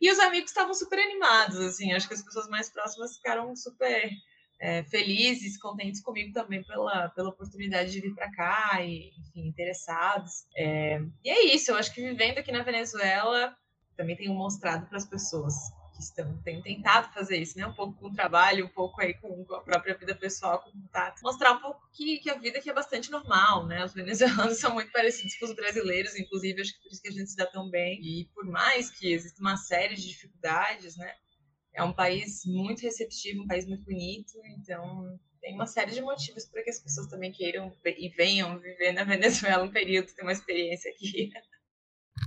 E 0.00 0.10
os 0.12 0.18
amigos 0.18 0.50
estavam 0.50 0.74
super 0.74 0.98
animados, 0.98 1.58
assim. 1.58 1.92
Acho 1.92 2.06
que 2.06 2.14
as 2.14 2.22
pessoas 2.22 2.48
mais 2.48 2.70
próximas 2.70 3.16
ficaram 3.16 3.56
super 3.56 4.10
é, 4.60 4.84
felizes, 4.84 5.58
contentes 5.58 6.02
comigo 6.02 6.32
também 6.32 6.62
pela, 6.62 7.08
pela 7.08 7.30
oportunidade 7.30 7.90
de 7.90 8.00
vir 8.00 8.14
para 8.14 8.30
cá 8.30 8.82
e, 8.82 9.10
enfim, 9.18 9.48
interessados. 9.48 10.44
É, 10.54 11.00
e 11.24 11.30
é 11.30 11.54
isso, 11.54 11.70
eu 11.70 11.76
acho 11.76 11.92
que 11.94 12.02
vivendo 12.02 12.38
aqui 12.38 12.52
na 12.52 12.62
Venezuela 12.62 13.56
também 13.96 14.16
tenho 14.16 14.34
mostrado 14.34 14.86
para 14.86 14.98
as 14.98 15.06
pessoas 15.06 15.54
que 15.94 16.02
estão, 16.02 16.36
tenho 16.42 16.62
tentado 16.62 17.12
fazer 17.12 17.36
isso, 17.36 17.58
né? 17.58 17.66
Um 17.66 17.74
pouco 17.74 17.98
com 17.98 18.06
o 18.08 18.12
trabalho, 18.12 18.64
um 18.64 18.68
pouco 18.68 19.00
aí 19.00 19.14
com 19.14 19.46
a 19.54 19.60
própria 19.60 19.96
vida 19.96 20.14
pessoal, 20.14 20.62
com 20.62 20.72
contato. 20.72 21.20
Mostrar 21.22 21.52
um 21.52 21.60
pouco 21.60 21.80
que, 21.92 22.18
que 22.18 22.30
a 22.30 22.38
vida 22.38 22.58
aqui 22.58 22.70
é 22.70 22.72
bastante 22.72 23.10
normal, 23.10 23.66
né? 23.66 23.84
Os 23.84 23.92
venezuelanos 23.92 24.56
são 24.60 24.72
muito 24.72 24.90
parecidos 24.90 25.36
com 25.36 25.46
os 25.46 25.54
brasileiros, 25.54 26.16
inclusive, 26.16 26.60
acho 26.60 26.74
que 26.74 26.82
por 26.82 26.92
isso 26.92 27.02
que 27.02 27.08
a 27.08 27.12
gente 27.12 27.30
se 27.30 27.36
dá 27.36 27.46
tão 27.46 27.68
bem. 27.68 28.00
E 28.02 28.24
por 28.34 28.46
mais 28.46 28.90
que 28.90 29.12
exista 29.12 29.40
uma 29.40 29.56
série 29.56 29.94
de 29.94 30.08
dificuldades, 30.08 30.96
né? 30.96 31.12
É 31.72 31.82
um 31.82 31.92
país 31.92 32.42
muito 32.44 32.82
receptivo, 32.82 33.42
um 33.42 33.46
país 33.46 33.66
muito 33.66 33.84
bonito, 33.84 34.32
então 34.58 35.18
tem 35.40 35.54
uma 35.54 35.66
série 35.66 35.92
de 35.92 36.02
motivos 36.02 36.46
para 36.46 36.62
que 36.62 36.70
as 36.70 36.80
pessoas 36.80 37.06
também 37.06 37.32
queiram 37.32 37.72
e 37.84 38.08
venham 38.10 38.58
viver 38.58 38.92
na 38.92 39.04
Venezuela 39.04 39.64
um 39.64 39.70
período, 39.70 40.12
ter 40.12 40.22
uma 40.22 40.32
experiência 40.32 40.90
aqui. 40.90 41.30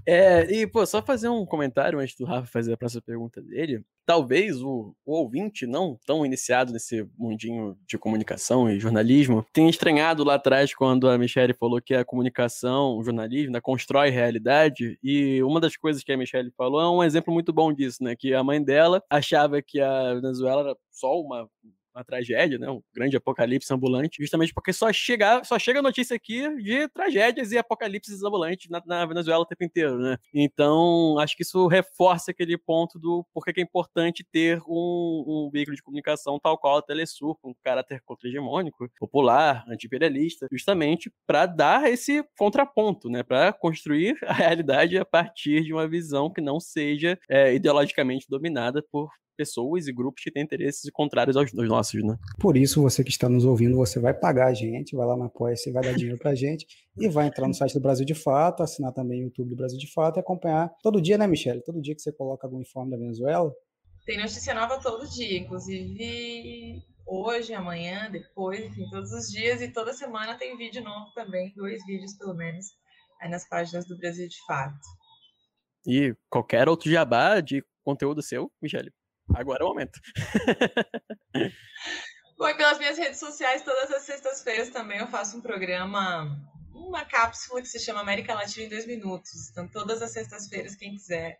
É, 0.05 0.43
e, 0.51 0.67
pô, 0.67 0.85
só 0.85 1.01
fazer 1.01 1.29
um 1.29 1.45
comentário 1.45 1.99
antes 1.99 2.15
do 2.15 2.25
Rafa 2.25 2.47
fazer 2.47 2.73
a 2.73 2.77
próxima 2.77 3.01
pergunta 3.01 3.41
dele. 3.41 3.83
Talvez 4.05 4.61
o, 4.61 4.93
o, 5.05 5.13
ouvinte, 5.13 5.65
não 5.65 5.97
tão 6.05 6.25
iniciado 6.25 6.73
nesse 6.73 7.07
mundinho 7.17 7.77
de 7.87 7.97
comunicação 7.97 8.69
e 8.69 8.79
jornalismo, 8.79 9.45
tenha 9.53 9.69
estranhado 9.69 10.23
lá 10.23 10.35
atrás 10.35 10.75
quando 10.75 11.07
a 11.07 11.17
Michelle 11.17 11.53
falou 11.53 11.81
que 11.81 11.93
a 11.93 12.03
comunicação, 12.03 12.97
o 12.97 13.03
jornalismo, 13.03 13.53
né, 13.53 13.61
constrói 13.61 14.09
realidade. 14.09 14.99
E 15.01 15.41
uma 15.43 15.61
das 15.61 15.77
coisas 15.77 16.03
que 16.03 16.11
a 16.11 16.17
Michelle 16.17 16.51
falou 16.57 16.81
é 16.81 16.89
um 16.89 17.03
exemplo 17.03 17.33
muito 17.33 17.53
bom 17.53 17.71
disso, 17.71 18.03
né? 18.03 18.15
Que 18.15 18.33
a 18.33 18.43
mãe 18.43 18.61
dela 18.61 19.01
achava 19.09 19.61
que 19.61 19.79
a 19.79 20.15
Venezuela 20.15 20.61
era 20.61 20.77
só 20.91 21.19
uma 21.19 21.47
uma 21.93 22.03
tragédia, 22.03 22.57
né? 22.57 22.69
Um 22.69 22.81
grande 22.93 23.15
apocalipse 23.15 23.73
ambulante, 23.73 24.21
justamente 24.21 24.53
porque 24.53 24.73
só 24.73 24.91
chega, 24.91 25.43
só 25.43 25.59
chega 25.59 25.81
notícia 25.81 26.15
aqui 26.15 26.47
de 26.61 26.87
tragédias 26.89 27.51
e 27.51 27.57
apocalipses 27.57 28.23
ambulantes 28.23 28.69
na, 28.69 28.81
na, 28.85 29.05
Venezuela 29.05 29.41
o 29.41 29.45
tempo 29.45 29.63
inteiro, 29.63 29.97
né? 29.97 30.17
Então, 30.33 31.17
acho 31.19 31.35
que 31.35 31.43
isso 31.43 31.67
reforça 31.67 32.31
aquele 32.31 32.57
ponto 32.57 32.97
do 32.97 33.25
porquê 33.33 33.53
que 33.53 33.59
é 33.59 33.63
importante 33.63 34.23
ter 34.23 34.61
um, 34.67 35.23
um 35.47 35.49
veículo 35.51 35.75
de 35.75 35.83
comunicação 35.83 36.39
tal 36.39 36.57
qual 36.57 36.77
a 36.77 36.81
Telesur, 36.81 37.35
com 37.41 37.53
caráter 37.63 38.01
contra-hegemônico, 38.01 38.89
popular, 38.99 39.63
anti-imperialista, 39.67 40.47
justamente 40.51 41.11
para 41.27 41.45
dar 41.45 41.89
esse 41.89 42.23
contraponto, 42.37 43.09
né? 43.09 43.23
Para 43.23 43.53
construir 43.53 44.17
a 44.25 44.33
realidade 44.33 44.97
a 44.97 45.05
partir 45.05 45.63
de 45.63 45.73
uma 45.73 45.87
visão 45.87 46.31
que 46.31 46.41
não 46.41 46.59
seja 46.59 47.19
é, 47.29 47.53
ideologicamente 47.53 48.25
dominada 48.29 48.83
por 48.91 49.11
pessoas 49.35 49.87
e 49.87 49.93
grupos 49.93 50.23
que 50.23 50.31
têm 50.31 50.43
interesses 50.43 50.89
contrários 50.91 51.35
aos, 51.35 51.53
aos 51.57 51.67
nossos, 51.67 52.03
né? 52.03 52.17
Por 52.39 52.55
isso, 52.55 52.81
você 52.81 53.03
que 53.03 53.09
está 53.09 53.27
nos 53.27 53.45
ouvindo, 53.45 53.75
você 53.75 53.99
vai 53.99 54.13
pagar 54.13 54.47
a 54.47 54.53
gente, 54.53 54.95
vai 54.95 55.05
lá 55.05 55.17
na 55.17 55.25
apoia 55.25 55.55
você 55.55 55.71
vai 55.71 55.83
dar 55.83 55.93
dinheiro 55.93 56.17
pra 56.17 56.33
gente 56.35 56.65
e 56.97 57.07
vai 57.07 57.27
entrar 57.27 57.47
no 57.47 57.53
site 57.53 57.73
do 57.73 57.79
Brasil 57.79 58.05
de 58.05 58.15
Fato, 58.15 58.63
assinar 58.63 58.93
também 58.93 59.21
o 59.21 59.25
YouTube 59.25 59.49
do 59.49 59.55
Brasil 59.55 59.77
de 59.77 59.91
Fato 59.91 60.17
e 60.17 60.19
acompanhar 60.19 60.71
todo 60.81 61.01
dia, 61.01 61.17
né, 61.17 61.27
Michelle? 61.27 61.63
Todo 61.63 61.81
dia 61.81 61.95
que 61.95 62.01
você 62.01 62.11
coloca 62.11 62.47
algum 62.47 62.61
informe 62.61 62.91
da 62.91 62.97
Venezuela. 62.97 63.51
Tem 64.05 64.17
notícia 64.17 64.53
nova 64.53 64.79
todo 64.81 65.07
dia, 65.09 65.37
inclusive 65.37 66.83
hoje, 67.05 67.53
amanhã, 67.53 68.09
depois, 68.11 68.59
enfim, 68.63 68.89
todos 68.89 69.11
os 69.11 69.29
dias 69.29 69.61
e 69.61 69.71
toda 69.71 69.93
semana 69.93 70.37
tem 70.37 70.57
vídeo 70.57 70.83
novo 70.83 71.11
também, 71.13 71.53
dois 71.55 71.85
vídeos 71.85 72.13
pelo 72.17 72.33
menos, 72.33 72.65
aí 73.21 73.29
nas 73.29 73.47
páginas 73.47 73.87
do 73.87 73.97
Brasil 73.97 74.27
de 74.27 74.37
Fato. 74.45 74.79
E 75.85 76.15
qualquer 76.29 76.69
outro 76.69 76.89
jabá 76.89 77.39
de 77.41 77.63
conteúdo 77.83 78.21
seu, 78.21 78.51
Michele? 78.61 78.91
Agora 79.33 79.63
é 79.63 79.65
o 79.65 79.69
momento. 79.69 79.99
Bom, 82.37 82.55
pelas 82.57 82.77
minhas 82.79 82.97
redes 82.97 83.19
sociais, 83.19 83.63
todas 83.63 83.91
as 83.91 84.03
sextas-feiras 84.03 84.69
também 84.69 84.99
eu 84.99 85.07
faço 85.07 85.37
um 85.37 85.41
programa, 85.41 86.29
uma 86.73 87.05
cápsula 87.05 87.61
que 87.61 87.67
se 87.67 87.79
chama 87.79 88.01
América 88.01 88.33
Latina 88.33 88.65
em 88.65 88.69
dois 88.69 88.85
minutos. 88.85 89.49
Então, 89.49 89.67
todas 89.67 90.01
as 90.01 90.11
sextas-feiras, 90.11 90.75
quem 90.75 90.93
quiser 90.93 91.39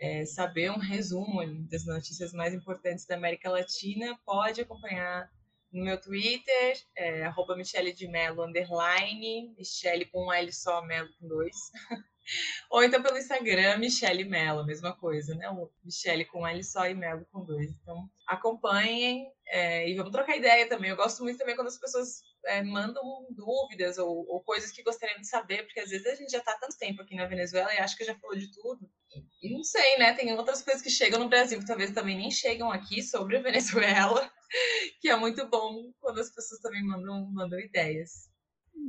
é, 0.00 0.24
saber 0.24 0.70
um 0.70 0.78
resumo 0.78 1.42
das 1.68 1.86
notícias 1.86 2.32
mais 2.32 2.52
importantes 2.52 3.06
da 3.06 3.14
América 3.14 3.50
Latina, 3.50 4.18
pode 4.26 4.60
acompanhar 4.60 5.30
no 5.72 5.84
meu 5.84 5.98
Twitter, 5.98 6.76
é, 6.96 7.30
Michele 7.56 7.92
de 7.92 8.06
Mello, 8.08 8.44
underline, 8.44 9.54
Michele 9.56 10.04
com 10.06 10.26
um 10.26 10.32
L 10.32 10.52
só, 10.52 10.82
Melo 10.82 11.08
com 11.18 11.28
dois. 11.28 11.56
Ou 12.70 12.82
então 12.82 13.02
pelo 13.02 13.18
Instagram, 13.18 13.78
Michele 13.78 14.24
Mello, 14.24 14.64
mesma 14.64 14.94
coisa, 14.96 15.34
né? 15.34 15.48
O 15.50 15.70
Michele 15.84 16.24
com 16.24 16.46
L 16.46 16.62
só 16.64 16.86
e 16.88 16.94
Mello 16.94 17.26
com 17.30 17.44
dois. 17.44 17.70
Então, 17.70 18.08
acompanhem 18.26 19.30
é, 19.46 19.88
e 19.88 19.94
vamos 19.94 20.12
trocar 20.12 20.36
ideia 20.36 20.68
também. 20.68 20.90
Eu 20.90 20.96
gosto 20.96 21.22
muito 21.22 21.38
também 21.38 21.54
quando 21.54 21.68
as 21.68 21.78
pessoas 21.78 22.22
é, 22.46 22.62
mandam 22.62 23.02
dúvidas 23.30 23.98
ou, 23.98 24.26
ou, 24.28 24.40
coisas 24.42 24.70
que 24.70 24.82
gostariam 24.82 25.20
de 25.20 25.28
saber, 25.28 25.64
porque 25.64 25.80
às 25.80 25.90
vezes 25.90 26.06
a 26.06 26.14
gente 26.14 26.30
já 26.30 26.38
está 26.38 26.56
tanto 26.58 26.78
tempo 26.78 27.02
aqui 27.02 27.14
na 27.14 27.26
Venezuela 27.26 27.72
e 27.74 27.78
acha 27.78 27.96
que 27.96 28.04
já 28.04 28.18
falou 28.18 28.36
de 28.36 28.50
tudo. 28.52 28.88
E 29.42 29.52
não 29.52 29.62
sei, 29.62 29.98
né? 29.98 30.14
Tem 30.14 30.32
outras 30.34 30.62
coisas 30.62 30.82
que 30.82 30.90
chegam 30.90 31.20
no 31.20 31.28
Brasil 31.28 31.58
que 31.58 31.66
talvez 31.66 31.90
também 31.90 32.16
nem 32.16 32.30
chegam 32.30 32.70
aqui 32.70 33.02
sobre 33.02 33.36
a 33.36 33.42
Venezuela, 33.42 34.30
que 35.00 35.08
é 35.08 35.16
muito 35.16 35.46
bom 35.48 35.92
quando 36.00 36.20
as 36.20 36.30
pessoas 36.30 36.60
também 36.60 36.82
mandam, 36.82 37.30
mandam 37.32 37.58
ideias. 37.58 38.31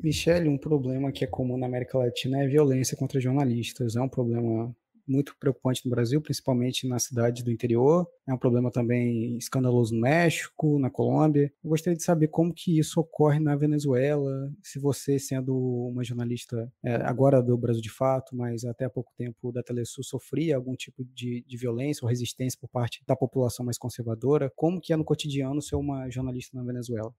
Michele, 0.01 0.49
um 0.49 0.57
problema 0.57 1.11
que 1.11 1.23
é 1.23 1.27
comum 1.27 1.57
na 1.57 1.65
América 1.65 1.97
Latina 1.97 2.43
é 2.43 2.47
violência 2.47 2.97
contra 2.97 3.19
jornalistas. 3.19 3.95
É 3.95 4.01
um 4.01 4.09
problema 4.09 4.75
muito 5.07 5.35
preocupante 5.37 5.81
no 5.85 5.91
Brasil, 5.91 6.21
principalmente 6.21 6.87
nas 6.87 7.03
cidades 7.03 7.43
do 7.43 7.51
interior. 7.51 8.07
É 8.27 8.33
um 8.33 8.37
problema 8.37 8.71
também 8.71 9.37
escandaloso 9.37 9.93
no 9.93 10.01
México, 10.01 10.79
na 10.79 10.89
Colômbia. 10.89 11.51
Eu 11.63 11.69
gostaria 11.69 11.97
de 11.97 12.03
saber 12.03 12.27
como 12.29 12.53
que 12.53 12.79
isso 12.79 12.99
ocorre 12.99 13.39
na 13.39 13.55
Venezuela, 13.55 14.51
se 14.61 14.79
você, 14.79 15.19
sendo 15.19 15.55
uma 15.55 16.03
jornalista 16.03 16.71
é, 16.83 16.95
agora 16.95 17.41
do 17.41 17.57
Brasil 17.57 17.81
de 17.81 17.91
Fato, 17.91 18.35
mas 18.35 18.63
até 18.63 18.85
há 18.85 18.89
pouco 18.89 19.11
tempo 19.17 19.51
da 19.51 19.61
Telesul, 19.61 20.03
sofria 20.03 20.55
algum 20.55 20.75
tipo 20.75 21.03
de, 21.03 21.43
de 21.45 21.57
violência 21.57 22.03
ou 22.03 22.09
resistência 22.09 22.57
por 22.59 22.69
parte 22.69 23.03
da 23.05 23.15
população 23.15 23.65
mais 23.65 23.77
conservadora. 23.77 24.51
Como 24.55 24.79
que 24.79 24.93
é 24.93 24.95
no 24.95 25.05
cotidiano 25.05 25.61
ser 25.61 25.75
uma 25.75 26.09
jornalista 26.09 26.57
na 26.57 26.63
Venezuela? 26.63 27.13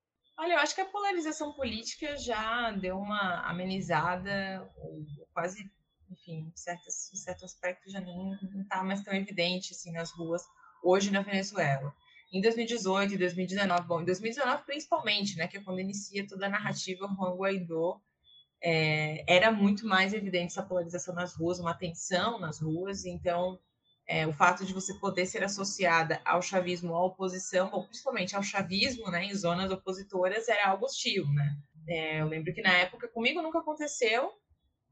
Olha, 0.45 0.53
eu 0.53 0.59
acho 0.59 0.74
que 0.74 0.82
a 0.82 0.84
polarização 0.84 1.55
política 1.55 2.18
já 2.18 2.70
deu 2.72 2.99
uma 2.99 3.49
amenizada, 3.49 4.70
ou 4.76 5.03
quase, 5.32 5.72
enfim, 6.11 6.53
em, 6.53 6.53
certos, 6.55 7.11
em 7.14 7.16
certo 7.16 7.47
aspecto 7.47 7.90
já 7.90 7.99
nem 7.99 8.34
está 8.61 8.84
mais 8.84 9.03
tão 9.03 9.14
evidente 9.14 9.72
assim 9.72 9.90
nas 9.90 10.11
ruas 10.11 10.42
hoje 10.82 11.11
na 11.11 11.22
Venezuela. 11.22 11.95
Em 12.30 12.42
2018 12.42 13.14
e 13.14 13.16
2019, 13.16 13.88
bom, 13.88 14.03
em 14.03 14.05
2019 14.05 14.64
principalmente, 14.66 15.34
né, 15.38 15.49
que 15.49 15.57
é 15.57 15.62
quando 15.62 15.80
inicia 15.80 16.28
toda 16.28 16.45
a 16.45 16.51
narrativa 16.51 17.09
Juan 17.09 17.36
Guaidó, 17.36 17.99
é, 18.62 19.24
era 19.26 19.51
muito 19.51 19.86
mais 19.86 20.12
evidente 20.12 20.53
essa 20.53 20.62
polarização 20.62 21.14
nas 21.14 21.34
ruas, 21.34 21.59
uma 21.59 21.72
tensão 21.72 22.38
nas 22.38 22.61
ruas, 22.61 23.07
então 23.07 23.59
é, 24.07 24.26
o 24.26 24.32
fato 24.32 24.64
de 24.64 24.74
você 24.74 24.94
poder 24.94 25.26
ser 25.26 25.42
associada 25.42 26.20
ao 26.24 26.42
chavismo, 26.42 26.94
à 26.94 27.05
oposição, 27.05 27.70
ou 27.72 27.84
principalmente 27.84 28.36
ao 28.36 28.42
chavismo, 28.42 29.11
né, 29.11 29.24
em 29.24 29.34
zonas 29.34 29.70
opositoras, 29.70 30.48
era 30.48 30.68
algo 30.68 30.84
hostil, 30.84 31.26
né? 31.32 31.57
É, 31.86 32.20
eu 32.20 32.26
lembro 32.26 32.52
que 32.52 32.62
na 32.62 32.72
época 32.72 33.09
comigo 33.09 33.42
nunca 33.42 33.59
aconteceu 33.59 34.32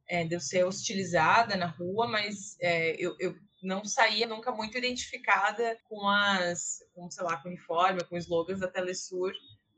é, 0.06 0.24
de 0.24 0.34
eu 0.34 0.40
ser 0.40 0.64
hostilizada 0.64 1.56
na 1.56 1.66
rua, 1.66 2.06
mas 2.06 2.56
é, 2.60 2.94
eu, 2.98 3.16
eu, 3.18 3.34
não 3.62 3.84
saía 3.84 4.26
nunca 4.26 4.50
muito 4.50 4.76
identificada 4.76 5.78
com 5.88 6.08
as, 6.08 6.80
com, 6.92 7.08
sei 7.10 7.24
lá, 7.24 7.36
com 7.36 7.48
o 7.48 7.52
uniforme, 7.52 8.04
com 8.04 8.16
slogans 8.16 8.58
da 8.58 8.66
Telesur, 8.66 9.32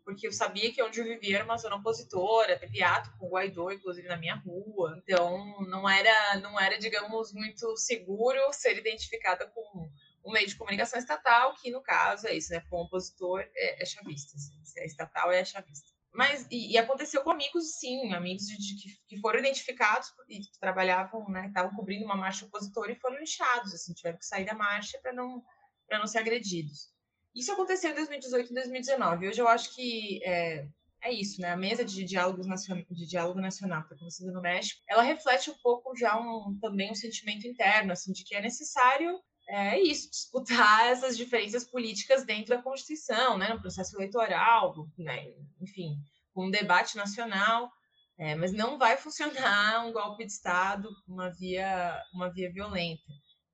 porque 0.05 0.27
eu 0.27 0.33
sabia 0.33 0.73
que 0.73 0.83
onde 0.83 1.01
eu 1.01 1.05
vivia 1.05 1.37
era 1.37 1.45
uma 1.45 1.57
zona 1.57 1.77
opositora, 1.77 2.59
teve 2.59 2.83
ato 2.83 3.11
com 3.19 3.27
o 3.27 3.31
Guaidó, 3.31 3.71
inclusive 3.71 4.07
na 4.07 4.17
minha 4.17 4.37
rua. 4.37 5.03
Então, 5.03 5.61
não 5.63 5.89
era, 5.89 6.39
não 6.41 6.61
era, 6.61 6.79
digamos, 6.79 7.33
muito 7.33 7.77
seguro 7.77 8.39
ser 8.53 8.77
identificada 8.77 9.47
com 9.47 9.91
um 10.25 10.33
meio 10.33 10.47
de 10.47 10.57
comunicação 10.57 10.99
estatal, 10.99 11.55
que 11.55 11.71
no 11.71 11.83
caso 11.83 12.27
é 12.27 12.35
isso, 12.35 12.53
né? 12.53 12.61
Com 12.69 12.83
opositor 12.83 13.41
é, 13.55 13.83
é 13.83 13.87
chavista. 13.87 14.37
Assim, 14.37 14.65
se 14.65 14.81
é 14.81 14.87
estatal, 14.87 15.33
é 15.33 15.45
chavista. 15.45 15.89
Mas, 16.13 16.47
e, 16.51 16.73
e, 16.73 16.79
aconteceu 16.79 17.23
com 17.23 17.33
amigos, 17.33 17.77
sim, 17.77 18.15
amigos 18.15 18.47
de, 18.47 18.57
de, 18.57 18.77
que, 18.77 19.01
que, 19.09 19.21
foram 19.21 19.41
identificados 19.41 20.15
e 20.29 20.39
que 20.39 20.61
trabalhavam, 20.61 21.29
né, 21.29 21.49
estavam 21.49 21.75
cobrindo 21.75 22.05
uma 22.05 22.15
marcha 22.15 22.47
opositora 22.47 22.93
e 22.93 23.01
foram 23.01 23.19
lixados, 23.19 23.75
assim, 23.75 23.93
tiveram 23.93 24.19
que 24.19 24.25
sair 24.25 24.45
da 24.45 24.55
marcha 24.55 24.97
para 25.03 25.13
não, 25.13 25.43
não 25.91 26.07
ser 26.07 26.19
agredidos. 26.19 26.94
Isso 27.35 27.53
aconteceu 27.53 27.91
em 27.91 27.95
2018 27.95 28.51
e 28.51 28.55
2019. 28.55 29.29
Hoje 29.29 29.41
eu 29.41 29.49
acho 29.49 29.75
que 29.75 30.21
é, 30.25 30.67
é 31.03 31.13
isso, 31.13 31.41
né? 31.41 31.51
A 31.51 31.57
mesa 31.57 31.85
de, 31.85 32.05
diálogos 32.05 32.47
nacion... 32.47 32.83
de 32.91 33.07
diálogo 33.07 33.41
nacional 33.41 33.81
que 33.81 33.87
está 33.87 33.97
acontecendo 33.97 34.33
no 34.33 34.41
México, 34.41 34.81
ela 34.89 35.03
reflete 35.03 35.51
um 35.51 35.57
pouco 35.63 35.97
já 35.97 36.19
um, 36.19 36.57
também 36.61 36.91
um 36.91 36.95
sentimento 36.95 37.47
interno, 37.47 37.93
assim, 37.93 38.13
de 38.13 38.25
que 38.25 38.35
é 38.35 38.41
necessário 38.41 39.21
é 39.49 39.79
isso, 39.79 40.11
disputar 40.11 40.87
essas 40.91 41.17
diferenças 41.17 41.65
políticas 41.65 42.25
dentro 42.25 42.57
da 42.57 42.63
Constituição, 42.63 43.37
né, 43.37 43.53
no 43.53 43.61
processo 43.61 43.97
eleitoral, 43.97 44.75
né, 44.99 45.33
enfim, 45.61 45.97
um 46.35 46.51
debate 46.51 46.97
nacional, 46.97 47.71
é, 48.19 48.35
mas 48.35 48.53
não 48.53 48.79
vai 48.79 48.97
funcionar 48.97 49.85
um 49.87 49.93
golpe 49.93 50.25
de 50.25 50.33
Estado, 50.33 50.89
uma 51.07 51.31
via, 51.31 52.01
uma 52.13 52.33
via 52.33 52.51
violenta. 52.53 53.03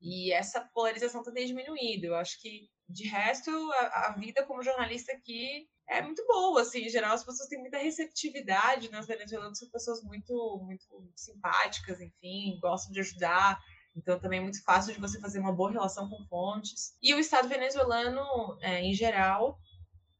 E 0.00 0.32
essa 0.32 0.60
polarização 0.72 1.20
está 1.20 1.32
diminuindo. 1.32 2.04
Eu 2.04 2.14
acho 2.14 2.40
que, 2.40 2.68
de 2.90 3.08
resto, 3.08 3.50
a, 3.72 4.08
a, 4.08 4.12
vida 4.12 4.44
como 4.44 4.62
jornalista 4.62 5.12
aqui 5.12 5.68
é 5.88 6.02
muito 6.02 6.24
boa, 6.26 6.62
assim, 6.62 6.80
em 6.86 6.88
geral 6.88 7.14
as 7.14 7.24
pessoas 7.24 7.48
têm 7.48 7.60
muita 7.60 7.78
receptividade 7.78 8.90
nas 8.90 9.06
venezuelanas, 9.06 9.58
são 9.58 9.68
pessoas 9.70 10.02
muito, 10.02 10.60
muito 10.64 10.84
simpáticas, 11.16 12.00
enfim, 12.00 12.58
gostam 12.60 12.92
de 12.92 13.00
ajudar, 13.00 13.60
então, 13.96 14.18
também 14.18 14.38
é 14.38 14.42
muito 14.42 14.62
fácil 14.62 14.94
de 14.94 15.00
você 15.00 15.20
fazer 15.20 15.40
uma 15.40 15.52
boa 15.52 15.70
relação 15.70 16.08
com 16.08 16.24
fontes. 16.26 16.94
E 17.02 17.12
o 17.14 17.18
Estado 17.18 17.48
venezuelano, 17.48 18.56
é, 18.60 18.80
em 18.80 18.94
geral, 18.94 19.58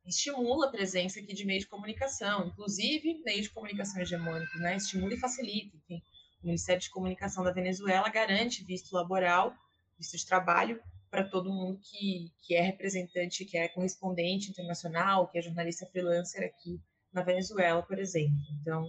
estimula 0.04 0.66
a 0.66 0.70
presença 0.70 1.20
aqui 1.20 1.32
de 1.32 1.44
meios 1.44 1.64
de 1.64 1.70
comunicação, 1.70 2.46
inclusive 2.46 3.22
meios 3.24 3.44
de 3.44 3.50
comunicação 3.50 4.00
hegemônicos, 4.00 4.60
né? 4.60 4.76
Estimula 4.76 5.14
e 5.14 5.20
facilita. 5.20 5.76
Enfim, 5.76 6.02
o 6.42 6.46
Ministério 6.46 6.82
de 6.82 6.90
Comunicação 6.90 7.44
da 7.44 7.52
Venezuela 7.52 8.08
garante 8.08 8.64
visto 8.64 8.92
laboral, 8.92 9.54
visto 9.98 10.16
de 10.16 10.26
trabalho, 10.26 10.82
para 11.10 11.24
todo 11.24 11.52
mundo 11.52 11.80
que, 11.82 12.32
que 12.42 12.54
é 12.54 12.62
representante, 12.62 13.44
que 13.44 13.58
é 13.58 13.68
correspondente 13.68 14.50
internacional, 14.50 15.28
que 15.28 15.38
é 15.38 15.42
jornalista 15.42 15.86
freelancer 15.86 16.44
aqui 16.44 16.80
na 17.12 17.22
Venezuela, 17.22 17.82
por 17.82 17.98
exemplo. 17.98 18.38
Então, 18.60 18.88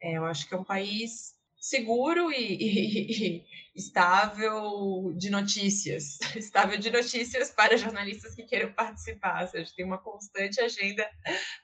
é, 0.00 0.18
eu 0.18 0.24
acho 0.24 0.46
que 0.46 0.54
é 0.54 0.58
um 0.58 0.64
país 0.64 1.34
seguro 1.56 2.30
e, 2.32 2.36
e, 2.36 3.36
e, 3.36 3.46
estável 3.74 5.14
de 5.16 5.30
notícias, 5.30 6.18
estável 6.36 6.76
de 6.76 6.90
notícias 6.90 7.50
para 7.50 7.78
jornalistas 7.78 8.34
que 8.34 8.42
queiram 8.42 8.72
participar, 8.72 9.42
ou 9.42 9.48
seja, 9.48 9.72
tem 9.74 9.84
uma 9.84 9.98
constante 9.98 10.60
agenda 10.60 11.08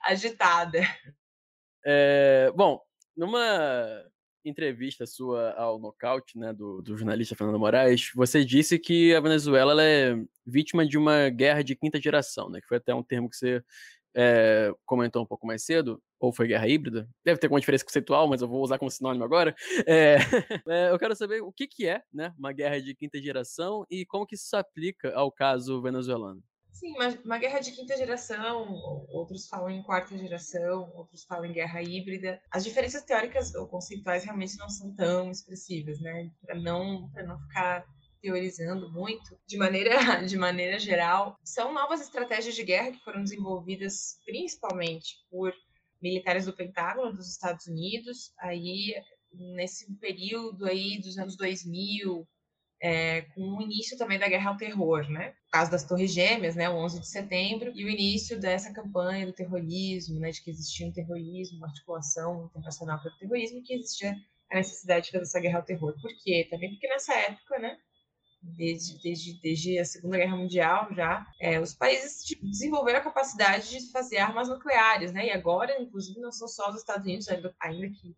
agitada. 0.03 0.81
É, 1.85 2.51
bom, 2.55 2.81
numa 3.17 4.09
entrevista 4.49 5.07
sua 5.07 5.53
ao 5.53 5.79
Nocaute, 5.79 6.39
né, 6.39 6.53
do, 6.53 6.83
do, 6.83 6.97
jornalista 6.97 7.35
Fernando 7.35 7.59
Moraes, 7.59 8.11
você 8.15 8.45
disse 8.45 8.79
que 8.79 9.15
a 9.15 9.21
Venezuela 9.21 9.83
é 9.83 10.17
vítima 10.47 10.87
de 10.87 10.97
uma 10.97 11.29
guerra 11.29 11.63
de 11.63 11.75
quinta 11.75 12.01
geração, 12.01 12.49
né, 12.49 12.61
que 12.61 12.67
foi 12.67 12.79
até 12.79 12.95
um 12.95 13.03
termo 13.03 13.29
que 13.29 13.37
você 13.37 13.63
é, 14.17 14.73
comentou 14.85 15.23
um 15.23 15.27
pouco 15.27 15.47
mais 15.47 15.63
cedo, 15.63 16.03
ou 16.19 16.33
foi 16.33 16.49
guerra 16.49 16.67
híbrida, 16.67 17.09
deve 17.25 17.39
ter 17.39 17.47
alguma 17.47 17.61
diferença 17.61 17.85
conceitual, 17.85 18.27
mas 18.27 18.43
eu 18.43 18.49
vou 18.49 18.63
usar 18.63 18.79
como 18.79 18.91
sinônimo 18.91 19.25
agora. 19.25 19.55
É, 19.87 20.17
é, 20.69 20.91
eu 20.91 20.99
quero 20.99 21.15
saber 21.15 21.41
o 21.43 21.53
que, 21.53 21.67
que 21.67 21.87
é 21.87 22.03
né, 22.13 22.35
uma 22.37 22.53
guerra 22.53 22.81
de 22.81 22.95
quinta 22.95 23.23
geração 23.23 23.87
e 23.89 24.05
como 24.05 24.27
que 24.27 24.35
isso 24.35 24.49
se 24.49 24.57
aplica 24.57 25.15
ao 25.15 25.31
caso 25.31 25.81
venezuelano. 25.81 26.43
Sim, 26.79 26.93
uma, 26.93 27.09
uma, 27.25 27.39
guerra 27.39 27.59
de 27.59 27.73
quinta 27.73 27.97
geração, 27.97 28.73
outros 29.09 29.49
falam 29.49 29.69
em 29.69 29.83
quarta 29.83 30.17
geração, 30.17 30.93
outros 30.95 31.25
falam 31.25 31.47
em 31.47 31.53
guerra 31.53 31.83
híbrida. 31.83 32.41
As 32.53 32.63
diferenças 32.63 33.03
teóricas 33.03 33.53
ou 33.57 33.67
conceituais 33.67 34.23
realmente 34.23 34.57
não 34.57 34.69
são 34.69 34.95
tão 34.95 35.29
expressivas, 35.29 36.01
né? 36.01 36.31
Para 36.41 36.55
não, 36.55 37.11
não 37.27 37.37
ficar 37.41 37.85
teorizando 38.23 38.93
muito, 38.93 39.37
de 39.45 39.57
maneira, 39.57 39.91
de 40.25 40.37
maneira 40.37 40.79
geral, 40.79 41.37
são 41.43 41.75
novas 41.75 42.01
estratégias 42.01 42.55
de 42.55 42.63
guerra 42.63 42.93
que 42.93 43.03
foram 43.03 43.25
desenvolvidas 43.25 44.21
principalmente 44.25 45.17
por 45.29 45.53
militares 46.01 46.47
do 46.47 46.55
Pentágono 46.55 47.13
dos 47.13 47.29
Estados 47.29 47.67
Unidos, 47.67 48.33
aí 48.39 48.95
nesse 49.33 49.93
período 49.97 50.65
aí 50.65 51.01
dos 51.01 51.19
anos 51.19 51.37
2000, 51.37 52.25
é, 52.81 53.23
com 53.35 53.41
o 53.41 53.63
início 53.63 53.99
também 53.99 54.19
da 54.19 54.29
guerra 54.29 54.51
ao 54.51 54.57
terror, 54.57 55.09
né? 55.11 55.35
O 55.49 55.51
caso 55.51 55.71
das 55.71 55.85
Torres 55.85 56.13
Gêmeas, 56.13 56.55
né, 56.55 56.69
o 56.69 56.77
11 56.77 57.01
de 57.01 57.09
setembro, 57.09 57.73
e 57.75 57.85
o 57.85 57.89
início 57.89 58.39
dessa 58.39 58.73
campanha 58.73 59.27
do 59.27 59.33
terrorismo, 59.33 60.21
né, 60.21 60.31
de 60.31 60.43
que 60.43 60.51
existia 60.51 60.87
um 60.87 60.93
terrorismo, 60.93 61.59
uma 61.59 61.69
articulação 61.69 62.47
internacional 62.47 63.01
para 63.01 63.13
o 63.13 63.19
terrorismo, 63.19 63.63
que 63.63 63.75
existia 63.75 64.15
a 64.51 64.57
necessidade 64.57 65.07
de 65.07 65.13
fazer 65.13 65.25
essa 65.25 65.41
guerra 65.41 65.59
ao 65.59 65.65
terror. 65.65 65.95
Por 66.01 66.11
quê? 66.23 66.47
Também 66.51 66.71
porque 66.71 66.89
nessa 66.89 67.15
época, 67.15 67.59
né, 67.59 67.77
desde, 68.41 69.01
desde, 69.03 69.41
desde 69.41 69.79
a 69.79 69.85
Segunda 69.85 70.17
Guerra 70.17 70.37
Mundial 70.37 70.89
já, 70.95 71.27
é, 71.41 71.61
os 71.61 71.75
países 71.75 72.25
tipo, 72.25 72.47
desenvolveram 72.47 73.01
a 73.01 73.03
capacidade 73.03 73.69
de 73.71 73.91
fazer 73.91 74.19
armas 74.19 74.49
nucleares, 74.49 75.13
né? 75.13 75.27
E 75.27 75.31
agora, 75.31 75.81
inclusive, 75.81 76.21
não 76.21 76.31
são 76.31 76.47
só 76.47 76.71
os 76.71 76.77
Estados 76.77 77.05
Unidos, 77.05 77.29
ainda, 77.29 77.55
ainda 77.61 77.89
que 77.89 78.17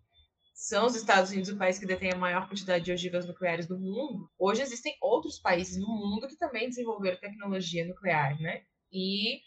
são 0.60 0.84
os 0.84 0.94
Estados 0.94 1.30
Unidos 1.30 1.48
o 1.48 1.56
país 1.56 1.78
que 1.78 1.86
detém 1.86 2.12
a 2.12 2.18
maior 2.18 2.46
quantidade 2.46 2.84
de 2.84 2.92
ogivas 2.92 3.26
nucleares 3.26 3.66
do 3.66 3.78
mundo. 3.78 4.30
Hoje 4.38 4.60
existem 4.60 4.94
outros 5.00 5.38
países 5.38 5.78
no 5.78 5.88
mundo 5.88 6.28
que 6.28 6.36
também 6.36 6.68
desenvolveram 6.68 7.18
tecnologia 7.18 7.86
nuclear, 7.86 8.38
né? 8.38 8.62
E 8.92 9.40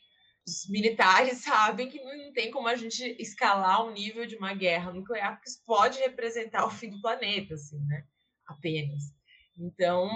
os 0.47 0.67
militares 0.67 1.37
sabem 1.45 1.87
que 1.87 2.03
não 2.03 2.33
tem 2.33 2.49
como 2.49 2.67
a 2.67 2.75
gente 2.75 3.15
escalar 3.21 3.85
o 3.85 3.91
nível 3.91 4.25
de 4.25 4.35
uma 4.37 4.55
guerra 4.55 4.91
nuclear, 4.91 5.35
porque 5.35 5.49
isso 5.51 5.61
pode 5.67 5.99
representar 5.99 6.65
o 6.65 6.71
fim 6.71 6.89
do 6.89 6.99
planeta, 6.99 7.53
assim, 7.53 7.79
né? 7.85 8.07
Apenas. 8.47 9.03
Então, 9.55 10.09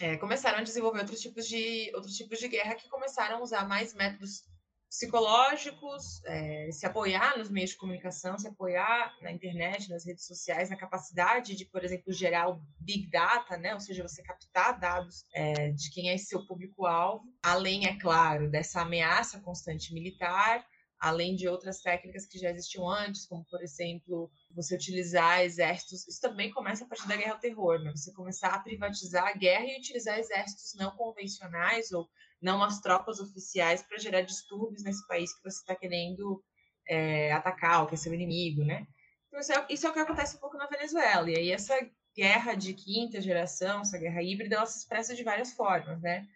é, 0.00 0.16
começaram 0.18 0.58
a 0.58 0.62
desenvolver 0.62 1.00
outros 1.00 1.20
tipos 1.20 1.48
de 1.48 1.90
outros 1.96 2.16
tipos 2.16 2.38
de 2.38 2.46
guerra 2.46 2.76
que 2.76 2.88
começaram 2.88 3.38
a 3.38 3.42
usar 3.42 3.66
mais 3.66 3.92
métodos 3.92 4.44
psicológicos, 4.92 6.22
é, 6.26 6.70
se 6.70 6.84
apoiar 6.84 7.38
nos 7.38 7.48
meios 7.48 7.70
de 7.70 7.78
comunicação, 7.78 8.38
se 8.38 8.46
apoiar 8.46 9.16
na 9.22 9.32
internet, 9.32 9.88
nas 9.88 10.04
redes 10.04 10.26
sociais, 10.26 10.68
na 10.68 10.76
capacidade 10.76 11.56
de, 11.56 11.64
por 11.64 11.82
exemplo, 11.82 12.12
gerar 12.12 12.50
o 12.50 12.62
big 12.78 13.08
data, 13.10 13.56
né? 13.56 13.72
Ou 13.72 13.80
seja, 13.80 14.06
você 14.06 14.22
captar 14.22 14.78
dados 14.78 15.24
é, 15.34 15.70
de 15.70 15.90
quem 15.90 16.10
é 16.10 16.18
seu 16.18 16.46
público-alvo, 16.46 17.24
além, 17.42 17.86
é 17.86 17.98
claro, 17.98 18.50
dessa 18.50 18.82
ameaça 18.82 19.40
constante 19.40 19.94
militar, 19.94 20.62
além 21.00 21.34
de 21.36 21.48
outras 21.48 21.80
técnicas 21.80 22.26
que 22.26 22.38
já 22.38 22.50
existiam 22.50 22.86
antes, 22.86 23.24
como, 23.24 23.46
por 23.46 23.62
exemplo, 23.62 24.30
você 24.54 24.74
utilizar 24.74 25.40
exércitos. 25.40 26.06
Isso 26.06 26.20
também 26.20 26.50
começa 26.50 26.84
a 26.84 26.86
partir 26.86 27.08
da 27.08 27.16
guerra 27.16 27.32
ao 27.32 27.40
terror, 27.40 27.78
né? 27.78 27.90
Você 27.96 28.12
começar 28.12 28.48
a 28.48 28.60
privatizar 28.60 29.26
a 29.26 29.32
guerra 29.32 29.64
e 29.64 29.78
utilizar 29.78 30.18
exércitos 30.18 30.74
não 30.74 30.90
convencionais 30.90 31.90
ou 31.92 32.06
não 32.42 32.62
as 32.62 32.80
tropas 32.80 33.20
oficiais 33.20 33.82
para 33.82 33.98
gerar 33.98 34.22
distúrbios 34.22 34.82
nesse 34.82 35.06
país 35.06 35.32
que 35.34 35.42
você 35.42 35.58
está 35.60 35.74
querendo 35.74 36.42
é, 36.88 37.32
atacar, 37.32 37.82
ou 37.82 37.86
que 37.86 37.94
é 37.94 37.98
seu 37.98 38.12
inimigo, 38.12 38.64
né? 38.64 38.86
Então, 39.28 39.40
isso 39.40 39.52
é, 39.52 39.66
isso 39.70 39.86
é 39.86 39.90
o 39.90 39.92
que 39.92 40.00
acontece 40.00 40.36
um 40.36 40.40
pouco 40.40 40.58
na 40.58 40.66
Venezuela. 40.66 41.30
E 41.30 41.36
aí, 41.36 41.50
essa 41.50 41.74
guerra 42.14 42.54
de 42.54 42.74
quinta 42.74 43.20
geração, 43.20 43.80
essa 43.80 43.96
guerra 43.96 44.22
híbrida, 44.22 44.56
ela 44.56 44.66
se 44.66 44.78
expressa 44.78 45.14
de 45.14 45.22
várias 45.22 45.52
formas, 45.52 46.00
né? 46.02 46.26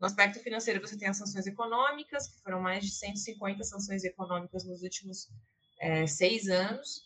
No 0.00 0.06
aspecto 0.06 0.40
financeiro, 0.40 0.80
você 0.80 0.96
tem 0.96 1.08
as 1.08 1.18
sanções 1.18 1.46
econômicas, 1.46 2.26
que 2.26 2.42
foram 2.42 2.60
mais 2.60 2.84
de 2.84 2.90
150 2.90 3.62
sanções 3.64 4.02
econômicas 4.02 4.64
nos 4.64 4.82
últimos 4.82 5.28
é, 5.78 6.06
seis 6.06 6.48
anos. 6.48 7.02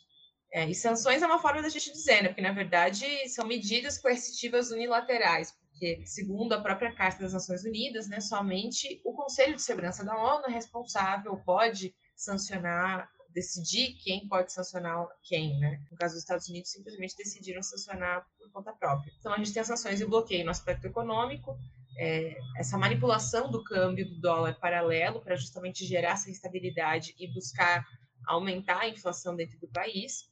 É, 0.52 0.70
e 0.70 0.74
sanções 0.74 1.20
é 1.20 1.26
uma 1.26 1.40
forma 1.40 1.60
da 1.60 1.68
gente 1.68 1.90
dizer, 1.90 2.22
né? 2.22 2.28
Porque, 2.28 2.40
na 2.40 2.52
verdade, 2.52 3.28
são 3.28 3.44
medidas 3.44 3.98
coercitivas 3.98 4.70
unilaterais, 4.70 5.52
porque, 5.74 6.06
segundo 6.06 6.52
a 6.52 6.60
própria 6.60 6.94
Carta 6.94 7.22
das 7.22 7.32
Nações 7.32 7.64
Unidas, 7.64 8.08
né, 8.08 8.20
somente 8.20 9.00
o 9.04 9.12
Conselho 9.12 9.56
de 9.56 9.62
Segurança 9.62 10.04
da 10.04 10.16
ONU 10.16 10.44
é 10.46 10.50
responsável, 10.50 11.36
pode 11.44 11.92
sancionar, 12.14 13.10
decidir 13.30 13.94
quem 13.94 14.28
pode 14.28 14.52
sancionar 14.52 15.04
quem, 15.24 15.58
né? 15.58 15.82
No 15.90 15.96
caso 15.96 16.14
dos 16.14 16.22
Estados 16.22 16.48
Unidos, 16.48 16.70
simplesmente 16.70 17.16
decidiram 17.16 17.60
sancionar 17.60 18.24
por 18.38 18.48
conta 18.52 18.72
própria. 18.72 19.12
Então, 19.18 19.32
a 19.32 19.36
gente 19.36 19.52
tem 19.52 19.60
as 19.60 19.66
sanções 19.66 20.00
e 20.00 20.06
bloqueio 20.06 20.44
no 20.44 20.52
aspecto 20.52 20.86
econômico, 20.86 21.58
é, 21.98 22.36
essa 22.56 22.78
manipulação 22.78 23.50
do 23.50 23.62
câmbio 23.64 24.08
do 24.08 24.20
dólar 24.20 24.54
paralelo 24.60 25.20
para 25.22 25.34
justamente 25.34 25.84
gerar 25.84 26.12
essa 26.12 26.30
instabilidade 26.30 27.16
e 27.18 27.26
buscar 27.32 27.84
aumentar 28.26 28.80
a 28.80 28.88
inflação 28.88 29.34
dentro 29.34 29.58
do 29.58 29.66
país, 29.66 30.30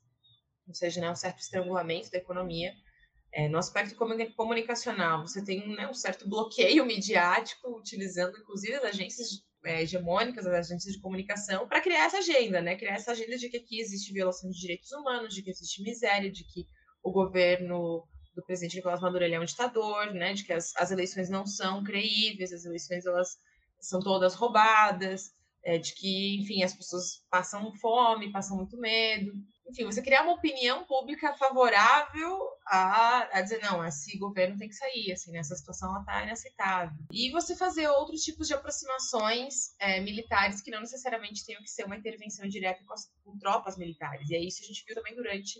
ou 0.68 0.74
seja, 0.74 1.00
né, 1.00 1.10
um 1.10 1.16
certo 1.16 1.40
estrangulamento 1.40 2.12
da 2.12 2.18
economia. 2.18 2.72
É, 3.34 3.48
no 3.48 3.58
aspecto 3.58 3.96
comunicacional, 4.36 5.26
você 5.26 5.42
tem 5.42 5.66
né, 5.74 5.88
um 5.88 5.94
certo 5.94 6.28
bloqueio 6.28 6.84
midiático, 6.84 7.78
utilizando 7.78 8.36
inclusive 8.38 8.74
as 8.74 8.84
agências 8.84 9.42
é, 9.64 9.82
hegemônicas, 9.82 10.46
as 10.46 10.70
agências 10.70 10.94
de 10.94 11.00
comunicação, 11.00 11.66
para 11.66 11.80
criar 11.80 12.04
essa 12.04 12.18
agenda, 12.18 12.60
né? 12.60 12.76
Criar 12.76 12.94
essa 12.94 13.12
agenda 13.12 13.38
de 13.38 13.48
que 13.48 13.56
aqui 13.56 13.80
existe 13.80 14.12
violação 14.12 14.50
de 14.50 14.58
direitos 14.58 14.92
humanos, 14.92 15.34
de 15.34 15.42
que 15.42 15.50
existe 15.50 15.82
miséria, 15.82 16.30
de 16.30 16.44
que 16.44 16.66
o 17.02 17.10
governo 17.10 18.06
do 18.34 18.42
presidente 18.44 18.76
Nicolás 18.76 19.00
Maduro 19.00 19.24
é 19.24 19.40
um 19.40 19.44
ditador, 19.44 20.12
né, 20.14 20.32
de 20.32 20.44
que 20.44 20.52
as, 20.52 20.74
as 20.76 20.90
eleições 20.90 21.28
não 21.28 21.46
são 21.46 21.84
creíveis, 21.84 22.52
as 22.52 22.64
eleições 22.64 23.04
elas 23.04 23.36
são 23.78 24.00
todas 24.00 24.34
roubadas, 24.34 25.32
é, 25.64 25.78
de 25.78 25.94
que, 25.94 26.40
enfim, 26.40 26.62
as 26.62 26.74
pessoas 26.74 27.24
passam 27.30 27.72
fome, 27.74 28.32
passam 28.32 28.56
muito 28.56 28.76
medo. 28.78 29.32
Enfim, 29.72 29.86
você 29.86 30.02
criar 30.02 30.22
uma 30.22 30.34
opinião 30.34 30.84
pública 30.84 31.32
favorável 31.32 32.46
a, 32.66 33.38
a 33.38 33.40
dizer, 33.40 33.58
não, 33.62 33.82
esse 33.82 34.18
governo 34.18 34.58
tem 34.58 34.68
que 34.68 34.74
sair, 34.74 35.12
assim, 35.12 35.32
nessa 35.32 35.56
situação 35.56 35.98
está 35.98 36.22
inaceitável. 36.22 37.02
E 37.10 37.30
você 37.30 37.56
fazer 37.56 37.88
outros 37.88 38.20
tipos 38.20 38.46
de 38.46 38.52
aproximações 38.52 39.74
é, 39.78 39.98
militares 39.98 40.60
que 40.60 40.70
não 40.70 40.80
necessariamente 40.80 41.46
tenham 41.46 41.62
que 41.62 41.70
ser 41.70 41.86
uma 41.86 41.96
intervenção 41.96 42.46
direta 42.46 42.84
com, 42.84 42.92
as, 42.92 43.10
com 43.24 43.38
tropas 43.38 43.78
militares. 43.78 44.28
E 44.28 44.34
é 44.34 44.40
isso 44.44 44.58
que 44.58 44.64
a 44.64 44.68
gente 44.68 44.84
viu 44.84 44.94
também 44.94 45.14
durante 45.14 45.58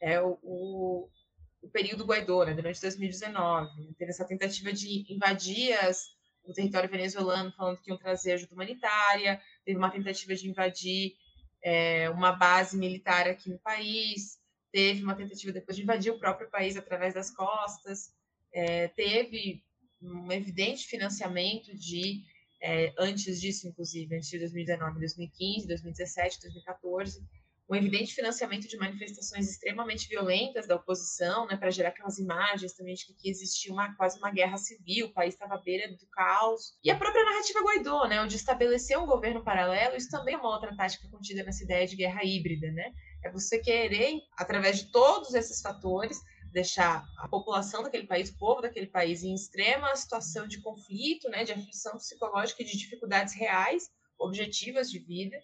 é, 0.00 0.20
o, 0.20 0.36
o, 0.42 1.08
o 1.62 1.68
período 1.68 2.04
Guaidó, 2.04 2.44
né, 2.44 2.54
durante 2.54 2.80
2019. 2.80 3.94
Teve 3.96 4.10
essa 4.10 4.24
tentativa 4.24 4.72
de 4.72 5.06
invadir 5.08 5.74
as, 5.74 6.08
o 6.44 6.52
território 6.52 6.90
venezuelano, 6.90 7.52
falando 7.52 7.80
que 7.80 7.88
iam 7.88 7.98
trazer 7.98 8.32
ajuda 8.32 8.52
humanitária, 8.52 9.40
teve 9.64 9.78
uma 9.78 9.92
tentativa 9.92 10.34
de 10.34 10.50
invadir 10.50 11.14
é, 11.64 12.10
uma 12.10 12.32
base 12.32 12.76
militar 12.76 13.26
aqui 13.26 13.48
no 13.48 13.58
país, 13.58 14.38
teve 14.70 15.02
uma 15.02 15.14
tentativa 15.14 15.50
depois 15.50 15.76
de 15.76 15.82
invadir 15.82 16.12
o 16.12 16.18
próprio 16.18 16.50
país 16.50 16.76
através 16.76 17.14
das 17.14 17.30
costas, 17.30 18.12
é, 18.52 18.88
teve 18.88 19.64
um 20.02 20.30
evidente 20.30 20.86
financiamento 20.86 21.74
de, 21.74 22.22
é, 22.62 22.92
antes 22.98 23.40
disso, 23.40 23.66
inclusive, 23.66 24.14
antes 24.14 24.28
de 24.28 24.38
2019, 24.38 24.98
2015, 24.98 25.66
2017, 25.66 26.40
2014, 26.42 27.26
um 27.68 27.74
evidente 27.74 28.14
financiamento 28.14 28.68
de 28.68 28.76
manifestações 28.76 29.50
extremamente 29.50 30.06
violentas 30.06 30.66
da 30.66 30.76
oposição, 30.76 31.46
né, 31.46 31.56
para 31.56 31.70
gerar 31.70 31.88
aquelas 31.88 32.18
imagens 32.18 32.74
também 32.74 32.94
de 32.94 33.06
que 33.06 33.28
existia 33.28 33.72
uma, 33.72 33.94
quase 33.96 34.18
uma 34.18 34.30
guerra 34.30 34.58
civil, 34.58 35.06
o 35.06 35.12
país 35.12 35.34
estava 35.34 35.54
à 35.54 35.58
beira 35.58 35.90
do 35.96 36.06
caos. 36.08 36.76
E 36.84 36.90
a 36.90 36.96
própria 36.96 37.24
narrativa 37.24 37.60
Guaidó, 37.60 38.06
né, 38.06 38.20
onde 38.20 38.36
estabelecer 38.36 38.98
um 38.98 39.06
governo 39.06 39.42
paralelo, 39.42 39.96
isso 39.96 40.10
também 40.10 40.34
é 40.34 40.38
uma 40.38 40.50
outra 40.50 40.76
tática 40.76 41.08
contida 41.08 41.42
nessa 41.42 41.64
ideia 41.64 41.86
de 41.86 41.96
guerra 41.96 42.22
híbrida, 42.22 42.70
né? 42.70 42.92
É 43.24 43.30
você 43.30 43.58
querer, 43.58 44.20
através 44.36 44.78
de 44.78 44.92
todos 44.92 45.32
esses 45.32 45.62
fatores, 45.62 46.20
deixar 46.52 47.04
a 47.18 47.26
população 47.26 47.82
daquele 47.82 48.06
país, 48.06 48.30
o 48.30 48.38
povo 48.38 48.60
daquele 48.60 48.86
país, 48.86 49.24
em 49.24 49.34
extrema 49.34 49.94
situação 49.96 50.46
de 50.46 50.60
conflito, 50.60 51.28
né, 51.28 51.44
de 51.44 51.52
aflição 51.52 51.96
psicológica 51.96 52.62
e 52.62 52.66
de 52.66 52.76
dificuldades 52.76 53.34
reais, 53.34 53.90
objetivas 54.18 54.90
de 54.90 55.00
vida, 55.00 55.36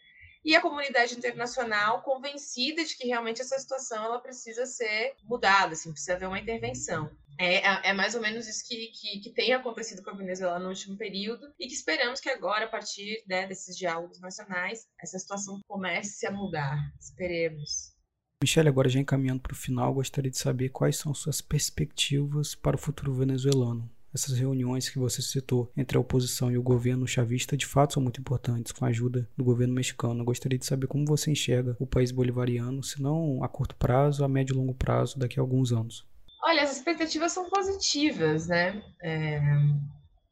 e 0.45 0.57
a 0.57 0.61
comunidade 0.61 1.17
internacional 1.17 2.03
convencida 2.03 2.85
de 2.85 2.97
que 2.97 3.07
realmente 3.07 3.41
essa 3.41 3.59
situação 3.59 4.05
ela 4.05 4.21
precisa 4.21 4.67
ser 4.67 5.15
mudada, 5.25 5.75
assim, 5.75 5.93
precisa 5.93 6.15
haver 6.15 6.27
uma 6.27 6.39
intervenção. 6.39 7.11
É, 7.39 7.57
é, 7.57 7.89
é 7.91 7.93
mais 7.93 8.15
ou 8.15 8.21
menos 8.21 8.47
isso 8.47 8.67
que, 8.67 8.89
que, 8.89 9.21
que, 9.21 9.33
tem 9.33 9.53
acontecido 9.55 10.03
com 10.03 10.11
a 10.11 10.15
Venezuela 10.15 10.59
no 10.59 10.69
último 10.69 10.97
período 10.97 11.53
e 11.59 11.67
que 11.67 11.73
esperamos 11.73 12.21
que 12.21 12.29
agora, 12.29 12.67
a 12.67 12.69
partir 12.69 13.23
né, 13.27 13.47
desses 13.47 13.77
diálogos 13.77 14.21
nacionais, 14.21 14.87
essa 15.01 15.19
situação 15.19 15.59
comece 15.67 16.27
a 16.27 16.31
mudar. 16.31 16.77
Esperemos. 17.01 17.95
Michele, 18.43 18.69
agora 18.69 18.89
já 18.89 19.01
encaminhando 19.01 19.41
para 19.41 19.53
o 19.53 19.57
final, 19.57 19.95
gostaria 19.95 20.31
de 20.31 20.39
saber 20.39 20.71
quais 20.71 20.97
são 20.97 21.15
suas 21.15 21.41
perspectivas 21.41 22.55
para 22.55 22.77
o 22.77 22.79
futuro 22.79 23.15
venezuelano 23.15 23.91
essas 24.15 24.39
reuniões 24.39 24.89
que 24.89 24.99
você 24.99 25.23
citou 25.23 25.71
entre 25.77 25.97
a 25.97 26.01
oposição 26.01 26.51
e 26.51 26.59
o 26.59 26.63
governo 26.63 27.07
chavista 27.07 27.57
de 27.57 27.67
fato 27.67 27.95
são 27.95 28.03
muito 28.03 28.21
importantes, 28.21 28.73
com 28.73 28.85
a 28.85 28.89
ajuda 28.89 29.29
do 29.37 29.45
governo 29.45 29.75
mexicano. 29.75 30.21
Eu 30.21 30.25
gostaria 30.25 30.59
de 30.59 30.67
saber 30.67 30.87
como 30.87 31.05
você 31.05 31.31
enxerga 31.31 31.77
o 31.79 31.87
país 31.87 32.11
bolivariano, 32.11 32.83
se 32.83 33.01
não 33.01 33.43
a 33.43 33.49
curto 33.49 33.77
prazo, 33.77 34.25
a 34.25 34.29
médio 34.29 34.55
e 34.55 34.57
longo 34.57 34.75
prazo, 34.75 35.19
daqui 35.19 35.39
a 35.39 35.43
alguns 35.43 35.73
anos. 35.73 36.07
Olha, 36.43 36.63
as 36.63 36.77
expectativas 36.77 37.33
são 37.33 37.49
positivas, 37.49 38.49
né? 38.49 38.83
É 39.03 39.41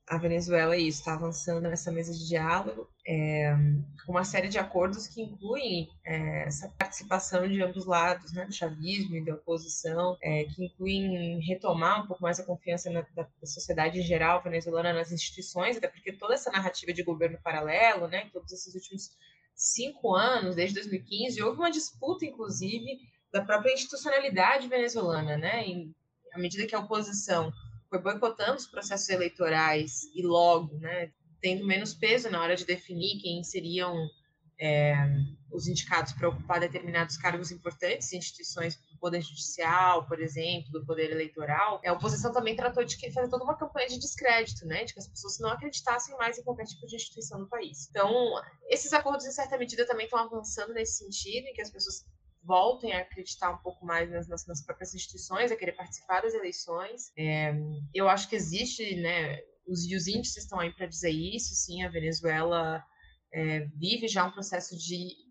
a 0.09 0.16
Venezuela 0.16 0.74
é 0.74 0.80
está 0.80 1.12
avançando 1.12 1.68
nessa 1.68 1.92
mesa 1.92 2.12
de 2.14 2.26
diálogo 2.26 2.88
é, 3.06 3.54
com 4.04 4.12
uma 4.12 4.24
série 4.24 4.48
de 4.48 4.59
acordos 4.59 5.06
que 5.06 5.20
incluem 5.20 5.90
é, 6.04 6.44
essa 6.44 6.68
participação 6.78 7.46
de 7.46 7.62
ambos 7.62 7.84
lados, 7.84 8.32
né, 8.32 8.46
do 8.46 8.52
chavismo 8.52 9.16
e 9.16 9.24
da 9.24 9.34
oposição, 9.34 10.16
é, 10.22 10.44
que 10.44 10.64
incluem 10.64 11.40
retomar 11.40 12.02
um 12.02 12.06
pouco 12.06 12.22
mais 12.22 12.40
a 12.40 12.44
confiança 12.44 12.90
na, 12.90 13.02
da, 13.14 13.22
da, 13.22 13.46
sociedade 13.46 13.98
em 13.98 14.02
geral 14.02 14.42
venezuelana 14.42 14.94
nas 14.94 15.12
instituições, 15.12 15.76
até 15.76 15.88
porque 15.88 16.12
toda 16.12 16.34
essa 16.34 16.50
narrativa 16.50 16.92
de 16.92 17.02
governo 17.02 17.38
paralelo, 17.42 18.09
né, 18.09 18.30
todos 18.32 18.50
esses 18.50 18.74
últimos 18.74 19.11
cinco 19.54 20.14
anos, 20.14 20.56
desde 20.56 20.76
2015, 20.76 21.42
houve 21.42 21.59
uma 21.59 21.70
disputa, 21.70 22.24
inclusive, 22.24 22.98
da 23.30 23.42
própria 23.42 23.74
institucionalidade 23.74 24.68
venezuelana, 24.68 25.36
né, 25.36 25.64
em, 25.66 25.94
à 26.32 26.38
medida 26.38 26.66
que 26.66 26.74
a 26.74 26.80
oposição 26.80 27.52
foi 27.89 28.01
boicotando 28.01 28.57
os 28.57 28.66
processos 28.66 29.09
eleitorais 29.09 30.03
e 30.14 30.22
logo, 30.22 30.76
né, 30.78 31.11
tendo 31.41 31.66
menos 31.66 31.95
peso 31.95 32.30
na 32.30 32.41
hora 32.43 32.57
de 32.57 32.64
definir 32.64 33.20
quem 33.20 33.43
seriam 33.43 34.09
é, 34.61 34.95
os 35.53 35.68
indicados 35.68 36.12
para 36.12 36.28
ocupar 36.28 36.61
determinados 36.61 37.16
cargos 37.16 37.51
importantes, 37.51 38.12
instituições 38.12 38.76
do 38.76 38.99
Poder 38.99 39.22
Judicial, 39.22 40.07
por 40.07 40.20
exemplo, 40.20 40.70
do 40.72 40.84
Poder 40.84 41.11
Eleitoral, 41.11 41.80
a 41.84 41.93
oposição 41.93 42.32
também 42.32 42.57
tratou 42.57 42.84
de 42.84 42.97
fazer 43.12 43.28
toda 43.28 43.45
uma 43.45 43.57
campanha 43.57 43.89
de 43.89 43.99
descrédito, 43.99 44.66
né, 44.66 44.84
de 44.84 44.93
que 44.93 44.99
as 44.99 45.09
pessoas 45.09 45.39
não 45.39 45.51
acreditassem 45.51 46.16
mais 46.16 46.39
em 46.39 46.43
qualquer 46.43 46.64
tipo 46.64 46.86
de 46.86 46.97
instituição 46.97 47.39
no 47.39 47.49
país. 47.49 47.89
Então, 47.89 48.12
esses 48.68 48.93
acordos, 48.93 49.26
em 49.26 49.32
certa 49.32 49.57
medida, 49.57 49.86
também 49.86 50.07
estão 50.07 50.18
avançando 50.18 50.74
nesse 50.74 50.99
sentido, 50.99 51.47
em 51.47 51.53
que 51.53 51.62
as 51.62 51.70
pessoas 51.70 52.05
voltem 52.49 52.94
a 52.94 53.01
acreditar 53.03 53.51
um 53.51 53.59
pouco 53.59 53.84
mais 53.84 54.11
nas, 54.11 54.26
nas, 54.26 54.46
nas 54.46 54.64
próprias 54.64 54.94
instituições, 54.94 55.53
a 55.53 55.57
querer 55.57 55.72
participar 55.72 56.22
das 56.22 56.32
eleições. 56.32 57.12
É, 57.16 57.55
eu 57.94 58.09
acho 58.09 58.26
que 58.26 58.34
existe, 58.34 58.96
né, 58.96 59.38
os, 59.66 59.84
os 59.84 60.09
índices 60.09 60.44
estão 60.44 60.59
aí 60.59 60.72
para 60.72 60.86
dizer 60.86 61.11
isso, 61.11 61.55
sim, 61.55 61.82
a 61.84 61.90
Venezuela 61.90 62.82
é, 63.30 63.66
vive 63.76 64.09
já 64.09 64.24
um 64.24 64.32
processo 64.32 64.74
de 64.78 65.28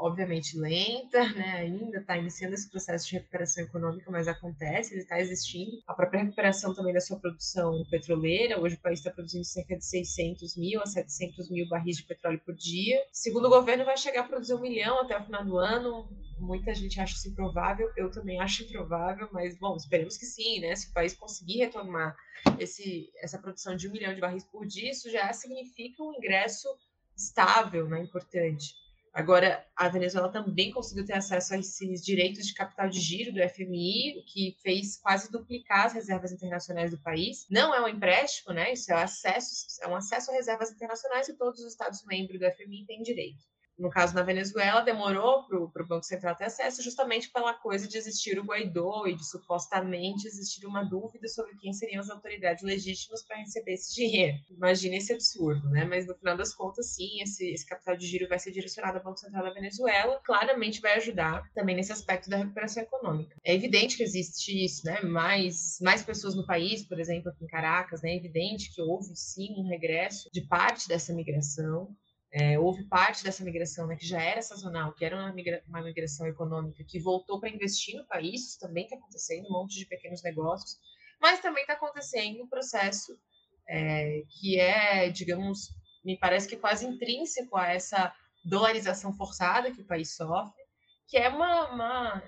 obviamente 0.00 0.58
lenta, 0.58 1.22
né? 1.34 1.58
ainda 1.58 1.98
está 1.98 2.16
iniciando 2.16 2.54
esse 2.54 2.68
processo 2.70 3.06
de 3.06 3.14
recuperação 3.14 3.64
econômica, 3.64 4.10
mas 4.10 4.26
acontece, 4.26 4.94
ele 4.94 5.02
está 5.02 5.20
existindo. 5.20 5.72
A 5.86 5.94
própria 5.94 6.22
recuperação 6.22 6.74
também 6.74 6.94
da 6.94 7.00
sua 7.00 7.18
produção 7.18 7.84
petroleira, 7.90 8.58
hoje 8.58 8.76
o 8.76 8.80
país 8.80 8.98
está 8.98 9.10
produzindo 9.10 9.44
cerca 9.44 9.76
de 9.76 9.84
600 9.84 10.56
mil 10.56 10.80
a 10.80 10.86
700 10.86 11.50
mil 11.50 11.68
barris 11.68 11.98
de 11.98 12.04
petróleo 12.04 12.40
por 12.44 12.54
dia. 12.54 12.98
Segundo 13.12 13.46
o 13.46 13.50
governo, 13.50 13.84
vai 13.84 13.96
chegar 13.96 14.22
a 14.22 14.28
produzir 14.28 14.54
um 14.54 14.60
milhão 14.60 15.00
até 15.00 15.18
o 15.18 15.24
final 15.24 15.44
do 15.44 15.58
ano. 15.58 16.08
Muita 16.38 16.74
gente 16.74 16.98
acha 16.98 17.14
isso 17.14 17.28
improvável, 17.28 17.92
eu 17.96 18.10
também 18.10 18.40
acho 18.40 18.62
improvável, 18.62 19.28
mas 19.30 19.58
bom, 19.58 19.76
esperemos 19.76 20.16
que 20.16 20.24
sim, 20.24 20.60
né? 20.60 20.74
Se 20.74 20.88
o 20.88 20.94
país 20.94 21.12
conseguir 21.12 21.58
retomar 21.58 22.16
esse, 22.58 23.10
essa 23.22 23.38
produção 23.38 23.76
de 23.76 23.88
um 23.88 23.92
milhão 23.92 24.14
de 24.14 24.20
barris 24.20 24.44
por 24.44 24.66
dia, 24.66 24.90
isso 24.90 25.10
já 25.10 25.30
significa 25.34 26.02
um 26.02 26.14
ingresso 26.14 26.66
estável, 27.14 27.86
né? 27.86 28.02
Importante. 28.02 28.74
Agora, 29.12 29.66
a 29.74 29.88
Venezuela 29.88 30.30
também 30.30 30.70
conseguiu 30.70 31.04
ter 31.04 31.14
acesso 31.14 31.54
a 31.54 31.58
esses 31.58 32.04
direitos 32.04 32.46
de 32.46 32.54
capital 32.54 32.88
de 32.88 33.00
giro 33.00 33.32
do 33.32 33.48
FMI, 33.48 34.22
que 34.26 34.56
fez 34.62 34.96
quase 34.98 35.30
duplicar 35.30 35.86
as 35.86 35.94
reservas 35.94 36.30
internacionais 36.30 36.92
do 36.92 36.98
país. 36.98 37.46
Não 37.50 37.74
é 37.74 37.80
um 37.82 37.88
empréstimo, 37.88 38.54
né? 38.54 38.72
Isso 38.72 38.92
é, 38.92 39.02
acesso, 39.02 39.82
é 39.82 39.88
um 39.88 39.96
acesso 39.96 40.30
a 40.30 40.34
reservas 40.34 40.70
internacionais 40.70 41.26
que 41.26 41.32
todos 41.32 41.60
os 41.60 41.72
Estados-membros 41.72 42.38
do 42.38 42.50
FMI 42.52 42.86
têm 42.86 43.02
direito 43.02 43.44
no 43.80 43.90
caso 43.90 44.14
na 44.14 44.22
Venezuela, 44.22 44.82
demorou 44.82 45.44
para 45.44 45.82
o 45.82 45.86
Banco 45.86 46.04
Central 46.04 46.36
ter 46.36 46.44
acesso 46.44 46.82
justamente 46.82 47.30
pela 47.30 47.54
coisa 47.54 47.88
de 47.88 47.96
existir 47.96 48.38
o 48.38 48.44
Guaidó 48.44 49.06
e 49.06 49.16
de 49.16 49.24
supostamente 49.24 50.26
existir 50.26 50.66
uma 50.66 50.84
dúvida 50.84 51.26
sobre 51.28 51.56
quem 51.56 51.72
seriam 51.72 52.00
as 52.00 52.10
autoridades 52.10 52.62
legítimas 52.62 53.24
para 53.24 53.38
receber 53.38 53.72
esse 53.72 53.94
dinheiro. 53.94 54.36
Imagina 54.50 54.96
esse 54.96 55.12
absurdo, 55.12 55.68
né? 55.70 55.84
Mas 55.84 56.06
no 56.06 56.14
final 56.14 56.36
das 56.36 56.54
contas, 56.54 56.94
sim, 56.94 57.22
esse, 57.22 57.50
esse 57.50 57.66
capital 57.66 57.96
de 57.96 58.06
giro 58.06 58.28
vai 58.28 58.38
ser 58.38 58.52
direcionado 58.52 58.98
ao 58.98 59.04
Banco 59.04 59.18
Central 59.18 59.44
da 59.44 59.52
Venezuela, 59.52 60.20
claramente 60.24 60.80
vai 60.80 60.94
ajudar 60.94 61.42
também 61.54 61.74
nesse 61.74 61.92
aspecto 61.92 62.28
da 62.28 62.36
recuperação 62.36 62.82
econômica. 62.82 63.36
É 63.42 63.54
evidente 63.54 63.96
que 63.96 64.02
existe 64.02 64.64
isso, 64.64 64.84
né? 64.84 65.00
Mais, 65.00 65.78
mais 65.80 66.02
pessoas 66.02 66.34
no 66.34 66.46
país, 66.46 66.86
por 66.86 67.00
exemplo, 67.00 67.30
aqui 67.30 67.44
em 67.44 67.48
Caracas, 67.48 68.02
né? 68.02 68.10
É 68.10 68.16
evidente 68.16 68.72
que 68.74 68.82
houve 68.82 69.14
sim 69.16 69.54
um 69.56 69.68
regresso 69.68 70.28
de 70.32 70.42
parte 70.42 70.86
dessa 70.86 71.14
migração. 71.14 71.88
É, 72.32 72.58
houve 72.58 72.84
parte 72.84 73.24
dessa 73.24 73.42
migração 73.42 73.88
né, 73.88 73.96
que 73.96 74.06
já 74.06 74.22
era 74.22 74.40
sazonal, 74.40 74.92
que 74.92 75.04
era 75.04 75.16
uma, 75.16 75.32
migra 75.32 75.62
uma 75.66 75.82
migração 75.82 76.26
econômica, 76.28 76.84
que 76.84 77.00
voltou 77.00 77.40
para 77.40 77.48
investir 77.48 77.96
no 77.96 78.06
país, 78.06 78.50
isso 78.50 78.60
também 78.60 78.84
está 78.84 78.96
acontecendo, 78.96 79.46
um 79.48 79.52
monte 79.52 79.76
de 79.76 79.86
pequenos 79.86 80.22
negócios, 80.22 80.78
mas 81.20 81.40
também 81.40 81.62
está 81.62 81.74
acontecendo 81.74 82.42
um 82.42 82.48
processo 82.48 83.18
é, 83.68 84.22
que 84.28 84.60
é, 84.60 85.10
digamos, 85.10 85.70
me 86.04 86.16
parece 86.18 86.48
que 86.48 86.56
quase 86.56 86.86
intrínseco 86.86 87.56
a 87.56 87.68
essa 87.68 88.14
dolarização 88.44 89.12
forçada 89.12 89.72
que 89.72 89.82
o 89.82 89.86
país 89.86 90.14
sofre, 90.14 90.62
que 91.08 91.16
é 91.16 91.28
uma, 91.28 91.68
uma 91.72 92.22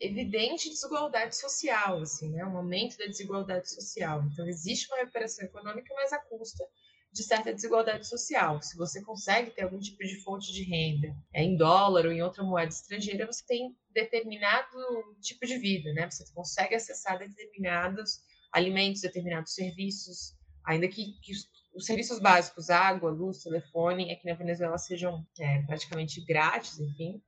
evidente 0.00 0.68
desigualdade 0.68 1.36
social, 1.36 2.00
assim, 2.00 2.30
né? 2.30 2.44
um 2.44 2.56
aumento 2.56 2.96
da 2.96 3.06
desigualdade 3.06 3.70
social. 3.70 4.22
Então, 4.32 4.46
existe 4.46 4.88
uma 4.88 4.98
recuperação 4.98 5.44
econômica, 5.44 5.94
mas 5.94 6.12
à 6.12 6.18
custa 6.18 6.64
de 7.12 7.22
certa 7.22 7.52
desigualdade 7.52 8.06
social. 8.06 8.62
Se 8.62 8.76
você 8.76 9.02
consegue 9.02 9.50
ter 9.50 9.62
algum 9.62 9.78
tipo 9.78 10.02
de 10.02 10.22
fonte 10.22 10.52
de 10.52 10.62
renda 10.62 11.14
é, 11.32 11.42
em 11.42 11.56
dólar 11.56 12.06
ou 12.06 12.12
em 12.12 12.22
outra 12.22 12.42
moeda 12.42 12.72
estrangeira, 12.72 13.26
você 13.26 13.44
tem 13.46 13.76
determinado 13.92 14.78
tipo 15.20 15.46
de 15.46 15.58
vida, 15.58 15.92
né? 15.92 16.10
Você 16.10 16.24
consegue 16.32 16.74
acessar 16.74 17.18
determinados 17.18 18.20
alimentos, 18.50 19.02
determinados 19.02 19.54
serviços, 19.54 20.34
ainda 20.64 20.88
que, 20.88 21.12
que 21.20 21.32
os, 21.32 21.48
os, 21.74 21.86
serviços 21.86 22.18
básicos, 22.18 22.70
água, 22.70 23.10
luz, 23.10 23.42
telefone, 23.42 24.10
aqui 24.10 24.26
na 24.26 24.34
Venezuela 24.34 24.78
sejam 24.78 25.26
é, 25.38 25.62
praticamente 25.62 26.24
grátis, 26.24 26.78
enfim, 26.80 27.20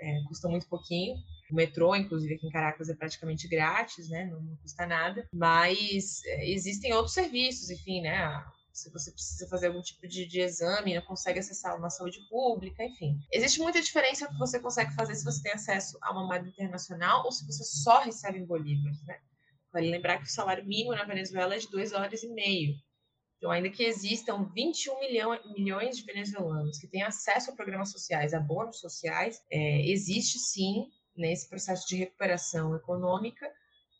é, 0.00 0.22
custam 0.28 0.50
muito 0.50 0.68
pouquinho 0.68 1.16
O 1.50 1.54
metrô, 1.56 1.94
inclusive, 1.96 2.34
aqui 2.34 2.46
em 2.46 2.50
Caracas 2.50 2.88
é 2.88 2.94
praticamente 2.94 3.48
grátis, 3.48 4.08
né? 4.08 4.26
Não, 4.26 4.40
não 4.40 4.56
custa 4.56 4.86
nada. 4.86 5.28
Mas 5.32 6.24
é, 6.24 6.48
existem 6.48 6.92
outros 6.92 7.14
serviços, 7.14 7.70
enfim, 7.70 8.00
né? 8.02 8.44
Se 8.72 8.90
você 8.90 9.10
precisa 9.10 9.48
fazer 9.48 9.68
algum 9.68 9.82
tipo 9.82 10.06
de, 10.06 10.26
de 10.26 10.40
exame, 10.40 10.94
não 10.94 11.02
consegue 11.02 11.38
acessar 11.38 11.76
uma 11.76 11.90
saúde 11.90 12.20
pública, 12.28 12.84
enfim. 12.84 13.18
Existe 13.32 13.60
muita 13.60 13.80
diferença 13.80 14.28
que 14.28 14.38
você 14.38 14.60
consegue 14.60 14.94
fazer 14.94 15.14
se 15.14 15.24
você 15.24 15.42
tem 15.42 15.52
acesso 15.52 15.98
a 16.00 16.12
uma 16.12 16.26
moeda 16.26 16.48
internacional 16.48 17.24
ou 17.24 17.32
se 17.32 17.46
você 17.46 17.64
só 17.64 18.00
recebe 18.00 18.38
em 18.38 18.46
bolívares, 18.46 19.02
né? 19.04 19.18
Vale 19.72 19.90
lembrar 19.90 20.18
que 20.18 20.24
o 20.24 20.32
salário 20.32 20.64
mínimo 20.64 20.94
na 20.94 21.04
Venezuela 21.04 21.54
é 21.54 21.58
de 21.58 21.70
2 21.70 21.92
horas 21.92 22.22
e 22.22 22.28
meio. 22.28 22.74
Então, 23.36 23.50
ainda 23.50 23.70
que 23.70 23.84
existam 23.84 24.50
21 24.52 24.98
milhão, 24.98 25.38
milhões 25.56 25.96
de 25.96 26.04
venezuelanos 26.04 26.78
que 26.78 26.88
têm 26.88 27.02
acesso 27.02 27.50
a 27.50 27.54
programas 27.54 27.90
sociais, 27.92 28.34
a 28.34 28.40
bônus 28.40 28.80
sociais, 28.80 29.40
é, 29.50 29.88
existe 29.88 30.38
sim, 30.38 30.88
nesse 31.16 31.48
processo 31.48 31.86
de 31.86 31.96
recuperação 31.96 32.74
econômica, 32.74 33.48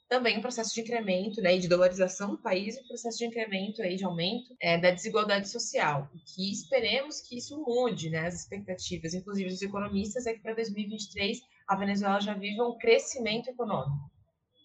também 0.08 0.38
um 0.38 0.40
processo 0.40 0.74
de 0.74 0.80
incremento 0.80 1.40
né, 1.42 1.56
e 1.56 1.58
de 1.58 1.68
dolarização 1.68 2.30
do 2.30 2.38
país 2.38 2.76
e 2.76 2.80
um 2.80 2.88
processo 2.88 3.18
de 3.18 3.26
incremento 3.26 3.82
aí, 3.82 3.96
de 3.96 4.04
aumento 4.04 4.56
é, 4.60 4.78
da 4.78 4.90
desigualdade 4.90 5.48
social. 5.48 6.08
Que 6.34 6.50
esperemos 6.50 7.20
que 7.20 7.36
isso 7.36 7.62
mude, 7.62 8.08
né, 8.08 8.26
as 8.26 8.40
expectativas, 8.40 9.12
inclusive 9.12 9.50
dos 9.50 9.62
economistas, 9.62 10.26
é 10.26 10.32
que 10.32 10.40
para 10.40 10.54
2023 10.54 11.40
a 11.66 11.76
Venezuela 11.76 12.20
já 12.20 12.34
viva 12.34 12.66
um 12.66 12.78
crescimento 12.78 13.50
econômico. 13.50 14.10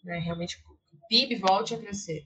Né, 0.03 0.19
realmente 0.19 0.57
o 0.93 1.07
PIB 1.09 1.35
volte 1.35 1.75
a 1.75 1.77
crescer. 1.77 2.23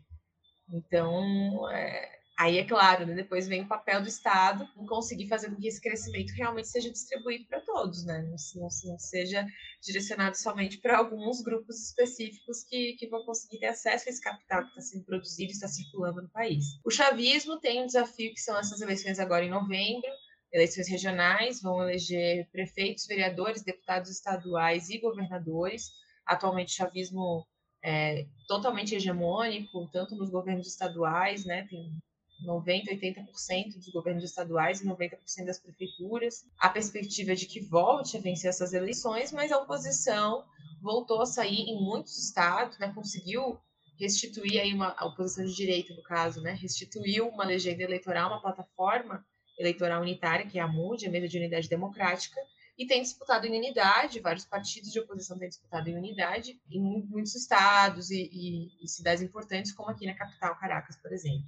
Então, 0.72 1.70
é, 1.72 2.17
Aí, 2.40 2.60
é 2.60 2.64
claro, 2.64 3.04
né, 3.08 3.16
depois 3.16 3.48
vem 3.48 3.64
o 3.64 3.68
papel 3.68 4.00
do 4.00 4.08
Estado 4.08 4.70
em 4.78 4.86
conseguir 4.86 5.28
fazer 5.28 5.50
com 5.50 5.56
que 5.56 5.68
esse 5.68 5.82
crescimento 5.82 6.30
realmente 6.34 6.68
seja 6.68 6.92
distribuído 6.92 7.48
para 7.48 7.62
todos, 7.62 8.06
né? 8.06 8.22
Não, 8.22 8.62
não, 8.62 9.00
seja 9.00 9.44
direcionado 9.82 10.38
somente 10.38 10.78
para 10.78 11.00
alguns 11.00 11.42
grupos 11.42 11.88
específicos 11.88 12.64
que, 12.64 12.94
que 12.94 13.08
vão 13.08 13.26
conseguir 13.26 13.58
ter 13.58 13.66
acesso 13.66 14.08
a 14.08 14.12
esse 14.12 14.22
capital 14.22 14.62
que 14.62 14.68
está 14.70 14.82
sendo 14.82 15.04
produzido 15.04 15.50
e 15.50 15.54
está 15.54 15.68
circulando 15.68 16.22
no 16.22 16.30
país. 16.30 16.66
O 16.86 16.92
chavismo 16.92 17.60
tem 17.60 17.82
um 17.82 17.88
desafio 17.88 18.32
que 18.32 18.40
são 18.40 18.56
essas 18.60 18.82
eleições 18.82 19.18
agora 19.18 19.44
em 19.44 19.50
novembro, 19.50 20.12
eleições 20.54 20.88
regionais, 20.88 21.60
vão 21.60 21.82
eleger 21.82 22.48
prefeitos, 22.52 23.08
vereadores, 23.08 23.64
deputados 23.64 24.12
estaduais 24.12 24.92
e 24.92 25.00
governadores. 25.00 25.90
Atualmente, 26.24 26.74
o 26.74 26.76
chavismo 26.76 27.48
é 27.84 28.28
totalmente 28.48 28.94
hegemônico, 28.94 29.90
tanto 29.92 30.16
nos 30.16 30.30
governos 30.30 30.68
estaduais, 30.68 31.44
né? 31.44 31.66
Tem 31.68 31.98
90%, 32.46 32.88
80% 32.88 33.76
dos 33.76 33.90
governos 33.90 34.24
estaduais 34.24 34.82
e 34.82 34.86
90% 34.86 35.46
das 35.46 35.60
prefeituras. 35.60 36.46
A 36.60 36.70
perspectiva 36.70 37.36
de 37.36 37.46
que 37.46 37.62
volte 37.62 38.18
a 38.18 38.22
vencer 38.22 38.50
essas 38.50 38.74
eleições, 38.74 39.32
mas 39.32 39.52
a 39.52 39.58
oposição 39.58 40.46
voltou 40.82 41.22
a 41.22 41.26
sair 41.26 41.70
em 41.70 41.82
muitos 41.84 42.18
estados, 42.18 42.78
né, 42.78 42.92
conseguiu 42.94 43.60
restituir 44.00 44.60
aí 44.62 44.74
uma 44.74 44.94
a 44.98 45.06
oposição 45.06 45.44
de 45.44 45.56
direita 45.56 45.94
no 45.94 46.04
caso, 46.04 46.42
né, 46.42 46.54
restituiu 46.54 47.28
uma 47.28 47.46
legenda 47.46 47.82
eleitoral, 47.82 48.30
uma 48.30 48.42
plataforma 48.42 49.26
eleitoral 49.58 50.02
unitária 50.02 50.46
que 50.46 50.60
é 50.60 50.62
a 50.62 50.68
MUD, 50.68 51.08
a 51.08 51.10
Mesa 51.10 51.28
de 51.28 51.38
Unidade 51.38 51.68
Democrática, 51.68 52.40
e 52.78 52.86
tem 52.86 53.02
disputado 53.02 53.48
em 53.48 53.58
unidade, 53.58 54.20
vários 54.20 54.46
partidos 54.46 54.92
de 54.92 55.00
oposição 55.00 55.40
têm 55.40 55.50
disputado 55.50 55.90
em 55.90 55.98
unidade 55.98 56.62
em 56.70 56.80
muitos 56.80 57.34
estados 57.34 58.12
e, 58.12 58.30
e, 58.32 58.86
e 58.86 58.88
cidades 58.88 59.24
importantes, 59.24 59.72
como 59.72 59.90
aqui 59.90 60.06
na 60.06 60.14
capital, 60.14 60.56
Caracas, 60.60 60.96
por 60.98 61.12
exemplo. 61.12 61.44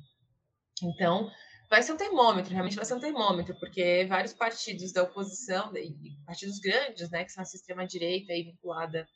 Então, 0.85 1.29
vai 1.69 1.83
ser 1.83 1.93
um 1.93 1.97
termômetro, 1.97 2.51
realmente 2.51 2.75
vai 2.75 2.85
ser 2.85 2.95
um 2.95 2.99
termômetro, 2.99 3.57
porque 3.59 4.05
vários 4.07 4.33
partidos 4.33 4.91
da 4.91 5.03
oposição, 5.03 5.71
partidos 6.25 6.59
grandes, 6.59 7.09
né, 7.11 7.23
que 7.23 7.31
são 7.31 7.41
essa 7.41 7.55
extrema-direita 7.55 8.33
aí 8.33 8.43
vinculada 8.43 9.07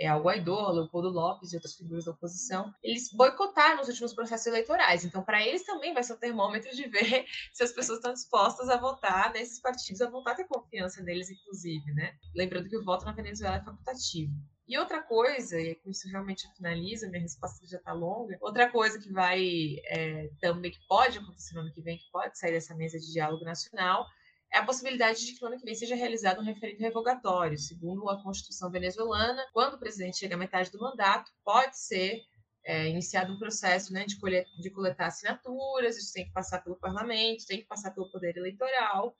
é, 0.00 0.06
ao 0.06 0.22
Guaidó, 0.22 0.54
ao 0.54 0.74
Leopoldo 0.74 1.08
Lopes 1.08 1.52
e 1.52 1.56
outras 1.56 1.74
figuras 1.74 2.04
da 2.04 2.12
oposição, 2.12 2.72
eles 2.82 3.10
boicotaram 3.12 3.82
os 3.82 3.88
últimos 3.88 4.14
processos 4.14 4.46
eleitorais. 4.46 5.04
Então, 5.04 5.22
para 5.22 5.44
eles 5.44 5.64
também 5.64 5.92
vai 5.92 6.02
ser 6.02 6.14
um 6.14 6.18
termômetro 6.18 6.74
de 6.74 6.88
ver 6.88 7.26
se 7.52 7.64
as 7.64 7.72
pessoas 7.72 7.98
estão 7.98 8.12
dispostas 8.12 8.68
a 8.68 8.76
votar 8.76 9.32
nesses 9.32 9.60
partidos, 9.60 10.00
a 10.00 10.08
voltar 10.08 10.32
a 10.32 10.36
ter 10.36 10.46
confiança 10.46 11.02
neles, 11.02 11.30
inclusive, 11.30 11.92
né? 11.94 12.16
Lembrando 12.34 12.68
que 12.68 12.76
o 12.76 12.84
voto 12.84 13.04
na 13.04 13.12
Venezuela 13.12 13.56
é 13.56 13.64
facultativo. 13.64 14.32
E 14.68 14.76
outra 14.76 15.02
coisa, 15.02 15.58
e 15.58 15.74
com 15.76 15.88
isso 15.88 16.06
realmente 16.10 16.46
finaliza, 16.54 17.08
minha 17.08 17.22
resposta 17.22 17.66
já 17.66 17.78
está 17.78 17.92
longa, 17.94 18.36
outra 18.42 18.70
coisa 18.70 18.98
que 18.98 19.10
vai 19.10 19.76
é, 19.86 20.28
também, 20.42 20.70
que 20.70 20.86
pode 20.86 21.16
acontecer 21.16 21.54
no 21.54 21.62
ano 21.62 21.72
que 21.72 21.80
vem, 21.80 21.96
que 21.96 22.10
pode 22.12 22.38
sair 22.38 22.52
dessa 22.52 22.74
mesa 22.74 22.98
de 22.98 23.10
diálogo 23.10 23.44
nacional, 23.46 24.06
é 24.52 24.58
a 24.58 24.64
possibilidade 24.64 25.24
de 25.24 25.32
que 25.32 25.40
no 25.40 25.48
ano 25.48 25.58
que 25.58 25.64
vem 25.64 25.74
seja 25.74 25.94
realizado 25.94 26.40
um 26.40 26.44
referendo 26.44 26.80
revogatório. 26.80 27.56
Segundo 27.58 28.08
a 28.10 28.22
Constituição 28.22 28.70
venezuelana, 28.70 29.42
quando 29.54 29.74
o 29.74 29.78
presidente 29.78 30.18
chega 30.18 30.34
à 30.34 30.38
metade 30.38 30.70
do 30.70 30.78
mandato, 30.78 31.30
pode 31.42 31.78
ser 31.78 32.22
é, 32.64 32.88
iniciado 32.88 33.32
um 33.32 33.38
processo 33.38 33.90
né, 33.92 34.04
de, 34.04 34.18
colher, 34.18 34.44
de 34.60 34.70
coletar 34.70 35.06
assinaturas, 35.06 35.96
isso 35.96 36.12
tem 36.12 36.26
que 36.26 36.32
passar 36.32 36.62
pelo 36.62 36.76
parlamento, 36.76 37.46
tem 37.46 37.60
que 37.60 37.66
passar 37.66 37.90
pelo 37.92 38.10
poder 38.10 38.36
eleitoral, 38.36 39.14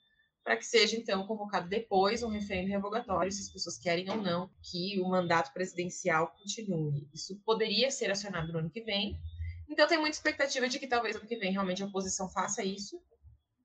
para 0.45 0.57
que 0.57 0.65
seja, 0.65 0.97
então, 0.97 1.27
convocado 1.27 1.69
depois 1.69 2.23
um 2.23 2.29
referendo 2.29 2.69
revogatório, 2.69 3.31
se 3.31 3.43
as 3.43 3.51
pessoas 3.51 3.79
querem 3.79 4.09
ou 4.11 4.17
não 4.17 4.51
que 4.63 4.99
o 5.01 5.09
mandato 5.09 5.53
presidencial 5.53 6.35
continue. 6.39 7.07
Isso 7.13 7.37
poderia 7.45 7.91
ser 7.91 8.11
acionado 8.11 8.53
no 8.53 8.61
ano 8.61 8.71
que 8.71 8.83
vem. 8.83 9.19
Então, 9.69 9.87
tem 9.87 9.99
muita 9.99 10.17
expectativa 10.17 10.69
de 10.69 10.79
que 10.79 10.87
talvez 10.87 11.17
ano 11.17 11.27
que 11.27 11.37
vem 11.37 11.53
realmente 11.53 11.83
a 11.83 11.87
oposição 11.87 12.31
faça 12.31 12.65
isso. 12.65 13.01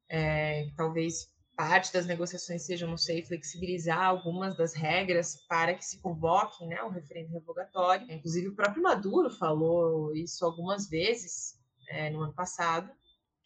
É, 0.09 0.67
talvez 0.75 1.33
parte 1.55 1.93
das 1.93 2.05
negociações 2.05 2.65
seja, 2.65 2.87
não 2.87 2.97
sei, 2.97 3.23
flexibilizar 3.23 4.03
algumas 4.03 4.57
das 4.57 4.73
regras 4.73 5.37
para 5.47 5.73
que 5.73 5.85
se 5.85 5.99
convoque 6.01 6.65
né, 6.65 6.81
o 6.83 6.89
referendo 6.89 7.31
revogatório. 7.31 8.11
Inclusive, 8.11 8.49
o 8.49 8.55
próprio 8.55 8.83
Maduro 8.83 9.29
falou 9.29 10.13
isso 10.15 10.43
algumas 10.45 10.89
vezes 10.89 11.55
é, 11.89 12.09
no 12.09 12.21
ano 12.21 12.33
passado. 12.33 12.91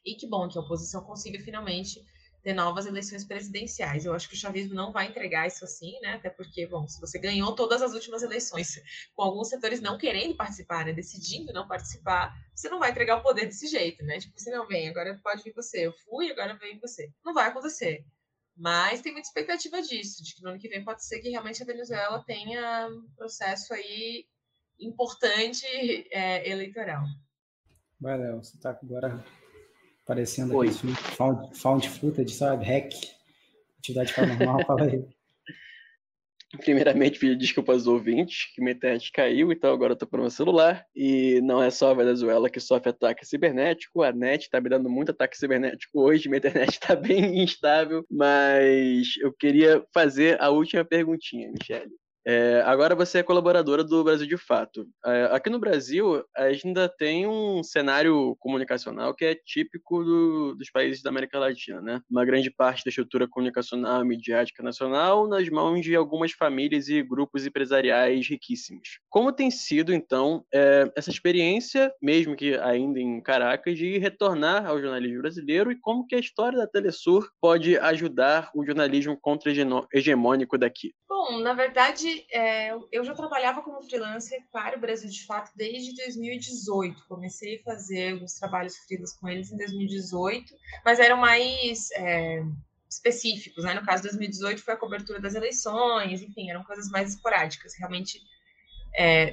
E 0.05 0.15
que 0.15 0.27
bom 0.27 0.47
que 0.47 0.57
a 0.57 0.61
oposição 0.61 1.03
consiga 1.03 1.39
finalmente 1.39 2.01
ter 2.47 2.53
novas 2.53 2.85
eleições 2.85 3.25
presidenciais. 3.25 4.05
Eu 4.05 4.13
acho 4.13 4.29
que 4.29 4.33
o 4.33 4.37
chavismo 4.37 4.73
não 4.73 4.93
vai 4.93 5.07
entregar 5.07 5.45
isso 5.45 5.65
assim, 5.65 5.99
né? 5.99 6.13
Até 6.13 6.29
porque, 6.29 6.65
bom, 6.65 6.87
se 6.87 6.97
você 7.01 7.19
ganhou 7.19 7.53
todas 7.53 7.81
as 7.81 7.93
últimas 7.93 8.23
eleições, 8.23 8.81
com 9.13 9.21
alguns 9.21 9.49
setores 9.49 9.81
não 9.81 9.97
querendo 9.97 10.33
participar, 10.33 10.85
né? 10.85 10.93
decidindo 10.93 11.51
não 11.51 11.67
participar, 11.67 12.33
você 12.55 12.69
não 12.69 12.79
vai 12.79 12.91
entregar 12.91 13.17
o 13.17 13.21
poder 13.21 13.47
desse 13.47 13.67
jeito, 13.67 14.01
né? 14.05 14.17
Tipo, 14.19 14.39
você 14.39 14.49
não 14.49 14.65
vem, 14.65 14.87
agora 14.87 15.19
pode 15.21 15.43
vir 15.43 15.53
você. 15.53 15.87
Eu 15.87 15.91
fui, 15.91 16.31
agora 16.31 16.53
vem 16.53 16.79
você. 16.79 17.11
Não 17.21 17.33
vai 17.33 17.49
acontecer. 17.49 18.05
Mas 18.55 19.01
tem 19.01 19.11
muita 19.11 19.27
expectativa 19.27 19.81
disso, 19.81 20.23
de 20.23 20.33
que 20.33 20.41
no 20.41 20.51
ano 20.51 20.59
que 20.59 20.69
vem 20.69 20.85
pode 20.85 21.03
ser 21.03 21.19
que 21.19 21.27
realmente 21.27 21.61
a 21.61 21.65
Venezuela 21.65 22.23
tenha 22.25 22.87
um 22.87 23.09
processo 23.17 23.73
aí 23.73 24.25
importante 24.79 25.65
é, 26.11 26.49
eleitoral. 26.49 27.03
Vai, 27.99 28.17
Léo, 28.17 28.41
você 28.41 28.55
está 28.55 28.69
agora 28.69 29.21
Parecendo 30.07 30.55
Oi. 30.55 30.69
aquele 30.69 30.95
found, 30.95 31.57
found 31.57 31.89
footage, 31.89 32.33
sabe? 32.33 32.63
Hack. 32.63 32.93
Atividade 33.79 34.13
paranormal, 34.13 34.63
fala 34.65 34.83
aí. 34.85 35.05
Primeiramente, 36.59 37.19
pedir 37.19 37.35
desculpas 37.35 37.79
aos 37.79 37.87
ouvintes, 37.87 38.45
que 38.55 38.61
minha 38.61 38.73
internet 38.73 39.11
caiu, 39.11 39.51
então 39.51 39.73
agora 39.73 39.91
eu 39.91 39.97
tô 39.97 40.07
para 40.07 40.19
o 40.19 40.21
meu 40.21 40.29
celular. 40.29 40.85
E 40.95 41.41
não 41.41 41.61
é 41.61 41.69
só 41.69 41.91
a 41.91 41.93
Venezuela 41.93 42.49
que 42.49 42.61
sofre 42.61 42.89
ataque 42.89 43.25
cibernético, 43.25 44.01
a 44.01 44.13
net 44.13 44.49
tá 44.49 44.61
me 44.61 44.69
dando 44.69 44.89
muito 44.89 45.11
ataque 45.11 45.37
cibernético 45.37 45.99
hoje, 45.99 46.29
minha 46.29 46.37
internet 46.37 46.79
tá 46.79 46.95
bem 46.95 47.43
instável, 47.43 48.05
mas 48.09 49.17
eu 49.19 49.33
queria 49.33 49.85
fazer 49.93 50.41
a 50.41 50.49
última 50.49 50.85
perguntinha, 50.85 51.51
Michele. 51.51 51.91
É, 52.29 52.61
agora 52.65 52.93
você 52.93 53.19
é 53.19 53.23
colaboradora 53.23 53.85
do 53.85 54.03
Brasil 54.03 54.27
de 54.27 54.35
Fato. 54.35 54.85
É, 55.05 55.29
aqui 55.31 55.49
no 55.49 55.59
Brasil, 55.59 56.25
ainda 56.35 56.89
tem 56.89 57.25
um 57.25 57.63
cenário 57.63 58.35
comunicacional 58.37 59.15
que 59.15 59.23
é 59.23 59.33
típico 59.33 60.03
do, 60.03 60.53
dos 60.55 60.69
países 60.69 61.01
da 61.01 61.09
América 61.09 61.39
Latina, 61.39 61.81
né? 61.81 62.01
Uma 62.11 62.25
grande 62.25 62.51
parte 62.51 62.83
da 62.83 62.89
estrutura 62.89 63.29
comunicacional 63.29 64.03
e 64.03 64.07
midiática 64.07 64.61
nacional 64.61 65.25
nas 65.25 65.47
mãos 65.47 65.81
de 65.81 65.95
algumas 65.95 66.33
famílias 66.33 66.89
e 66.89 67.01
grupos 67.01 67.45
empresariais 67.45 68.27
riquíssimos. 68.27 68.99
Como 69.09 69.31
tem 69.31 69.49
sido, 69.49 69.93
então, 69.93 70.43
é, 70.53 70.91
essa 70.97 71.09
experiência, 71.09 71.93
mesmo 72.01 72.35
que 72.35 72.55
ainda 72.55 72.99
em 72.99 73.21
Caracas, 73.21 73.77
de 73.77 73.97
retornar 73.99 74.65
ao 74.65 74.81
jornalismo 74.81 75.21
brasileiro 75.21 75.71
e 75.71 75.79
como 75.79 76.05
que 76.05 76.15
a 76.15 76.19
história 76.19 76.57
da 76.57 76.67
Telesur 76.67 77.29
pode 77.39 77.77
ajudar 77.77 78.51
o 78.53 78.65
jornalismo 78.65 79.17
contra-hegemônico 79.17 80.57
daqui? 80.57 80.91
Bom, 81.07 81.39
na 81.39 81.53
verdade, 81.53 82.16
é, 82.31 82.73
eu 82.91 83.03
já 83.03 83.13
trabalhava 83.13 83.61
como 83.61 83.81
freelancer 83.81 84.41
para 84.51 84.77
o 84.77 84.79
Brasil 84.79 85.09
de 85.09 85.25
Fato 85.25 85.51
desde 85.55 85.95
2018. 85.95 87.05
Comecei 87.07 87.55
a 87.55 87.63
fazer 87.63 88.13
alguns 88.13 88.33
trabalhos 88.33 88.77
freelas 88.77 89.13
com 89.13 89.27
eles 89.27 89.51
em 89.51 89.57
2018, 89.57 90.53
mas 90.83 90.99
eram 90.99 91.17
mais 91.17 91.91
é, 91.91 92.43
específicos, 92.89 93.63
né? 93.63 93.73
No 93.73 93.85
caso, 93.85 94.03
2018 94.03 94.63
foi 94.63 94.73
a 94.73 94.77
cobertura 94.77 95.19
das 95.19 95.35
eleições, 95.35 96.21
enfim, 96.21 96.49
eram 96.49 96.63
coisas 96.63 96.89
mais 96.89 97.13
esporádicas. 97.13 97.73
Realmente 97.77 98.21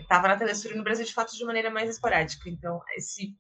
estava 0.01 0.27
é, 0.27 0.31
na 0.31 0.37
Telesur 0.37 0.77
no 0.77 0.85
Brasil 0.85 1.05
de 1.05 1.15
Fato 1.15 1.37
de 1.37 1.45
maneira 1.45 1.71
mais 1.71 1.89
esporádica. 1.89 2.49
Então, 2.49 2.81
esse 2.97 3.35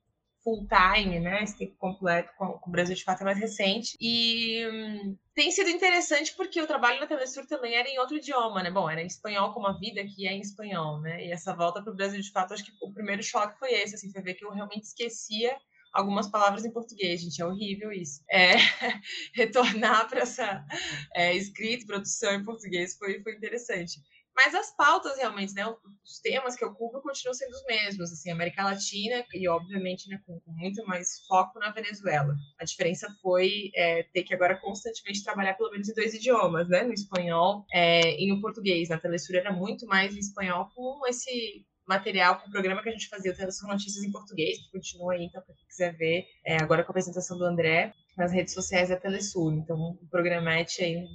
full 0.44 0.68
time, 0.68 1.18
né? 1.18 1.42
Esse 1.42 1.56
tempo 1.56 1.74
completo 1.78 2.30
com, 2.36 2.60
o 2.62 2.70
Brasil 2.70 2.94
de 2.94 3.02
fato 3.02 3.22
é 3.22 3.24
mais 3.24 3.38
recente. 3.38 3.96
E 3.98 4.64
hum, 4.68 5.16
tem 5.34 5.50
sido 5.50 5.70
interessante 5.70 6.34
porque 6.36 6.60
o 6.60 6.66
trabalho 6.66 7.00
na 7.00 7.06
Telesur 7.06 7.46
também 7.46 7.74
era 7.74 7.88
em 7.88 7.98
outro 7.98 8.16
idioma, 8.16 8.62
né? 8.62 8.70
Bom, 8.70 8.88
era 8.88 9.02
em 9.02 9.06
espanhol, 9.06 9.52
como 9.52 9.66
a 9.66 9.78
vida 9.78 10.04
que 10.04 10.28
é 10.28 10.32
em 10.32 10.40
espanhol, 10.40 11.00
né? 11.00 11.26
E 11.26 11.32
essa 11.32 11.56
volta 11.56 11.82
para 11.82 11.92
o 11.92 11.96
Brasil 11.96 12.20
de 12.20 12.30
fato, 12.30 12.52
acho 12.52 12.64
que 12.64 12.72
o 12.82 12.92
primeiro 12.92 13.22
choque 13.22 13.58
foi 13.58 13.72
esse, 13.72 13.94
assim, 13.94 14.12
foi 14.12 14.22
ver 14.22 14.34
que 14.34 14.44
eu 14.44 14.52
realmente 14.52 14.84
esquecia 14.84 15.56
algumas 15.94 16.28
palavras 16.28 16.64
em 16.64 16.72
português, 16.72 17.20
gente, 17.20 17.40
é 17.40 17.46
horrível 17.46 17.92
isso. 17.92 18.20
É, 18.28 18.54
retornar 19.32 20.08
para 20.08 20.20
essa 20.20 20.66
é, 21.14 21.34
escrita, 21.34 21.86
produção 21.86 22.34
em 22.34 22.44
português 22.44 22.96
foi, 22.98 23.22
foi 23.22 23.34
interessante. 23.34 24.00
Mas 24.36 24.54
as 24.54 24.74
pautas 24.74 25.16
realmente, 25.16 25.54
né, 25.54 25.64
os 25.66 26.18
temas 26.20 26.56
que 26.56 26.64
eu 26.64 26.74
cubro 26.74 27.00
continuam 27.00 27.34
sendo 27.34 27.52
os 27.52 27.64
mesmos, 27.64 28.12
assim, 28.12 28.30
América 28.30 28.64
Latina 28.64 29.24
e 29.32 29.48
obviamente, 29.48 30.08
né, 30.08 30.20
com, 30.26 30.40
muito 30.46 30.84
mais 30.86 31.24
foco 31.28 31.58
na 31.58 31.70
Venezuela. 31.70 32.34
A 32.58 32.64
diferença 32.64 33.08
foi 33.22 33.70
é, 33.74 34.02
ter 34.12 34.24
que 34.24 34.34
agora 34.34 34.60
constantemente 34.60 35.22
trabalhar 35.22 35.54
pelo 35.54 35.70
menos 35.70 35.88
em 35.88 35.94
dois 35.94 36.14
idiomas, 36.14 36.68
né, 36.68 36.82
no 36.82 36.92
espanhol 36.92 37.64
é, 37.72 38.20
e 38.20 38.28
no 38.28 38.40
português. 38.40 38.88
Na 38.88 38.98
Telesur 38.98 39.36
era 39.36 39.52
muito 39.52 39.86
mais 39.86 40.14
em 40.14 40.18
espanhol 40.18 40.68
com 40.74 41.06
esse 41.06 41.64
material 41.86 42.40
com 42.40 42.48
o 42.48 42.50
programa 42.50 42.82
que 42.82 42.88
a 42.88 42.92
gente 42.92 43.08
fazia, 43.08 43.30
o 43.30 43.36
Telesur 43.36 43.68
Notícias 43.68 44.02
em 44.04 44.10
português, 44.10 44.58
que 44.58 44.70
continua 44.72 45.14
aí, 45.14 45.24
então, 45.24 45.42
para 45.42 45.54
quem 45.54 45.66
quiser 45.66 45.94
ver, 45.96 46.24
é, 46.44 46.56
agora 46.56 46.82
com 46.82 46.90
a 46.90 46.92
apresentação 46.92 47.38
do 47.38 47.44
André, 47.44 47.92
nas 48.16 48.32
redes 48.32 48.54
sociais 48.54 48.88
da 48.88 48.96
Telesur. 48.96 49.52
Então, 49.52 49.98
o 50.00 50.08
programete 50.08 50.82
aí, 50.82 50.96
um 50.96 51.06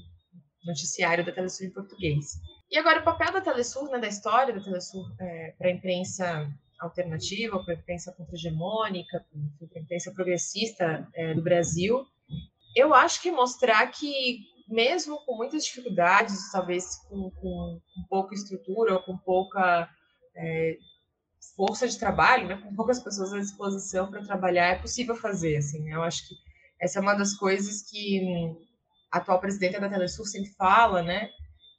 noticiário 0.66 1.26
da 1.26 1.32
Telesur 1.32 1.68
em 1.68 1.72
português. 1.72 2.40
E 2.72 2.78
agora, 2.78 3.00
o 3.00 3.04
papel 3.04 3.34
da 3.34 3.42
Telesur, 3.42 3.90
né, 3.90 4.00
da 4.00 4.08
história 4.08 4.54
da 4.54 4.64
Telesur 4.64 5.12
é, 5.20 5.54
para 5.58 5.68
a 5.70 5.72
imprensa 5.72 6.48
alternativa, 6.80 7.64
para 7.64 7.74
a 7.74 7.78
imprensa 7.78 8.14
contra-hegemônica, 8.14 9.26
para 9.70 9.80
a 9.80 9.82
imprensa 9.82 10.12
progressista 10.14 11.08
é, 11.14 11.34
do 11.34 11.42
Brasil, 11.42 12.06
eu 12.76 12.94
acho 12.94 13.22
que 13.22 13.32
mostrar 13.32 13.88
que, 13.88 14.40
mesmo 14.68 15.18
com 15.26 15.36
muitas 15.36 15.66
dificuldades, 15.66 16.52
talvez 16.52 16.96
com, 17.10 17.32
com, 17.32 17.82
com 17.96 18.04
pouca 18.08 18.36
estrutura 18.36 18.94
ou 18.94 19.02
com 19.02 19.18
pouca 19.18 19.90
é, 20.36 20.78
força 21.56 21.88
de 21.88 21.98
trabalho, 21.98 22.48
né, 22.48 22.58
com 22.58 22.76
poucas 22.76 23.02
pessoas 23.02 23.34
à 23.34 23.40
disposição 23.40 24.10
para 24.10 24.24
trabalhar, 24.24 24.68
é 24.68 24.80
possível 24.80 25.16
fazer. 25.16 25.58
Assim, 25.58 25.84
né? 25.84 25.96
Eu 25.96 26.04
acho 26.04 26.28
que 26.28 26.36
essa 26.80 27.00
é 27.00 27.02
uma 27.02 27.16
das 27.16 27.34
coisas 27.34 27.82
que 27.90 28.56
a 29.12 29.18
atual 29.18 29.40
presidenta 29.40 29.80
da 29.80 29.90
Telesur 29.90 30.26
sempre 30.26 30.52
fala, 30.52 31.02
né? 31.02 31.30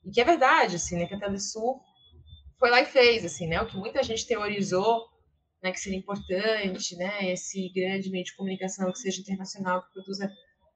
E 0.05 0.11
que 0.11 0.21
é 0.21 0.25
verdade, 0.25 0.77
assim, 0.77 0.97
né? 0.97 1.07
Que 1.07 1.15
a 1.15 1.19
Telesul 1.19 1.81
foi 2.59 2.71
lá 2.71 2.81
e 2.81 2.87
fez, 2.87 3.25
assim, 3.25 3.47
né? 3.47 3.61
O 3.61 3.67
que 3.67 3.77
muita 3.77 4.03
gente 4.03 4.27
teorizou, 4.27 5.07
né? 5.63 5.73
Que 5.73 5.81
seria 5.81 5.99
importante, 5.99 6.97
né? 6.97 7.33
Esse 7.33 7.71
grande 7.75 8.11
meio 8.11 8.25
de 8.25 8.35
comunicação 8.37 8.91
que 8.93 8.99
seja 8.99 9.21
internacional, 9.21 9.83
que 9.83 9.93
produza 9.93 10.31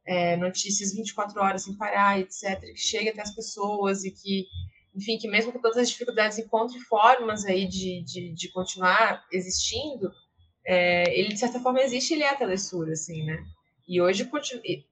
é, 0.06 0.36
notícias 0.36 0.94
24 0.94 1.40
horas 1.40 1.64
sem 1.64 1.76
parar, 1.76 2.20
etc. 2.20 2.60
Que 2.60 2.76
chegue 2.76 3.08
até 3.08 3.22
as 3.22 3.34
pessoas 3.34 4.04
e 4.04 4.10
que, 4.10 4.46
enfim, 4.94 5.18
que 5.18 5.28
mesmo 5.28 5.52
com 5.52 5.60
todas 5.60 5.78
as 5.78 5.90
dificuldades 5.90 6.38
encontre 6.38 6.78
formas 6.80 7.44
aí 7.44 7.66
de, 7.66 8.02
de, 8.04 8.34
de 8.34 8.52
continuar 8.52 9.24
existindo. 9.32 10.10
É, 10.66 11.18
ele, 11.18 11.28
de 11.28 11.38
certa 11.38 11.60
forma, 11.60 11.80
existe, 11.80 12.14
ele 12.14 12.22
é 12.22 12.30
a 12.30 12.36
Telesur, 12.36 12.88
assim, 12.90 13.24
né? 13.24 13.44
E 13.86 14.00
hoje, 14.00 14.28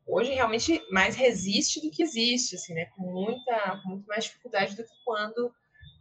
hoje 0.06 0.32
realmente 0.32 0.82
mais 0.90 1.16
resiste 1.16 1.80
do 1.80 1.90
que 1.90 2.02
existe, 2.02 2.56
assim, 2.56 2.74
né? 2.74 2.86
Com 2.96 3.10
muita, 3.10 3.80
com 3.82 3.90
muito 3.90 4.06
mais 4.06 4.24
dificuldade 4.24 4.76
do 4.76 4.84
que 4.84 4.90
quando 5.04 5.52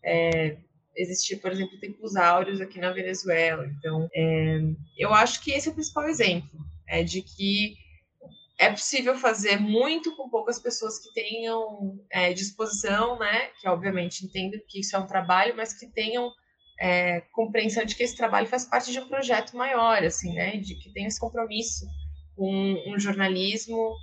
é, 0.03 0.57
existia, 0.95 1.37
por 1.37 1.51
exemplo, 1.51 1.79
tempos 1.79 2.15
áureos 2.15 2.59
aqui 2.59 2.79
na 2.79 2.91
Venezuela. 2.91 3.65
Então, 3.65 4.09
é, 4.13 4.59
eu 4.97 5.13
acho 5.13 5.41
que 5.41 5.51
esse 5.51 5.69
é 5.69 5.71
o 5.71 5.73
principal 5.73 6.07
exemplo, 6.09 6.59
é 6.87 7.01
de 7.01 7.21
que 7.21 7.75
é 8.59 8.69
possível 8.69 9.15
fazer 9.15 9.57
muito 9.57 10.15
com 10.15 10.29
poucas 10.29 10.59
pessoas 10.59 10.99
que 10.99 11.13
tenham 11.13 11.97
é, 12.11 12.33
disposição, 12.33 13.17
né? 13.17 13.47
Que 13.59 13.67
obviamente 13.69 14.25
entendem 14.25 14.61
que 14.67 14.81
isso 14.81 14.95
é 14.95 14.99
um 14.99 15.07
trabalho, 15.07 15.55
mas 15.55 15.73
que 15.73 15.87
tenham 15.87 16.29
é, 16.79 17.21
compreensão 17.31 17.85
de 17.85 17.95
que 17.95 18.03
esse 18.03 18.17
trabalho 18.17 18.47
faz 18.47 18.65
parte 18.65 18.91
de 18.91 18.99
um 18.99 19.07
projeto 19.07 19.55
maior, 19.55 20.03
assim, 20.03 20.33
né? 20.33 20.57
De 20.57 20.75
que 20.75 20.91
tem 20.91 21.05
esse 21.05 21.19
compromisso 21.19 21.87
um, 22.37 22.93
um 22.93 22.99
jornalismo 22.99 23.95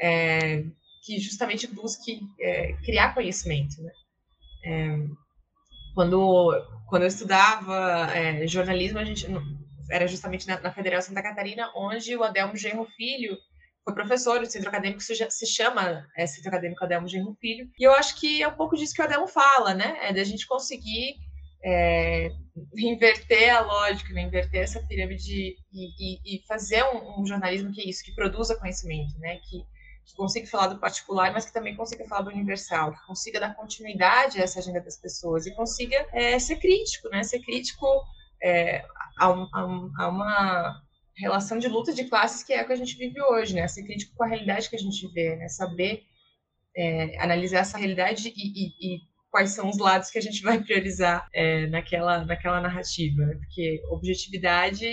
é, 0.00 0.64
que 1.04 1.18
justamente 1.18 1.66
busque 1.66 2.20
é, 2.40 2.72
criar 2.84 3.14
conhecimento. 3.14 3.80
Né? 3.80 3.92
É, 4.64 4.98
quando, 5.94 6.52
quando 6.88 7.02
eu 7.02 7.08
estudava 7.08 8.10
é, 8.12 8.46
jornalismo, 8.46 8.98
a 8.98 9.04
gente 9.04 9.26
era 9.90 10.06
justamente 10.06 10.46
na, 10.46 10.60
na, 10.60 10.72
Federal 10.72 11.00
Santa 11.00 11.22
Catarina, 11.22 11.70
onde 11.74 12.16
o 12.16 12.24
Adelmo 12.24 12.56
Genro 12.56 12.86
Filho 12.96 13.38
foi 13.84 13.94
professor, 13.94 14.42
o 14.42 14.46
centro 14.46 14.68
acadêmico 14.68 15.00
se, 15.00 15.14
se 15.30 15.46
chama 15.46 16.04
é, 16.16 16.26
Centro 16.26 16.48
Acadêmico 16.48 16.84
Adelmo 16.84 17.06
Genro 17.06 17.36
Filho, 17.40 17.70
e 17.78 17.84
eu 17.84 17.94
acho 17.94 18.18
que 18.18 18.42
é 18.42 18.48
um 18.48 18.56
pouco 18.56 18.76
disso 18.76 18.92
que 18.92 19.00
o 19.00 19.04
Adelmo 19.04 19.28
fala, 19.28 19.74
né? 19.74 19.96
É 20.02 20.12
da 20.12 20.24
gente 20.24 20.44
conseguir 20.44 21.14
é, 21.66 22.30
inverter 22.76 23.52
a 23.52 23.60
lógica, 23.60 24.18
inverter 24.20 24.62
essa 24.62 24.80
pirâmide 24.86 25.56
e, 25.72 25.88
e, 25.98 26.36
e 26.36 26.46
fazer 26.46 26.84
um, 26.84 27.20
um, 27.20 27.26
jornalismo 27.26 27.72
que 27.72 27.80
é 27.80 27.88
isso, 27.88 28.04
que 28.04 28.14
produza 28.14 28.54
conhecimento, 28.54 29.18
né? 29.18 29.38
Que, 29.38 29.64
que, 30.06 30.14
consiga 30.16 30.46
falar 30.46 30.68
do 30.68 30.78
particular, 30.78 31.32
mas 31.32 31.44
que 31.44 31.52
também 31.52 31.74
consiga 31.74 32.04
falar 32.04 32.22
do 32.22 32.30
universal, 32.30 32.92
que 32.92 33.04
consiga 33.04 33.40
dar 33.40 33.56
continuidade 33.56 34.38
a 34.38 34.44
essa 34.44 34.60
agenda 34.60 34.80
das 34.80 34.96
pessoas 34.96 35.44
e 35.44 35.54
consiga 35.56 36.06
é, 36.12 36.38
ser 36.38 36.56
crítico, 36.56 37.08
né? 37.08 37.24
Ser 37.24 37.40
crítico 37.40 37.84
é, 38.40 38.84
a, 39.18 39.26
a, 39.26 40.08
uma 40.08 40.80
relação 41.16 41.58
de 41.58 41.66
luta 41.66 41.92
de 41.92 42.04
classes 42.04 42.44
que 42.44 42.52
é 42.52 42.60
a 42.60 42.64
que 42.64 42.74
a 42.74 42.76
gente 42.76 42.96
vive 42.96 43.20
hoje, 43.20 43.56
né? 43.56 43.66
Ser 43.66 43.82
crítico 43.82 44.14
com 44.14 44.22
a 44.22 44.28
realidade 44.28 44.70
que 44.70 44.76
a 44.76 44.78
gente 44.78 45.04
vê, 45.08 45.34
né? 45.34 45.48
Saber 45.48 46.04
é, 46.76 47.20
analisar 47.20 47.60
essa 47.60 47.76
realidade 47.76 48.32
e, 48.36 48.68
e 48.94 49.00
quais 49.36 49.50
são 49.50 49.68
os 49.68 49.76
lados 49.76 50.08
que 50.08 50.16
a 50.16 50.22
gente 50.22 50.42
vai 50.42 50.58
priorizar 50.64 51.28
é, 51.30 51.66
naquela, 51.66 52.24
naquela 52.24 52.58
narrativa, 52.58 53.22
porque 53.38 53.82
objetividade 53.90 54.86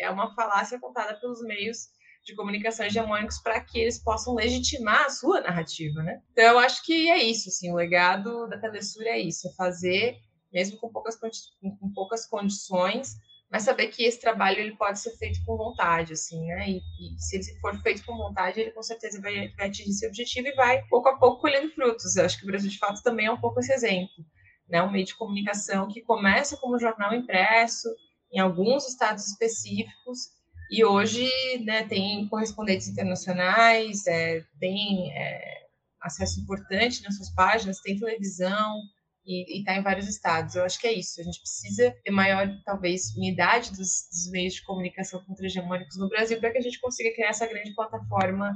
é 0.00 0.10
uma 0.10 0.34
falácia 0.34 0.80
contada 0.80 1.14
pelos 1.14 1.40
meios 1.42 1.90
de 2.24 2.34
comunicação 2.34 2.86
hegemônicos 2.86 3.38
para 3.38 3.60
que 3.60 3.78
eles 3.78 4.02
possam 4.02 4.34
legitimar 4.34 5.04
a 5.04 5.10
sua 5.10 5.42
narrativa, 5.42 6.02
né? 6.02 6.20
Então 6.32 6.42
eu 6.44 6.58
acho 6.58 6.84
que 6.84 7.08
é 7.08 7.22
isso, 7.22 7.48
assim, 7.48 7.70
o 7.70 7.76
legado 7.76 8.48
da 8.48 8.58
Telesur 8.58 9.04
é 9.04 9.20
isso, 9.20 9.46
é 9.46 9.52
fazer, 9.52 10.16
mesmo 10.52 10.76
com 10.78 10.90
poucas, 10.90 11.16
com 11.16 11.92
poucas 11.94 12.26
condições, 12.26 13.14
mas 13.50 13.62
saber 13.62 13.88
que 13.88 14.04
esse 14.04 14.20
trabalho 14.20 14.58
ele 14.58 14.76
pode 14.76 14.98
ser 14.98 15.16
feito 15.16 15.44
com 15.44 15.56
vontade, 15.56 16.12
assim, 16.12 16.46
né? 16.46 16.68
E, 16.68 16.76
e 16.78 17.18
se 17.18 17.36
ele 17.36 17.60
for 17.60 17.80
feito 17.82 18.04
com 18.04 18.16
vontade, 18.16 18.60
ele 18.60 18.72
com 18.72 18.82
certeza 18.82 19.20
vai, 19.20 19.48
vai, 19.56 19.68
atingir 19.68 19.92
seu 19.92 20.08
objetivo 20.08 20.48
e 20.48 20.54
vai, 20.54 20.82
pouco 20.88 21.08
a 21.08 21.16
pouco, 21.16 21.40
colhendo 21.40 21.72
frutos. 21.72 22.16
Eu 22.16 22.24
acho 22.24 22.38
que 22.38 22.44
o 22.44 22.46
Brasil, 22.46 22.70
de 22.70 22.78
fato, 22.78 23.02
também 23.02 23.26
é 23.26 23.32
um 23.32 23.40
pouco 23.40 23.60
esse 23.60 23.72
exemplo, 23.72 24.24
né? 24.68 24.82
Um 24.82 24.90
meio 24.90 25.04
de 25.04 25.14
comunicação 25.14 25.88
que 25.88 26.00
começa 26.00 26.56
como 26.56 26.78
jornal 26.78 27.14
impresso, 27.14 27.88
em 28.32 28.40
alguns 28.40 28.88
estados 28.88 29.28
específicos, 29.28 30.34
e 30.70 30.84
hoje, 30.84 31.28
né, 31.64 31.84
tem 31.84 32.26
correspondentes 32.28 32.88
internacionais, 32.88 34.06
é, 34.06 34.44
tem 34.58 35.12
é, 35.12 35.66
acesso 36.00 36.40
importante 36.40 37.02
nas 37.02 37.16
suas 37.16 37.30
páginas, 37.30 37.80
tem 37.80 37.98
televisão, 37.98 38.80
e 39.26 39.60
está 39.60 39.76
em 39.76 39.82
vários 39.82 40.08
estados. 40.08 40.54
Eu 40.54 40.64
acho 40.64 40.78
que 40.78 40.86
é 40.86 40.92
isso. 40.92 41.20
A 41.20 41.24
gente 41.24 41.40
precisa 41.40 41.94
ter 42.04 42.10
maior, 42.10 42.48
talvez, 42.64 43.14
unidade 43.16 43.70
dos, 43.70 44.06
dos 44.10 44.30
meios 44.30 44.54
de 44.54 44.64
comunicação 44.64 45.22
contra-hegemônicos 45.24 45.96
no 45.96 46.08
Brasil 46.08 46.38
para 46.38 46.50
que 46.50 46.58
a 46.58 46.60
gente 46.60 46.80
consiga 46.80 47.12
criar 47.14 47.30
essa 47.30 47.46
grande 47.46 47.74
plataforma 47.74 48.52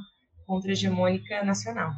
contra-hegemônica 0.47 1.43
nacional. 1.45 1.91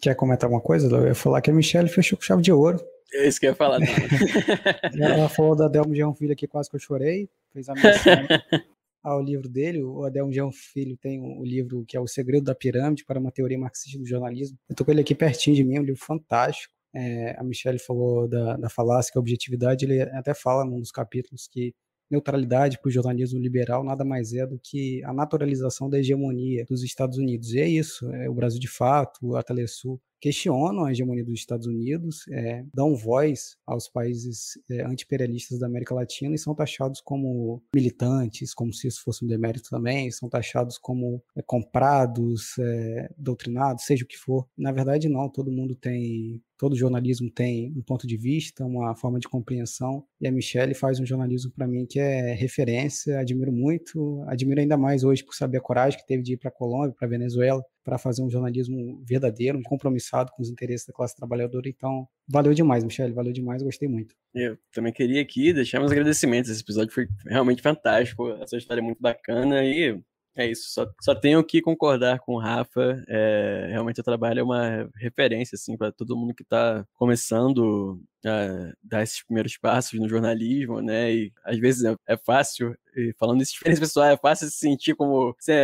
Quer 0.00 0.14
comentar 0.14 0.46
alguma 0.46 0.62
coisa? 0.62 0.88
Eu 0.94 1.06
ia 1.06 1.14
falar 1.14 1.40
que 1.40 1.50
a 1.50 1.54
Michelle 1.54 1.88
fechou 1.88 2.18
com 2.18 2.24
chave 2.24 2.42
de 2.42 2.52
ouro. 2.52 2.82
É 3.14 3.26
isso 3.26 3.40
que 3.40 3.46
eu 3.46 3.50
ia 3.50 3.56
falar. 3.56 3.78
Ela 4.98 5.28
falou 5.28 5.56
da 5.56 5.66
Adelmo 5.66 5.94
Jean 5.94 6.14
Filho 6.14 6.32
aqui, 6.32 6.46
quase 6.46 6.68
que 6.68 6.76
eu 6.76 6.80
chorei. 6.80 7.28
Fez 7.52 7.68
a 7.68 7.74
menção 7.74 8.12
ao 9.02 9.22
livro 9.22 9.48
dele. 9.48 9.82
O 9.82 10.04
Adelmo 10.04 10.32
Jean 10.32 10.50
Filho 10.50 10.96
tem 10.96 11.20
o 11.20 11.40
um 11.40 11.44
livro 11.44 11.84
que 11.86 11.96
é 11.96 12.00
O 12.00 12.06
Segredo 12.06 12.44
da 12.44 12.54
Pirâmide 12.54 13.04
para 13.04 13.20
uma 13.20 13.30
Teoria 13.30 13.58
Marxista 13.58 13.98
do 13.98 14.06
Jornalismo. 14.06 14.58
Eu 14.68 14.74
tô 14.74 14.84
com 14.84 14.90
ele 14.90 15.02
aqui 15.02 15.14
pertinho 15.14 15.56
de 15.56 15.64
mim, 15.64 15.78
um 15.78 15.82
livro 15.82 16.02
fantástico 16.02 16.72
é, 16.94 17.36
a 17.38 17.44
Michelle 17.44 17.78
falou 17.78 18.28
da, 18.28 18.56
da 18.56 18.68
falácia, 18.68 19.12
que 19.12 19.18
a 19.18 19.20
objetividade, 19.20 19.84
ele 19.84 20.02
até 20.02 20.34
fala 20.34 20.64
num 20.64 20.80
dos 20.80 20.90
capítulos 20.90 21.48
que 21.48 21.74
neutralidade 22.10 22.78
para 22.78 22.88
o 22.88 22.92
jornalismo 22.92 23.40
liberal 23.40 23.82
nada 23.82 24.04
mais 24.04 24.34
é 24.34 24.46
do 24.46 24.58
que 24.62 25.02
a 25.04 25.14
naturalização 25.14 25.88
da 25.88 25.98
hegemonia 25.98 26.64
dos 26.68 26.82
Estados 26.82 27.16
Unidos. 27.16 27.54
E 27.54 27.60
é 27.60 27.66
isso, 27.66 28.06
é 28.12 28.28
o 28.28 28.34
Brasil 28.34 28.60
de 28.60 28.68
fato, 28.68 29.34
a 29.34 29.42
Telesul, 29.42 30.00
questionam 30.22 30.84
a 30.84 30.92
hegemonia 30.92 31.24
dos 31.24 31.34
Estados 31.34 31.66
Unidos, 31.66 32.28
é, 32.30 32.64
dão 32.72 32.94
voz 32.94 33.56
aos 33.66 33.88
países 33.88 34.52
é, 34.70 34.84
anti-imperialistas 34.84 35.58
da 35.58 35.66
América 35.66 35.96
Latina 35.96 36.32
e 36.32 36.38
são 36.38 36.54
taxados 36.54 37.00
como 37.00 37.60
militantes, 37.74 38.54
como 38.54 38.72
se 38.72 38.86
isso 38.86 39.02
fosse 39.02 39.24
um 39.24 39.28
demérito 39.28 39.68
também, 39.68 40.12
são 40.12 40.28
taxados 40.28 40.78
como 40.78 41.20
é, 41.36 41.42
comprados, 41.42 42.56
é, 42.60 43.10
doutrinados, 43.18 43.84
seja 43.84 44.04
o 44.04 44.06
que 44.06 44.16
for. 44.16 44.46
Na 44.56 44.70
verdade, 44.70 45.08
não, 45.08 45.28
todo 45.28 45.50
mundo 45.50 45.74
tem 45.74 46.40
todo 46.62 46.76
jornalismo 46.76 47.28
tem 47.28 47.72
um 47.76 47.82
ponto 47.82 48.06
de 48.06 48.16
vista, 48.16 48.64
uma 48.64 48.94
forma 48.94 49.18
de 49.18 49.28
compreensão, 49.28 50.04
e 50.20 50.28
a 50.28 50.30
Michelle 50.30 50.74
faz 50.74 51.00
um 51.00 51.04
jornalismo 51.04 51.50
para 51.50 51.66
mim 51.66 51.84
que 51.84 51.98
é 51.98 52.34
referência, 52.34 53.18
admiro 53.18 53.52
muito, 53.52 54.22
admiro 54.28 54.60
ainda 54.60 54.76
mais 54.76 55.02
hoje 55.02 55.24
por 55.24 55.34
saber 55.34 55.58
a 55.58 55.60
coragem 55.60 55.98
que 55.98 56.06
teve 56.06 56.22
de 56.22 56.34
ir 56.34 56.36
para 56.36 56.50
a 56.50 56.52
Colômbia, 56.52 56.94
para 56.96 57.08
a 57.08 57.10
Venezuela, 57.10 57.60
para 57.84 57.98
fazer 57.98 58.22
um 58.22 58.30
jornalismo 58.30 59.02
verdadeiro, 59.04 59.60
compromissado 59.64 60.30
com 60.32 60.42
os 60.42 60.50
interesses 60.50 60.86
da 60.86 60.92
classe 60.92 61.16
trabalhadora. 61.16 61.68
Então, 61.68 62.06
valeu 62.28 62.54
demais, 62.54 62.84
Michelle, 62.84 63.12
valeu 63.12 63.32
demais, 63.32 63.62
gostei 63.62 63.88
muito. 63.88 64.14
Eu 64.34 64.56
também 64.72 64.92
queria 64.92 65.20
aqui 65.20 65.52
deixar 65.52 65.78
meus 65.78 65.92
agradecimentos. 65.92 66.50
Esse 66.50 66.62
episódio 66.62 66.92
foi 66.92 67.06
realmente 67.26 67.62
fantástico, 67.62 68.30
essa 68.30 68.56
história 68.56 68.80
é 68.80 68.84
muito 68.84 69.00
bacana 69.00 69.64
e 69.64 70.00
é 70.34 70.46
isso, 70.50 70.70
só, 70.70 70.86
só 71.00 71.14
tenho 71.14 71.44
que 71.44 71.60
concordar 71.60 72.18
com 72.20 72.34
o 72.34 72.38
Rafa. 72.38 73.04
É, 73.06 73.66
realmente 73.68 74.00
o 74.00 74.04
trabalho 74.04 74.40
é 74.40 74.42
uma 74.42 74.90
referência 74.96 75.56
assim, 75.56 75.76
para 75.76 75.92
todo 75.92 76.16
mundo 76.16 76.34
que 76.34 76.42
está 76.42 76.86
começando 76.94 78.00
a 78.24 78.72
dar 78.82 79.02
esses 79.02 79.22
primeiros 79.22 79.58
passos 79.58 80.00
no 80.00 80.08
jornalismo, 80.08 80.80
né? 80.80 81.12
E 81.12 81.32
às 81.44 81.58
vezes 81.58 81.84
é, 81.84 81.94
é 82.08 82.16
fácil, 82.16 82.74
e 82.96 83.12
falando 83.18 83.42
isso 83.42 83.52
experiência 83.52 83.82
pessoal, 83.82 84.06
é 84.06 84.16
fácil 84.16 84.48
se 84.48 84.56
sentir 84.56 84.94
como 84.94 85.34
sem, 85.38 85.54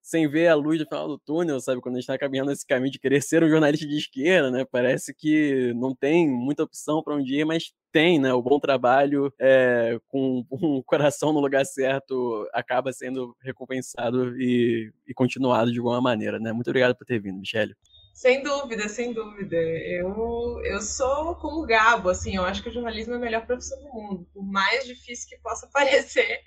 sem 0.00 0.28
ver 0.28 0.48
a 0.48 0.54
luz 0.54 0.80
no 0.80 0.86
final 0.86 1.08
do 1.08 1.18
túnel, 1.18 1.60
sabe? 1.60 1.80
Quando 1.80 1.96
a 1.96 1.98
gente 1.98 2.04
está 2.04 2.18
caminhando 2.18 2.50
nesse 2.50 2.66
caminho 2.66 2.92
de 2.92 2.98
querer 2.98 3.22
ser 3.22 3.42
um 3.42 3.48
jornalista 3.48 3.86
de 3.86 3.96
esquerda, 3.96 4.50
né? 4.50 4.64
Parece 4.64 5.14
que 5.14 5.72
não 5.74 5.94
tem 5.94 6.28
muita 6.28 6.62
opção 6.62 7.02
para 7.02 7.14
um 7.14 7.22
dia, 7.22 7.44
mas 7.44 7.72
tem, 7.92 8.18
né? 8.18 8.32
O 8.32 8.42
bom 8.42 8.58
trabalho 8.58 9.32
é, 9.38 9.98
com 10.08 10.44
um 10.50 10.82
coração 10.82 11.32
no 11.32 11.40
lugar 11.40 11.64
certo 11.66 12.48
acaba 12.52 12.92
sendo 12.92 13.36
recompensado 13.40 14.40
e, 14.40 14.92
e 15.06 15.14
continuado 15.14 15.70
de 15.70 15.78
alguma 15.78 16.00
maneira, 16.00 16.38
né? 16.38 16.52
Muito 16.52 16.68
obrigado 16.68 16.96
por 16.96 17.04
ter 17.04 17.20
vindo, 17.20 17.38
Michele. 17.38 17.74
Sem 18.14 18.44
dúvida, 18.44 18.88
sem 18.88 19.12
dúvida. 19.12 19.56
Eu, 19.56 20.62
eu 20.64 20.80
sou 20.80 21.34
como 21.34 21.62
o 21.62 21.66
Gabo, 21.66 22.10
assim, 22.10 22.36
eu 22.36 22.44
acho 22.44 22.62
que 22.62 22.68
o 22.68 22.72
jornalismo 22.72 23.14
é 23.14 23.16
a 23.16 23.20
melhor 23.20 23.44
profissão 23.44 23.76
do 23.82 23.92
mundo. 23.92 24.24
Por 24.32 24.44
mais 24.44 24.86
difícil 24.86 25.28
que 25.28 25.42
possa 25.42 25.66
parecer 25.74 26.40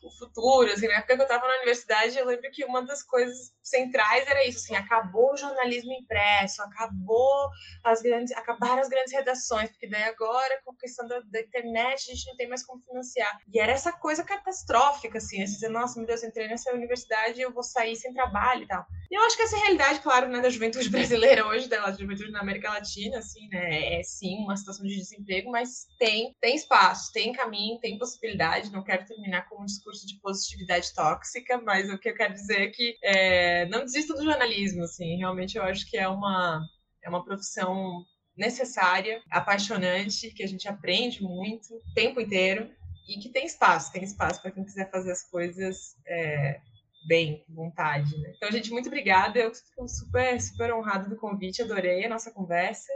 o 0.00 0.10
futuro, 0.12 0.72
assim, 0.72 0.86
na 0.86 0.98
época 0.98 1.16
que 1.16 1.20
eu 1.20 1.24
estava 1.24 1.48
na 1.48 1.56
universidade, 1.56 2.16
eu 2.16 2.24
lembro 2.24 2.48
que 2.52 2.64
uma 2.64 2.86
das 2.86 3.02
coisas 3.02 3.52
centrais 3.60 4.28
era 4.28 4.46
isso, 4.46 4.58
assim, 4.58 4.76
acabou 4.76 5.32
o 5.32 5.36
jornalismo 5.36 5.92
impresso, 5.92 6.62
acabou 6.62 7.50
as 7.82 8.00
grandes, 8.00 8.32
acabaram 8.36 8.80
as 8.80 8.88
grandes 8.88 9.12
redações, 9.12 9.70
porque 9.70 9.88
daí 9.88 10.04
agora, 10.04 10.62
com 10.64 10.70
a 10.70 10.76
questão 10.76 11.06
da, 11.08 11.18
da 11.18 11.40
internet, 11.40 12.10
a 12.10 12.14
gente 12.14 12.28
não 12.28 12.36
tem 12.36 12.48
mais 12.48 12.64
como 12.64 12.80
financiar. 12.80 13.40
E 13.52 13.58
era 13.58 13.72
essa 13.72 13.90
coisa 13.90 14.22
catastrófica, 14.22 15.18
assim, 15.18 15.42
assim 15.42 15.54
dizer, 15.54 15.68
nossa, 15.68 15.98
meu 15.98 16.06
Deus, 16.06 16.22
eu 16.22 16.28
entrei 16.28 16.46
nessa 16.46 16.72
universidade 16.72 17.40
e 17.40 17.42
eu 17.42 17.52
vou 17.52 17.64
sair 17.64 17.96
sem 17.96 18.12
trabalho 18.12 18.62
e 18.62 18.68
tal. 18.68 18.86
E 19.10 19.18
eu 19.18 19.22
acho 19.24 19.36
que 19.36 19.42
essa 19.42 19.56
realidade, 19.56 20.00
claro, 20.00 20.28
né, 20.28 20.40
da 20.40 20.48
juventude 20.48 20.88
brasileira 20.88 21.07
brasileira 21.08 21.46
hoje, 21.46 21.68
da 21.68 21.90
juventude 21.90 22.30
na 22.30 22.40
América 22.40 22.68
Latina, 22.68 23.18
assim, 23.18 23.48
né? 23.48 23.98
É 23.98 24.02
sim 24.02 24.36
uma 24.44 24.56
situação 24.56 24.86
de 24.86 24.94
desemprego, 24.94 25.50
mas 25.50 25.86
tem, 25.98 26.34
tem 26.38 26.54
espaço, 26.54 27.10
tem 27.12 27.32
caminho, 27.32 27.80
tem 27.80 27.98
possibilidade. 27.98 28.70
Não 28.70 28.84
quero 28.84 29.06
terminar 29.06 29.48
com 29.48 29.62
um 29.62 29.64
discurso 29.64 30.06
de 30.06 30.20
positividade 30.20 30.92
tóxica, 30.94 31.58
mas 31.62 31.88
o 31.90 31.98
que 31.98 32.10
eu 32.10 32.14
quero 32.14 32.34
dizer 32.34 32.60
é 32.60 32.66
que 32.68 32.96
é, 33.02 33.66
não 33.66 33.84
desista 33.84 34.14
do 34.14 34.22
jornalismo, 34.22 34.84
assim. 34.84 35.16
Realmente 35.16 35.56
eu 35.56 35.62
acho 35.62 35.88
que 35.90 35.96
é 35.96 36.06
uma, 36.06 36.62
é 37.02 37.08
uma 37.08 37.24
profissão 37.24 38.04
necessária, 38.36 39.22
apaixonante, 39.30 40.30
que 40.30 40.42
a 40.42 40.46
gente 40.46 40.68
aprende 40.68 41.22
muito 41.22 41.74
o 41.74 41.94
tempo 41.94 42.20
inteiro 42.20 42.70
e 43.08 43.18
que 43.18 43.30
tem 43.30 43.46
espaço, 43.46 43.90
tem 43.90 44.04
espaço 44.04 44.42
para 44.42 44.50
quem 44.50 44.62
quiser 44.62 44.90
fazer 44.90 45.10
as 45.10 45.22
coisas 45.22 45.96
é, 46.06 46.60
bem, 47.06 47.44
vontade. 47.48 48.16
Né? 48.18 48.32
Então, 48.36 48.50
gente, 48.50 48.70
muito 48.70 48.86
obrigada. 48.86 49.38
Eu 49.38 49.54
fico 49.54 49.88
super, 49.88 50.40
super 50.40 50.72
honrada 50.72 51.08
do 51.08 51.16
convite, 51.16 51.62
adorei 51.62 52.04
a 52.04 52.08
nossa 52.08 52.30
conversa. 52.30 52.92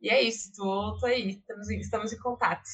E 0.00 0.10
é 0.10 0.22
isso, 0.22 0.52
tô 0.54 1.06
aí, 1.06 1.30
estamos, 1.30 1.70
estamos 1.70 2.12
em 2.12 2.18
contato. 2.18 2.68